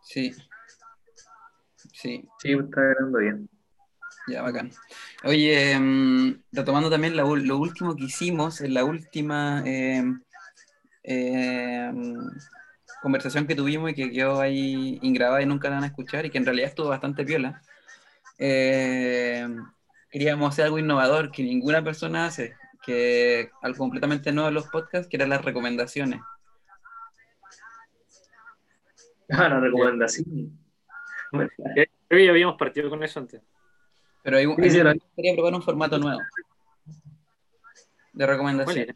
Sí. 0.01 0.33
Sí, 1.93 2.27
Sí, 2.41 2.53
está 2.53 2.81
grabando 2.81 3.19
bien. 3.19 3.47
ya, 4.27 4.41
bacán. 4.41 4.71
Oye, 5.23 5.77
mm, 5.79 6.41
retomando 6.53 6.89
también 6.89 7.15
la 7.15 7.21
lo 7.23 7.57
último 7.59 7.95
que 7.95 8.05
hicimos 8.05 8.61
en 8.61 8.73
la 8.73 8.83
última 8.83 9.61
eh, 9.63 10.03
eh, 11.03 11.91
conversación 13.03 13.45
que 13.45 13.53
tuvimos 13.53 13.91
y 13.91 13.93
que 13.93 14.11
quedó 14.11 14.41
ahí 14.41 14.97
ingrabada 15.03 15.43
y 15.43 15.45
nunca 15.45 15.69
la 15.69 15.75
van 15.75 15.83
a 15.83 15.87
escuchar 15.87 16.25
y 16.25 16.31
que 16.31 16.39
en 16.39 16.45
realidad 16.45 16.69
estuvo 16.69 16.87
bastante 16.89 17.23
piola. 17.25 17.61
Eh, 18.39 19.47
queríamos 20.09 20.49
hacer 20.51 20.65
algo 20.65 20.79
innovador 20.79 21.31
que 21.31 21.43
ninguna 21.43 21.83
persona 21.83 22.25
hace, 22.25 22.55
que 22.85 23.49
algo 23.61 23.77
completamente 23.77 24.31
nuevo 24.31 24.49
en 24.49 24.55
los 24.55 24.67
podcasts, 24.67 25.07
que 25.07 25.17
eran 25.17 25.29
las 25.29 25.43
recomendaciones. 25.43 26.21
Ah, 29.29 29.47
la 29.49 29.59
recomendación. 29.59 30.57
Bueno, 31.31 31.49
Creo 32.07 32.25
ya 32.25 32.31
habíamos 32.31 32.57
partido 32.57 32.89
con 32.89 33.03
eso 33.03 33.19
antes. 33.19 33.41
Pero 34.23 34.37
hay 34.37 34.45
un, 34.47 34.55
Sí, 34.55 34.63
sí, 34.63 34.67
a 34.67 34.71
mí 34.71 34.79
era- 34.79 34.93
me 34.93 34.99
gustaría 34.99 35.33
probar 35.35 35.53
un 35.53 35.61
formato 35.63 35.99
nuevo 35.99 36.21
de 38.13 38.25
¿Cuál 38.25 38.29
recomendación. 38.29 38.83
era? 38.83 38.95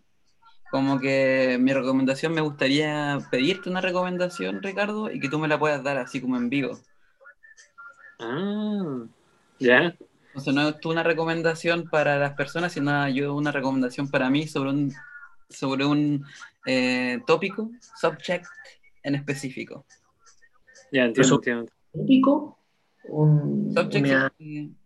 Como 0.71 0.99
que 0.99 1.57
mi 1.61 1.71
recomendación 1.71 2.33
me 2.33 2.41
gustaría 2.41 3.19
pedirte 3.29 3.69
una 3.69 3.79
recomendación, 3.81 4.63
Ricardo, 4.63 5.11
y 5.11 5.19
que 5.19 5.29
tú 5.29 5.37
me 5.37 5.47
la 5.47 5.59
puedas 5.59 5.83
dar 5.83 5.97
así 5.97 6.19
como 6.19 6.35
en 6.35 6.49
vivo. 6.49 6.79
Ah, 8.19 9.05
ya. 9.59 9.95
Entonces 10.33 10.53
no 10.55 10.67
es 10.69 10.79
tú 10.79 10.89
una 10.91 11.03
recomendación 11.03 11.87
para 11.89 12.17
las 12.17 12.33
personas, 12.33 12.73
sino 12.73 13.07
yo 13.09 13.35
una 13.35 13.51
recomendación 13.51 14.09
para 14.09 14.29
mí 14.31 14.47
sobre 14.47 14.71
un, 14.71 14.93
sobre 15.49 15.85
un 15.85 16.25
eh, 16.65 17.21
tópico, 17.27 17.69
subject 17.99 18.45
en 19.03 19.15
específico. 19.15 19.85
Ya, 20.91 21.03
entiendo, 21.05 21.35
entiendo. 21.35 21.71
típico, 21.93 22.57
un, 23.05 23.71
Subject 23.75 24.05
una- 24.07 24.33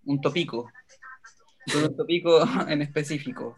un 0.06 0.22
tópico. 0.22 0.70
Sobre 1.66 1.88
un 1.88 1.96
tópico 1.96 2.40
en 2.68 2.82
específico. 2.82 3.58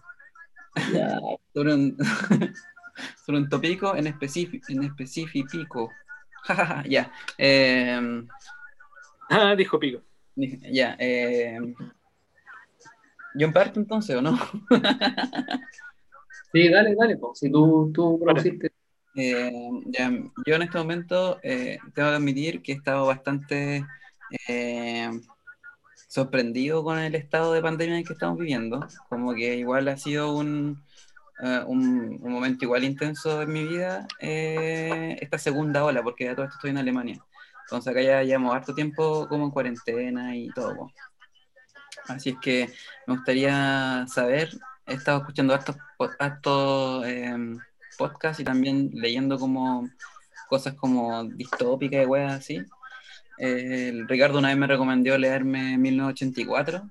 Sobre 1.53 1.73
un, 1.73 1.97
sobre 3.25 3.39
un 3.39 3.49
tópico 3.49 3.95
en 3.95 4.07
específico. 4.07 4.65
En 4.69 4.83
específico. 4.83 5.89
Ya. 6.87 7.11
Em, 7.37 8.27
Ah, 9.31 9.55
dijo 9.55 9.79
Pico. 9.79 10.01
Ya, 10.71 10.95
eh, 10.99 11.57
parte 13.53 13.79
entonces, 13.79 14.15
¿o 14.15 14.21
no? 14.21 14.37
Sí, 16.51 16.67
dale, 16.67 16.95
dale, 16.95 17.15
po. 17.15 17.35
si 17.35 17.51
tú, 17.51 17.91
tú 17.93 18.19
propusiste. 18.19 18.71
Eh, 19.15 19.51
ya, 19.85 20.11
yo 20.47 20.55
en 20.55 20.61
este 20.63 20.79
momento 20.79 21.39
eh, 21.43 21.77
tengo 21.93 22.09
que 22.09 22.15
admitir 22.15 22.63
que 22.63 22.71
he 22.71 22.75
estado 22.75 23.05
bastante 23.05 23.85
eh, 24.47 25.11
sorprendido 26.07 26.83
con 26.83 26.97
el 26.97 27.13
estado 27.13 27.53
de 27.53 27.61
pandemia 27.61 27.97
en 27.99 28.03
que 28.03 28.13
estamos 28.13 28.39
viviendo. 28.39 28.87
Como 29.09 29.35
que 29.35 29.57
igual 29.57 29.87
ha 29.89 29.97
sido 29.97 30.35
un, 30.35 30.83
eh, 31.43 31.61
un, 31.67 32.19
un 32.21 32.31
momento 32.31 32.65
igual 32.65 32.83
intenso 32.83 33.41
en 33.43 33.53
mi 33.53 33.63
vida 33.65 34.07
eh, 34.19 35.17
esta 35.21 35.37
segunda 35.37 35.83
ola, 35.83 36.01
porque 36.01 36.25
ya 36.25 36.35
todo 36.35 36.45
esto 36.45 36.55
estoy 36.55 36.71
en 36.71 36.77
Alemania. 36.77 37.23
Entonces 37.69 37.91
acá 37.91 38.01
ya 38.01 38.23
llevamos 38.23 38.55
harto 38.55 38.73
tiempo 38.73 39.27
como 39.27 39.45
en 39.45 39.51
cuarentena 39.51 40.35
y 40.35 40.49
todo. 40.49 40.91
Así 42.07 42.29
es 42.31 42.37
que 42.41 42.67
me 43.05 43.13
gustaría 43.13 44.05
saber, 44.07 44.49
he 44.87 44.95
estado 44.95 45.19
escuchando 45.19 45.53
hartos, 45.53 45.75
hartos, 46.17 47.05
em, 47.05 47.59
podcasts 47.95 48.39
y 48.39 48.43
también 48.43 48.89
leyendo 48.93 49.37
como 49.37 49.87
cosas 50.47 50.73
como 50.73 51.23
distópicas 51.25 52.03
y 52.03 52.07
weas 52.07 52.33
así. 52.33 52.57
Eh, 53.37 53.89
el 53.89 54.07
Ricardo 54.07 54.39
una 54.39 54.47
vez 54.47 54.57
me 54.57 54.65
recomendó 54.65 55.15
leerme 55.15 55.77
1984 55.77 56.89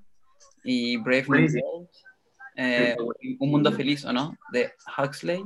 y 0.62 0.96
Brave 0.98 1.26
New. 1.28 1.48
World, 1.62 1.88
eh, 2.54 2.96
Un 3.40 3.50
Mundo 3.50 3.72
Feliz 3.72 4.04
o 4.04 4.12
no, 4.12 4.38
de 4.52 4.72
Huxley. 4.96 5.42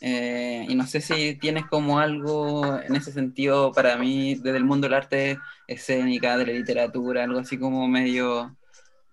Eh, 0.00 0.64
y 0.68 0.74
no 0.76 0.86
sé 0.86 1.00
si 1.00 1.36
tienes 1.38 1.66
como 1.66 1.98
algo 1.98 2.78
en 2.78 2.94
ese 2.96 3.12
sentido 3.12 3.74
para 3.74 3.96
mí, 3.98 4.36
desde 4.36 4.58
el 4.58 4.64
mundo 4.64 4.86
del 4.86 4.94
arte 4.94 5.38
escénica, 5.66 6.36
de 6.38 6.46
la 6.46 6.52
literatura, 6.52 7.24
algo 7.24 7.40
así 7.40 7.58
como 7.58 7.88
medio 7.88 8.56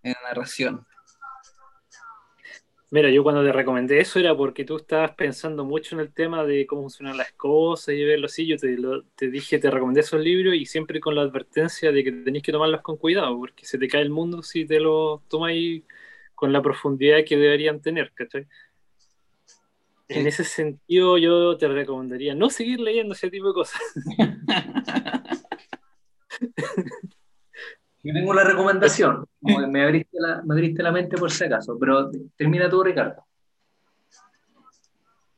en 0.03 0.15
narración. 0.27 0.85
Mira, 2.91 3.09
yo 3.09 3.23
cuando 3.23 3.43
te 3.43 3.51
recomendé 3.51 3.99
eso 3.99 4.19
era 4.19 4.35
porque 4.37 4.63
tú 4.63 4.77
estabas 4.77 5.11
pensando 5.15 5.65
mucho 5.65 5.95
en 5.95 6.01
el 6.01 6.13
tema 6.13 6.45
de 6.45 6.65
cómo 6.67 6.83
funcionan 6.83 7.17
las 7.17 7.31
cosas 7.33 7.95
y 7.95 8.03
verlo 8.05 8.27
así. 8.27 8.45
Yo 8.47 8.57
te, 8.57 8.77
lo- 8.77 9.03
te 9.15 9.29
dije, 9.29 9.59
te 9.59 9.69
recomendé 9.71 10.01
esos 10.01 10.21
libros 10.21 10.55
y 10.55 10.65
siempre 10.65 10.99
con 10.99 11.15
la 11.15 11.21
advertencia 11.23 11.91
de 11.91 12.03
que 12.03 12.11
tenés 12.11 12.43
que 12.43 12.51
tomarlos 12.51 12.81
con 12.81 12.97
cuidado, 12.97 13.37
porque 13.37 13.65
se 13.65 13.77
te 13.79 13.87
cae 13.87 14.01
el 14.03 14.11
mundo 14.11 14.43
si 14.43 14.65
te 14.65 14.79
los 14.79 15.27
tomáis 15.27 15.83
con 16.35 16.53
la 16.53 16.61
profundidad 16.61 17.25
que 17.25 17.37
deberían 17.37 17.81
tener, 17.81 18.13
¿cachai? 18.13 18.47
En 20.07 20.27
ese 20.27 20.43
sentido, 20.43 21.17
yo 21.17 21.57
te 21.57 21.67
recomendaría 21.67 22.35
no 22.35 22.49
seguir 22.49 22.79
leyendo 22.79 23.13
ese 23.13 23.29
tipo 23.29 23.47
de 23.47 23.53
cosas. 23.53 23.81
Yo 28.03 28.13
tengo 28.13 28.35
la 28.35 28.43
recomendación, 28.43 29.25
como 29.41 29.61
que 29.61 29.65
me 29.65 29.83
abriste 29.83 30.19
la, 30.19 30.43
me 30.43 30.53
abriste 30.53 30.83
la 30.83 30.91
mente 30.91 31.17
por 31.17 31.31
si 31.31 31.45
acaso, 31.45 31.75
pero 31.79 32.11
termina 32.35 32.69
tú, 32.69 32.83
Ricardo. 32.83 33.25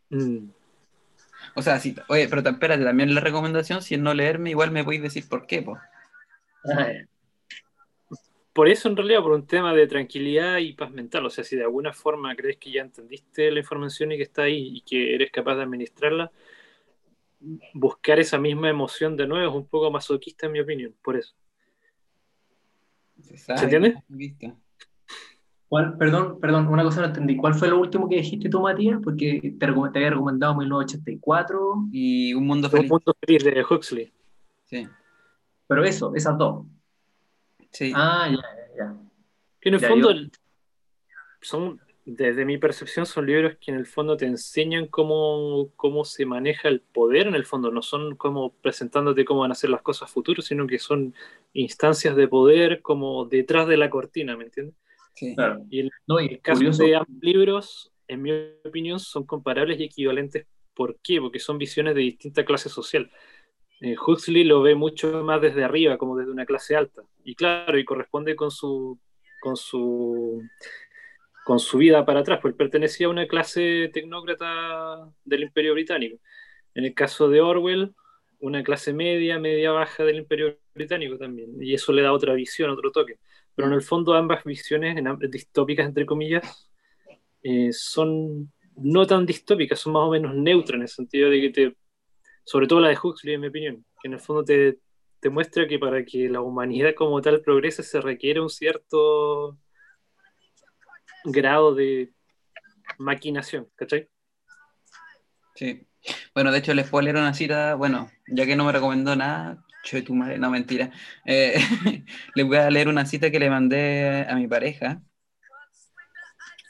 Mm. 0.10 0.50
O 1.56 1.62
sea, 1.62 1.80
sí, 1.80 1.96
oye, 2.10 2.28
pero 2.28 2.42
espérate, 2.42 2.84
también 2.84 3.16
la 3.16 3.22
recomendación, 3.22 3.82
si 3.82 3.96
es 3.96 4.02
no 4.02 4.14
leerme, 4.14 4.50
igual 4.50 4.72
me 4.72 4.84
podéis 4.84 5.02
decir 5.02 5.30
por 5.30 5.48
qué, 5.48 5.62
po. 5.62 5.78
Por 8.58 8.68
eso, 8.68 8.90
en 8.90 8.98
realidad, 8.98 9.22
por 9.22 9.34
un 9.34 9.46
tema 9.46 9.72
de 9.72 9.86
tranquilidad 9.86 10.58
y 10.58 10.74
paz 10.74 10.90
mental. 10.92 11.24
O 11.28 11.30
sea, 11.30 11.44
si 11.44 11.56
de 11.56 11.62
alguna 11.62 11.94
forma 11.94 12.36
crees 12.36 12.58
que 12.58 12.72
ya 12.72 12.82
entendiste 12.82 13.52
la 13.52 13.60
información 13.60 14.12
y 14.12 14.18
que 14.18 14.24
está 14.24 14.42
ahí 14.42 14.78
y 14.78 14.82
que 14.82 15.14
eres 15.14 15.30
capaz 15.32 15.58
de 15.58 15.62
administrarla, 15.62 16.32
buscar 17.76 18.20
esa 18.20 18.40
misma 18.40 18.68
emoción 18.68 19.16
de 19.16 19.28
nuevo 19.28 19.48
es 19.48 19.56
un 19.56 19.68
poco 19.68 19.92
masoquista, 19.92 20.48
en 20.48 20.54
mi 20.54 20.60
opinión. 20.60 20.96
Por 21.04 21.18
eso. 21.18 21.36
Se 23.22 23.38
sabe, 23.38 23.62
entiende? 23.62 24.04
¿viste? 24.08 24.56
¿Cuál- 25.70 25.96
perdón, 25.96 26.40
perdón, 26.40 26.68
una 26.68 26.82
cosa 26.82 27.02
no 27.02 27.08
entendí. 27.10 27.38
¿Cuál 27.38 27.54
fue 27.54 27.68
lo 27.68 27.78
último 27.80 28.10
que 28.10 28.16
dijiste 28.16 28.50
tú, 28.50 28.60
Matías? 28.62 29.00
Porque 29.04 29.40
te, 29.40 29.52
te 29.60 29.66
había 29.68 30.10
recomendado 30.10 30.56
1984, 30.56 31.90
Y 31.92 32.34
un 32.34 32.48
mundo 32.48 32.70
Un 32.70 32.72
feliz. 32.72 32.90
mundo 32.90 33.14
feliz 33.24 33.44
de 33.44 33.64
Huxley. 33.70 34.12
Sí, 34.66 34.88
pero 35.68 35.84
eso, 35.84 36.16
esas 36.16 36.36
dos. 36.40 36.66
Sí. 37.78 37.92
Ah, 37.96 38.28
ya, 38.30 38.38
ya, 38.38 38.76
ya. 38.78 38.96
Que 39.62 39.70
en 39.70 39.76
el 39.76 39.82
Ya, 39.82 39.88
fondo 39.90 40.12
yo- 40.12 40.28
son, 41.42 41.80
desde 42.06 42.46
mi 42.46 42.58
percepción, 42.58 43.06
son 43.06 43.26
libros 43.26 43.58
que 43.60 43.72
en 43.72 43.78
el 43.78 43.86
fondo 43.86 44.18
te 44.18 44.26
enseñan 44.26 44.88
cómo, 44.88 45.70
cómo 45.76 46.06
se 46.06 46.26
maneja 46.26 46.68
el 46.70 46.82
poder, 46.82 47.28
en 47.28 47.36
el 47.36 47.46
fondo. 47.46 47.72
No 47.72 47.82
son 47.82 48.16
como 48.16 48.54
presentándote 48.54 49.26
cómo 49.26 49.42
van 49.42 49.52
a 49.52 49.56
ser 49.56 49.70
las 49.70 49.82
cosas 49.82 50.10
futuras, 50.10 50.46
sino 50.46 50.66
que 50.68 50.80
son 50.80 51.14
instancias 51.54 52.16
de 52.16 52.28
poder 52.28 52.82
como 52.82 53.26
detrás 53.26 53.68
de 53.68 53.78
la 53.78 53.90
cortina, 53.90 54.36
¿me 54.38 54.46
entiendes? 54.46 54.76
sí. 55.14 55.36
Claro. 55.36 55.66
Y 55.70 55.82
el 55.82 55.92
No, 56.08 56.20
y 56.20 56.26
el 56.28 56.42
caso 56.42 56.58
curioso, 56.60 56.84
de 56.84 56.96
ambos 56.96 57.18
libros, 57.22 57.92
en 58.08 58.22
mi 58.22 58.32
opinión, 58.64 59.00
son 59.00 59.26
comparables 59.26 59.80
y 59.80 59.84
equivalentes. 59.86 60.46
¿Por 60.74 60.98
qué? 61.02 61.20
Porque 61.20 61.40
son 61.40 61.58
visiones 61.58 61.96
de 61.96 62.02
distinta 62.02 62.46
clase 62.46 62.70
social. 62.70 63.12
Eh, 63.82 63.96
Huxley 63.96 64.44
lo 64.44 64.62
ve 64.62 64.76
mucho 64.76 65.24
más 65.24 65.42
desde 65.42 65.64
arriba, 65.64 65.98
como 65.98 66.18
desde 66.18 66.32
una 66.32 66.46
clase 66.46 66.76
alta. 66.76 67.04
Y 67.24 67.36
claro, 67.36 67.78
y 67.78 67.86
corresponde 67.86 68.36
con 68.36 68.52
su, 68.52 69.00
con 69.40 69.56
su, 69.56 70.42
con 71.46 71.60
su 71.60 71.78
vida 71.78 72.06
para 72.06 72.22
atrás, 72.22 72.40
él 72.44 72.56
pertenecía 72.56 73.08
a 73.08 73.12
una 73.12 73.28
clase 73.28 73.90
tecnócrata 73.94 75.10
del 75.24 75.44
Imperio 75.44 75.74
Británico. 75.74 76.18
En 76.74 76.86
el 76.86 76.94
caso 76.94 77.30
de 77.30 77.42
Orwell, 77.42 77.94
una 78.40 78.64
clase 78.64 78.94
media, 78.94 79.40
media 79.40 79.72
baja 79.72 80.04
del 80.04 80.18
Imperio 80.18 80.58
Británico 80.74 81.18
también. 81.18 81.52
Y 81.62 81.74
eso 81.74 81.92
le 81.94 82.02
da 82.02 82.14
otra 82.14 82.34
visión, 82.34 82.70
otro 82.70 82.92
toque. 82.92 83.20
Pero 83.56 83.68
en 83.68 83.74
el 83.74 83.82
fondo 83.82 84.14
ambas 84.14 84.44
visiones, 84.44 84.98
en 84.98 85.32
distópicas 85.32 85.88
entre 85.88 86.06
comillas, 86.06 86.70
eh, 87.44 87.72
son 87.72 88.52
no 88.76 89.08
tan 89.08 89.26
distópicas, 89.26 89.80
son 89.80 89.94
más 89.94 90.04
o 90.04 90.12
menos 90.12 90.36
neutras 90.36 90.76
en 90.76 90.82
el 90.84 90.88
sentido 90.88 91.30
de 91.30 91.42
que 91.42 91.50
te, 91.50 91.76
sobre 92.48 92.66
todo 92.66 92.80
la 92.80 92.88
de 92.88 92.98
Huxley 93.02 93.34
en 93.34 93.42
mi 93.42 93.48
opinión, 93.48 93.86
que 94.02 94.08
en 94.08 94.14
el 94.14 94.22
fondo 94.22 94.46
te, 94.46 94.80
te 95.20 95.30
muestra 95.30 95.68
que 95.68 95.78
para 95.78 96.06
que 96.06 96.30
la 96.30 96.40
humanidad 96.40 96.96
como 96.96 97.22
tal 97.22 97.42
progrese 97.42 97.84
se 97.84 98.00
requiere 98.00 98.40
un 98.40 98.50
cierto 98.50 99.58
grado 101.26 101.76
de 101.76 102.14
maquinación, 103.00 103.68
¿cachai? 103.76 104.08
Sí. 105.56 105.86
Bueno, 106.34 106.54
de 106.54 106.60
hecho 106.60 106.74
les 106.74 106.90
puedo 106.90 107.02
leer 107.02 107.18
una 107.18 107.34
cita, 107.34 107.76
bueno, 107.76 108.10
ya 108.28 108.46
que 108.46 108.56
no 108.56 108.64
me 108.64 108.72
recomendó 108.72 109.14
nada, 109.14 109.66
che 109.84 110.02
tu 110.02 110.16
madre, 110.16 110.38
no 110.38 110.50
mentira. 110.50 110.90
Eh, 111.26 111.56
les 112.34 112.48
voy 112.48 112.58
a 112.58 112.70
leer 112.70 112.88
una 112.88 113.06
cita 113.06 113.30
que 113.30 113.40
le 113.40 113.50
mandé 113.50 114.26
a 114.30 114.36
mi 114.36 114.48
pareja. 114.48 115.02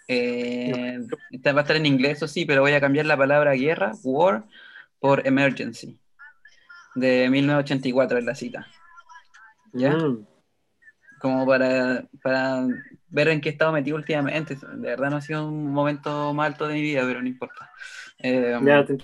Eh, 0.07 1.01
esta 1.30 1.53
va 1.53 1.59
a 1.59 1.63
estar 1.63 1.75
en 1.75 1.86
inglés, 1.86 2.17
eso 2.17 2.28
sí, 2.28 2.45
pero 2.45 2.61
voy 2.61 2.71
a 2.71 2.82
cambiar 2.82 3.05
la 3.05 3.17
palabra 3.17 3.53
guerra, 3.53 3.91
war, 4.03 4.47
por 4.99 5.25
emergency. 5.27 5.99
De 6.95 7.29
1984 7.29 8.17
es 8.19 8.25
la 8.25 8.35
cita. 8.35 8.67
¿Ya? 9.73 9.91
Mm. 9.91 10.25
Como 11.19 11.45
para, 11.47 12.07
para 12.21 12.67
ver 13.09 13.27
en 13.29 13.41
qué 13.41 13.49
estado 13.49 13.71
metido 13.71 13.95
últimamente. 13.97 14.55
De 14.55 14.89
verdad 14.89 15.09
no 15.09 15.17
ha 15.17 15.21
sido 15.21 15.47
un 15.47 15.71
momento 15.71 16.33
más 16.33 16.47
alto 16.47 16.67
de 16.67 16.75
mi 16.75 16.81
vida, 16.81 17.01
pero 17.05 17.21
no 17.21 17.27
importa. 17.27 17.71
Eh, 18.19 18.57
Ya, 18.63 18.85
te- 18.85 18.97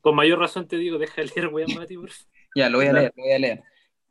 con 0.00 0.14
mayor 0.14 0.38
razón 0.38 0.66
te 0.66 0.76
digo, 0.76 0.98
deja 0.98 1.20
de 1.22 1.28
leer, 1.34 1.48
weón, 1.48 1.68
Mati. 1.86 1.96
Ya, 2.54 2.68
lo 2.68 2.78
voy 2.78 2.86
a 2.86 2.92
leer, 2.92 3.12
lo 3.16 3.22
voy 3.22 3.32
a 3.32 3.38
leer. 3.38 3.62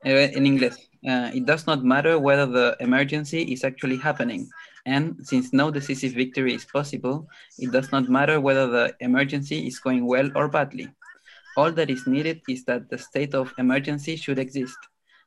Eh, 0.04 0.32
En 0.36 0.46
inglés. 0.46 0.86
Uh, 1.02 1.30
it 1.34 1.46
does 1.46 1.66
not 1.66 1.82
matter 1.82 2.18
whether 2.18 2.46
the 2.46 2.76
emergency 2.84 3.54
is 3.54 3.64
actually 3.64 3.98
happening. 3.98 4.50
And 4.86 5.16
since 5.26 5.54
no 5.56 5.72
decisive 5.72 6.14
victory 6.14 6.54
is 6.54 6.66
possible, 6.66 7.26
it 7.58 7.72
does 7.72 7.90
not 7.94 8.10
matter 8.10 8.38
whether 8.40 8.68
the 8.70 8.96
emergency 9.00 9.66
is 9.66 9.80
going 9.80 10.06
well 10.06 10.30
or 10.36 10.50
badly. 10.50 10.90
All 11.60 11.74
that 11.74 11.90
is 11.90 12.08
needed 12.08 12.42
is 12.48 12.64
that 12.70 12.90
the 12.90 12.98
state 12.98 13.36
of 13.36 13.54
emergency 13.58 14.16
should 14.16 14.40
exist. 14.40 14.78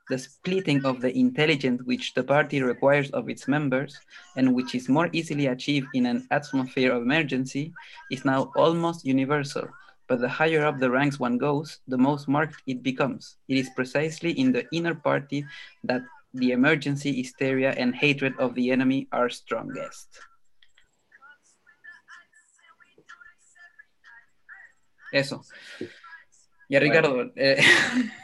The 0.08 0.16
splitting 0.16 0.82
of 0.86 1.02
the 1.02 1.12
intelligence 1.24 1.82
which 1.84 2.14
the 2.14 2.24
party 2.24 2.62
requires 2.62 3.10
of 3.10 3.28
its 3.28 3.46
members, 3.46 4.00
and 4.36 4.54
which 4.54 4.74
is 4.74 4.88
more 4.88 5.10
easily 5.12 5.46
achieved 5.48 5.88
in 5.92 6.06
an 6.06 6.26
atmosphere 6.30 6.92
of 6.92 7.02
emergency, 7.02 7.74
is 8.10 8.24
now 8.24 8.50
almost 8.56 9.04
universal 9.04 9.68
but 10.08 10.20
the 10.20 10.28
higher 10.28 10.64
up 10.64 10.78
the 10.78 10.90
ranks 10.90 11.18
one 11.18 11.38
goes, 11.38 11.80
the 11.88 11.96
most 11.96 12.28
marked 12.28 12.62
it 12.66 12.82
becomes. 12.82 13.36
It 13.48 13.56
is 13.56 13.70
precisely 13.76 14.32
in 14.32 14.52
the 14.52 14.64
inner 14.72 14.94
party 14.94 15.46
that 15.84 16.02
the 16.34 16.52
emergency, 16.52 17.12
hysteria, 17.12 17.72
and 17.72 17.94
hatred 17.94 18.34
of 18.38 18.54
the 18.54 18.70
enemy 18.70 19.08
are 19.12 19.30
strongest. 19.30 20.08
Eso. 25.12 25.42
Ya 26.72 26.80
Ricardo, 26.80 27.30
eh, 27.36 27.58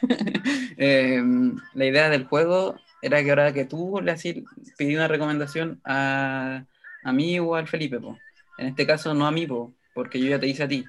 em, 0.79 1.59
la 1.75 1.85
idea 1.85 2.09
del 2.09 2.25
juego 2.25 2.77
era 3.03 3.23
que 3.23 3.29
ahora 3.29 3.53
que 3.53 3.67
tú 3.67 4.01
le 4.03 4.11
hacías, 4.11 4.37
pedí 4.79 4.97
una 4.97 5.07
recomendación 5.07 5.83
a, 5.85 6.65
a 7.05 7.13
mí 7.13 7.39
o 7.41 7.55
al 7.57 7.69
Felipe, 7.69 8.01
po. 8.01 8.17
en 8.57 8.69
este 8.69 8.87
caso 8.87 9.13
no 9.13 9.27
a 9.27 9.31
mí, 9.31 9.47
po, 9.47 9.75
porque 9.93 10.19
yo 10.19 10.29
ya 10.29 10.41
te 10.41 10.47
hice 10.47 10.63
a 10.63 10.69
ti. 10.69 10.83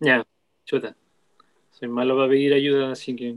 Ya, 0.00 0.26
chuta. 0.64 0.96
Soy 1.70 1.86
malo 1.86 2.16
para 2.16 2.30
pedir 2.30 2.54
ayuda, 2.54 2.90
así 2.90 3.14
que 3.14 3.36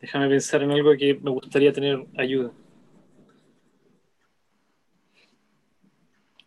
déjame 0.00 0.30
pensar 0.30 0.62
en 0.62 0.70
algo 0.70 0.96
que 0.96 1.20
me 1.22 1.30
gustaría 1.30 1.74
tener 1.74 2.06
ayuda. 2.16 2.52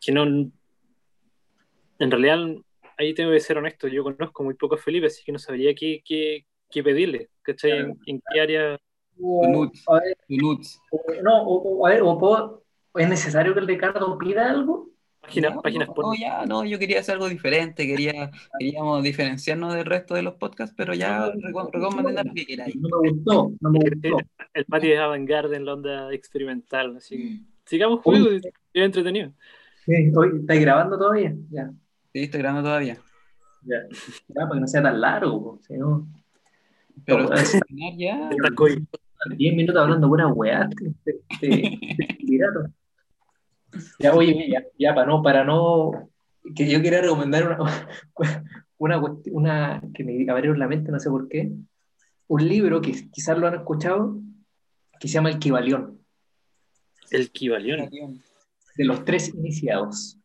Que 0.01 0.11
no. 0.11 0.23
En 0.23 0.51
realidad, 1.99 2.39
ahí 2.97 3.13
tengo 3.13 3.31
que 3.31 3.39
ser 3.39 3.57
honesto. 3.57 3.87
Yo 3.87 4.03
conozco 4.03 4.43
muy 4.43 4.55
poco 4.55 4.75
a 4.75 4.77
Felipe, 4.77 5.07
así 5.07 5.23
que 5.23 5.31
no 5.31 5.39
sabría 5.39 5.73
qué, 5.75 6.01
qué, 6.05 6.45
qué 6.69 6.83
pedirle. 6.83 7.29
¿Cachai? 7.41 7.71
¿En, 7.79 7.99
en 8.05 8.21
qué 8.31 8.41
área? 8.41 8.79
O- 9.21 9.71
a 9.87 9.99
ver, 10.01 10.17
no, 11.23 11.43
o, 11.43 11.87
a 11.87 11.89
ver, 11.91 12.01
o 12.03 12.17
puedo- 12.17 12.63
¿es 12.95 13.09
necesario 13.09 13.53
que 13.53 13.59
el 13.59 13.67
Ricardo 13.67 14.17
pida 14.17 14.49
algo? 14.49 14.89
Páginas, 15.21 15.53
Ya, 15.55 15.61
páginas 15.61 15.87
no, 15.87 15.95
no, 16.03 16.13
ya, 16.15 16.45
no, 16.45 16.65
yo 16.65 16.77
quería 16.77 16.99
hacer 16.99 17.13
algo 17.15 17.27
diferente, 17.29 17.87
quería, 17.87 18.29
queríamos 18.59 19.01
diferenciarnos 19.03 19.73
del 19.73 19.85
resto 19.85 20.13
de 20.13 20.21
los 20.21 20.35
podcasts, 20.35 20.75
pero 20.77 20.93
ya 20.93 21.31
reco- 21.31 21.69
recomienda 21.71 22.23
lo 22.23 22.33
que 22.33 22.45
queráis. 22.45 22.75
No 22.75 22.89
me 23.01 23.09
gustó, 23.09 23.51
no 23.59 23.69
me 23.71 23.79
gustó. 23.79 24.17
El 24.53 24.65
Pati 24.65 24.91
es 24.91 24.99
avant-garde 24.99 25.55
en 25.55 25.65
la 25.65 25.73
onda 25.73 26.13
experimental. 26.13 26.97
Así 26.97 27.17
que 27.17 27.39
sigamos 27.65 28.01
juegos, 28.01 28.33
es 28.33 28.43
entretenido. 28.73 29.33
Sí, 29.85 30.11
Hoy, 30.15 30.39
¿estáis 30.41 30.61
grabando 30.61 30.97
todavía? 30.97 31.35
Ya, 31.49 31.71
Sí, 32.15 32.23
estoy 32.23 32.39
grabando 32.39 32.69
todavía. 32.69 32.97
ya. 33.63 33.75
Ya, 34.29 34.35
para 34.35 34.51
que 34.53 34.59
no 34.61 34.67
sea 34.67 34.81
tan 34.81 35.01
largo, 35.01 35.59
si 35.67 35.73
no. 35.73 36.07
Pero 37.05 37.27
terminar 37.27 37.93
ya, 37.97 38.29
Está 38.29 38.55
COVID. 38.55 38.83
10 39.35 39.53
minutos 39.53 39.81
hablando 39.81 40.07
pura 40.07 40.27
weá. 40.27 40.69
Este, 40.81 41.19
este- 41.29 41.79
este 41.91 42.13
pirato. 42.25 42.67
Ya, 43.99 44.13
oye, 44.13 44.47
ya, 44.49 44.63
ya, 44.79 44.95
para 44.95 45.07
no, 45.07 45.21
para 45.21 45.43
no. 45.43 46.09
Que 46.55 46.71
yo 46.71 46.81
quería 46.81 47.01
recomendar 47.01 47.51
una, 47.51 47.89
una, 48.77 49.03
una 49.33 49.81
que 49.93 50.05
me 50.05 50.31
abrió 50.31 50.53
la 50.53 50.69
mente, 50.69 50.93
no 50.93 50.99
sé 51.01 51.09
por 51.09 51.27
qué. 51.27 51.51
Un 52.27 52.47
libro 52.47 52.79
que 52.79 52.93
quizás 53.11 53.37
lo 53.37 53.45
han 53.47 53.55
escuchado, 53.55 54.21
que 55.01 55.09
se 55.09 55.15
llama 55.15 55.31
El 55.31 55.39
Kibalión, 55.39 55.99
El 57.11 57.29
Kibalión. 57.29 57.89
de 58.77 58.85
los 58.85 59.03
tres 59.03 59.33
iniciados. 59.35 60.17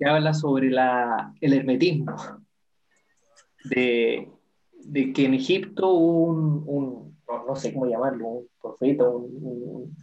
Que 0.00 0.06
habla 0.08 0.34
sobre 0.34 0.70
la, 0.70 1.32
el 1.40 1.52
hermetismo. 1.52 2.16
De, 3.64 4.28
de 4.84 5.12
que 5.12 5.26
en 5.26 5.34
Egipto 5.34 5.90
hubo 5.92 6.24
un, 6.24 6.64
un- 6.66 7.18
no, 7.28 7.44
no 7.46 7.54
sé 7.56 7.72
cómo 7.74 7.84
llamarlo, 7.86 8.26
un 8.26 8.46
profeta, 8.60 9.06
un, 9.08 9.24
un- 9.42 9.96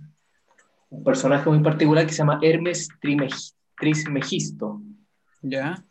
un 0.89 1.03
personaje 1.03 1.49
muy 1.49 1.59
particular 1.61 2.05
que 2.05 2.11
se 2.13 2.19
llama 2.19 2.39
Hermes 2.41 2.87
Trismegisto, 3.77 4.81
ya, 5.41 5.83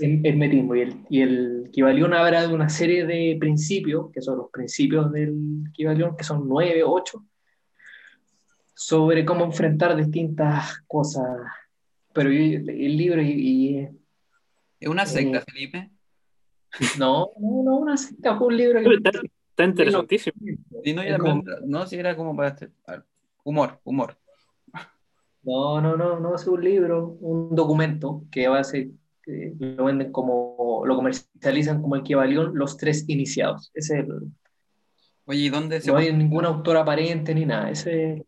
el 0.00 0.20
hermetismo. 0.26 0.74
Y 0.74 0.80
el, 0.80 1.06
y 1.08 1.20
el 1.22 1.70
Kibalión 1.72 2.12
habla 2.12 2.46
de 2.46 2.52
una 2.52 2.68
serie 2.68 3.06
de 3.06 3.36
principios, 3.40 4.10
que 4.12 4.20
son 4.20 4.36
los 4.38 4.50
principios 4.50 5.10
del 5.12 5.64
Kibalión, 5.72 6.16
que 6.16 6.24
son 6.24 6.46
nueve, 6.48 6.82
ocho, 6.84 7.24
sobre 8.74 9.24
cómo 9.24 9.44
enfrentar 9.44 9.96
distintas 9.96 10.82
cosas. 10.86 11.24
Pero 12.12 12.30
yo- 12.30 12.58
el 12.58 12.96
libro 12.96 13.22
y, 13.22 13.28
y- 13.30 13.88
es 14.80 14.88
una 14.88 15.06
secta, 15.06 15.38
Eh, 15.38 15.42
Felipe. 15.52 15.90
no, 16.98 17.30
no, 17.38 17.62
no, 17.64 17.76
una 17.78 17.96
secta, 17.96 18.36
fue 18.36 18.48
un 18.48 18.56
libro 18.56 18.80
que 18.80 18.94
Está, 18.94 19.10
está 19.50 19.64
interesantísimo. 19.64 20.36
Sí, 20.84 20.94
no, 20.94 21.02
como- 21.18 21.42
no, 21.66 21.86
si 21.86 21.96
era 21.96 22.16
como 22.16 22.36
para 22.36 22.48
este, 22.50 22.70
humor, 23.44 23.80
humor. 23.84 24.16
No, 25.42 25.80
no, 25.80 25.96
no, 25.96 26.18
no 26.20 26.34
es 26.34 26.46
un 26.46 26.62
libro, 26.62 27.16
un 27.20 27.54
documento 27.54 28.24
que 28.30 28.48
va 28.48 28.58
a 28.60 28.64
ser, 28.64 28.88
que 29.22 29.54
lo 29.58 29.84
venden 29.84 30.12
como, 30.12 30.82
lo 30.84 30.94
comercializan 30.96 31.80
como 31.80 31.96
el 31.96 32.02
Kibalión, 32.02 32.52
los 32.54 32.76
tres 32.76 33.08
iniciados. 33.08 33.70
Ese 33.74 33.98
es 34.00 34.04
el- 34.08 34.32
Oye, 35.26 35.40
¿y 35.40 35.48
dónde 35.48 35.80
se 35.80 35.90
no 35.90 35.96
hay 35.98 36.12
ningún 36.12 36.44
autor 36.44 36.76
aparente 36.78 37.34
ni 37.34 37.44
nada. 37.46 37.70
Ese, 37.70 38.24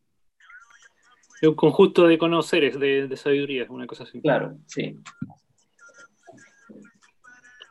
Es 1.40 1.48
un 1.48 1.54
conjunto 1.54 2.06
de 2.06 2.18
conoceres, 2.18 2.78
de, 2.78 3.08
de 3.08 3.16
sabiduría, 3.16 3.66
una 3.70 3.86
cosa 3.86 4.04
así. 4.04 4.20
claro, 4.20 4.58
sí. 4.66 4.98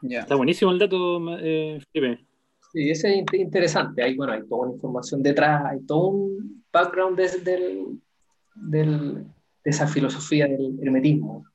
Está 0.01 0.35
buenísimo 0.35 0.71
el 0.71 0.79
dato, 0.79 1.19
eh, 1.39 1.79
Felipe. 1.91 2.25
Sí, 2.71 2.89
ese 2.89 3.09
es 3.09 3.25
int- 3.25 3.37
interesante. 3.39 4.01
Hay, 4.03 4.15
bueno, 4.15 4.33
hay 4.33 4.47
toda 4.47 4.67
una 4.67 4.73
información 4.75 5.21
detrás, 5.21 5.65
hay 5.65 5.81
todo 5.85 6.07
un 6.07 6.63
background 6.71 7.17
de, 7.17 7.27
del, 7.39 7.85
del- 8.55 9.23
de 9.63 9.69
esa 9.71 9.87
filosofía 9.87 10.47
del 10.47 10.77
hermetismo. 10.81 11.45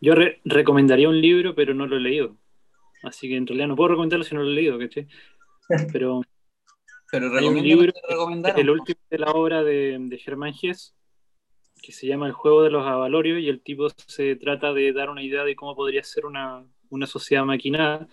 Yo 0.00 0.14
re- 0.14 0.40
recomendaría 0.44 1.08
un 1.08 1.20
libro, 1.20 1.54
pero 1.54 1.72
no 1.74 1.86
lo 1.86 1.96
he 1.96 2.00
leído. 2.00 2.36
Así 3.02 3.28
que 3.28 3.36
en 3.36 3.46
realidad 3.46 3.68
no 3.68 3.76
puedo 3.76 3.90
recomendarlo 3.90 4.24
si 4.24 4.34
no 4.34 4.42
lo 4.42 4.50
he 4.50 4.54
leído, 4.54 4.78
¿cachai? 4.78 5.06
Pero 5.92 6.20
Pero 7.10 7.26
Hay 7.26 7.30
un 7.30 7.54
recomiendo 7.54 7.62
libro 7.62 7.92
que 7.92 8.60
el 8.60 8.66
po. 8.66 8.72
último 8.72 9.00
de 9.08 9.18
la 9.18 9.30
obra 9.30 9.62
de, 9.62 9.96
de 10.00 10.18
Germán 10.18 10.52
Hess, 10.60 10.94
que 11.80 11.92
se 11.92 12.06
llama 12.06 12.26
El 12.26 12.32
juego 12.32 12.62
de 12.62 12.70
los 12.70 12.86
avalorios, 12.86 13.40
y 13.40 13.48
el 13.48 13.60
tipo 13.62 13.88
se 14.06 14.36
trata 14.36 14.72
de 14.72 14.92
dar 14.92 15.10
una 15.10 15.22
idea 15.22 15.44
de 15.44 15.56
cómo 15.56 15.74
podría 15.74 16.02
ser 16.02 16.26
una, 16.26 16.64
una 16.90 17.06
sociedad 17.06 17.44
maquinada, 17.44 18.08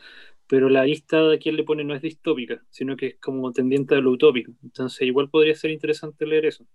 pero 0.48 0.70
la 0.70 0.84
lista 0.84 1.22
de 1.22 1.40
quien 1.40 1.56
le 1.56 1.64
pone 1.64 1.84
no 1.84 1.96
es 1.96 2.02
distópica, 2.02 2.62
sino 2.70 2.96
que 2.96 3.08
es 3.08 3.16
como 3.20 3.52
tendiente 3.52 3.96
a 3.96 4.00
lo 4.00 4.12
utópico. 4.12 4.52
Entonces 4.64 5.02
igual 5.02 5.30
podría 5.30 5.56
ser 5.56 5.72
interesante 5.72 6.26
leer 6.26 6.46
eso. 6.46 6.66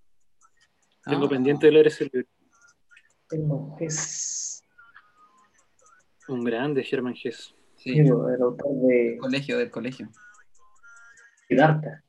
Tengo 1.05 1.27
Ah, 1.27 1.29
pendiente 1.29 1.67
de 1.67 1.73
leer 1.73 1.87
ese 1.87 2.11
libro. 2.13 2.29
No, 3.33 3.77
es 3.79 4.63
Un 6.29 6.43
grande 6.45 6.83
Germán 6.83 7.15
Hess. 7.23 7.55
Sí, 7.77 7.99
el 7.99 8.11
autor 8.11 8.67
de 8.83 8.95
del 8.95 9.19
colegio, 9.19 9.57
del 9.57 9.71
colegio. 9.71 10.09
Siddhartha. 11.49 12.03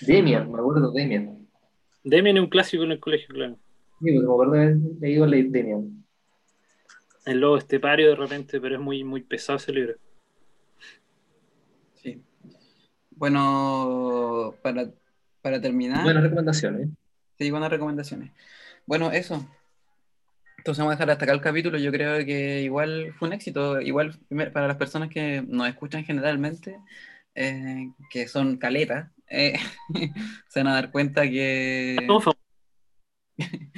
Demian, 0.00 0.52
me 0.52 0.58
acuerdo 0.58 0.92
de 0.92 1.00
Demian. 1.00 1.47
Demian 2.04 2.36
es 2.36 2.42
un 2.42 2.48
clásico 2.48 2.84
en 2.84 2.92
el 2.92 3.00
colegio, 3.00 3.28
claro. 3.34 3.54
Sí, 4.00 4.12
porque 4.12 4.18
me 4.26 4.32
acuerdo 4.32 4.52
de 4.52 4.62
haber 4.62 4.76
leído 5.00 5.26
Le- 5.26 5.44
Demian. 5.44 6.04
El 7.26 7.40
lobo 7.40 7.58
estepario 7.58 8.08
de 8.08 8.14
repente, 8.16 8.60
pero 8.60 8.76
es 8.76 8.80
muy, 8.80 9.04
muy 9.04 9.22
pesado 9.22 9.56
ese 9.58 9.72
libro. 9.72 9.94
Sí. 11.94 12.22
Bueno, 13.10 14.54
para, 14.62 14.90
para 15.42 15.60
terminar, 15.60 16.02
Buenas 16.04 16.22
recomendaciones. 16.22 16.88
sí, 17.38 17.50
buenas 17.50 17.70
recomendaciones. 17.70 18.30
Bueno, 18.86 19.10
eso. 19.10 19.44
Entonces 20.58 20.78
vamos 20.80 20.92
a 20.92 20.96
dejar 20.96 21.10
hasta 21.10 21.24
acá 21.24 21.34
el 21.34 21.40
capítulo. 21.40 21.78
Yo 21.78 21.90
creo 21.92 22.24
que 22.24 22.62
igual 22.62 23.12
fue 23.18 23.28
un 23.28 23.34
éxito. 23.34 23.80
Igual 23.80 24.18
para 24.52 24.68
las 24.68 24.76
personas 24.76 25.08
que 25.08 25.42
nos 25.46 25.68
escuchan 25.68 26.04
generalmente, 26.04 26.78
eh, 27.34 27.90
que 28.10 28.26
son 28.28 28.56
caletas, 28.56 29.10
eh, 29.30 29.54
se 30.48 30.60
van 30.60 30.68
a 30.68 30.74
dar 30.74 30.90
cuenta 30.90 31.22
que... 31.28 31.96
Somos 32.06 32.24
famosos. 32.24 32.42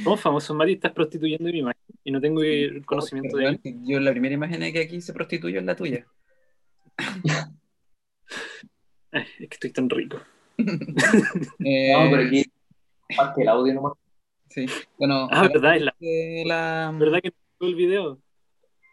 Somos 0.02 0.20
famosos, 0.20 0.56
Mati, 0.56 0.72
estás 0.72 0.92
prostituyendo 0.92 1.44
mi 1.50 1.58
imagen 1.58 1.82
y 2.04 2.10
no 2.10 2.20
tengo 2.20 2.42
el 2.42 2.84
conocimiento 2.86 3.36
de 3.36 3.48
ello. 3.48 3.58
Yo 3.84 4.00
la 4.00 4.10
primera 4.12 4.34
imagen 4.34 4.72
que 4.72 4.80
aquí 4.80 5.00
se 5.00 5.12
prostituyó 5.12 5.58
es 5.60 5.64
la 5.66 5.76
tuya. 5.76 6.06
Ay, 9.12 9.22
es 9.40 9.48
que 9.48 9.54
estoy 9.54 9.72
tan 9.72 9.88
rico. 9.90 10.18
Eh, 11.64 11.92
No, 11.92 12.10
pero 12.10 12.22
aquí 12.22 12.44
parte 13.16 13.42
el 13.42 13.48
audio 13.48 13.74
nomás. 13.74 13.92
sí. 14.48 14.66
Bueno, 14.98 15.28
Ah, 15.30 15.48
verdad, 15.48 15.76
es 15.76 15.82
la 15.82 15.94
la- 16.44 16.92
verdad 16.98 17.20
que 17.22 17.32
no 17.60 17.66
el 17.68 17.74
video. 17.74 18.20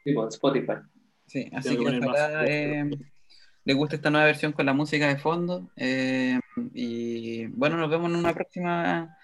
Sí, 0.03 0.14
con 0.14 0.28
Spotify. 0.30 0.74
Sí, 1.28 1.49
así 1.53 1.70
Tengo 1.70 1.86
que 1.86 1.99
que 1.99 2.05
ojalá 2.05 2.45
eh, 2.47 2.89
les 3.68 3.76
guste 3.76 3.97
esta 3.97 4.09
nueva 4.09 4.28
versión 4.28 4.53
con 4.53 4.65
la 4.65 4.72
música 4.72 5.09
de 5.09 5.18
fondo. 5.18 5.70
eh, 5.76 6.39
y 6.74 7.47
bueno, 7.47 7.76
nos 7.76 7.89
vemos 7.89 8.09
en 8.09 8.15
una 8.15 8.34
próxima 8.34 9.18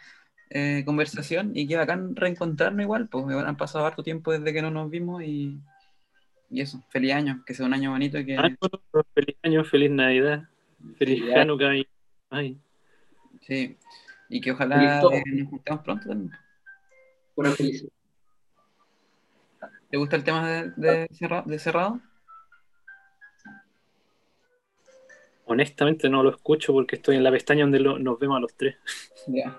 eh, 0.49 0.83
conversación. 0.85 1.51
Y 1.55 1.65
qué 1.65 1.77
bacán 1.77 2.13
reencontrarnos 2.13 2.83
igual, 2.83 3.07
pues 3.07 3.25
han 3.25 3.55
pasado 3.55 3.85
harto 3.85 4.03
tiempo 4.03 4.33
desde 4.33 4.51
que 4.51 4.61
no 4.61 4.69
nos 4.69 4.89
vimos 4.89 5.23
y, 5.23 5.57
y 6.49 6.59
eso, 6.59 6.83
feliz 6.89 7.13
año, 7.13 7.41
que 7.45 7.53
sea 7.53 7.65
un 7.65 7.73
año 7.73 7.91
bonito 7.91 8.19
y 8.19 8.25
que 8.25 8.35
Ah, 8.37 8.49
feliz 9.15 9.37
año, 9.43 9.63
feliz 9.63 9.91
Navidad, 9.91 10.43
feliz. 10.99 11.23
Hanukkah. 11.33 11.71
sí, 13.47 13.77
y 14.27 14.41
que 14.41 14.51
ojalá 14.51 14.99
eh, 15.13 15.23
nos 15.35 15.49
juntemos 15.51 15.81
pronto 15.85 16.09
también. 16.09 16.31
Pura 17.33 17.51
felicidad. 17.51 17.91
¿Te 19.89 19.97
gusta 19.97 20.17
el 20.17 20.23
tema 20.25 20.49
de, 20.49 20.71
de 20.75 21.07
cerra- 21.11 21.43
de 21.45 21.59
cerrado? 21.59 22.01
Honestamente 25.53 26.09
no 26.09 26.21
lo 26.23 26.29
escucho 26.29 26.73
porque 26.73 26.97
estoy 26.97 27.15
en 27.15 27.23
la 27.23 27.31
pestaña 27.31 27.61
donde 27.63 27.79
lo- 27.79 27.97
nos 27.97 28.19
vemos 28.19 28.37
a 28.37 28.41
los 28.41 28.53
tres. 28.55 28.75
Ya. 29.27 29.57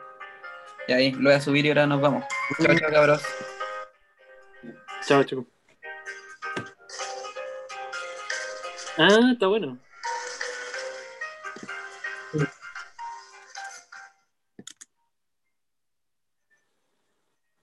Y 0.86 0.92
ahí 0.92 1.12
lo 1.12 1.22
voy 1.30 1.32
a 1.32 1.40
subir 1.40 1.64
y 1.64 1.68
ahora 1.70 1.86
nos 1.86 2.00
vamos. 2.00 2.24
Chao, 2.62 2.74
chao, 2.78 2.90
cabros. 2.90 3.22
Chao, 5.06 5.24
chicos. 5.24 5.46
Ah, 8.98 9.30
está 9.32 9.46
bueno. 9.48 9.78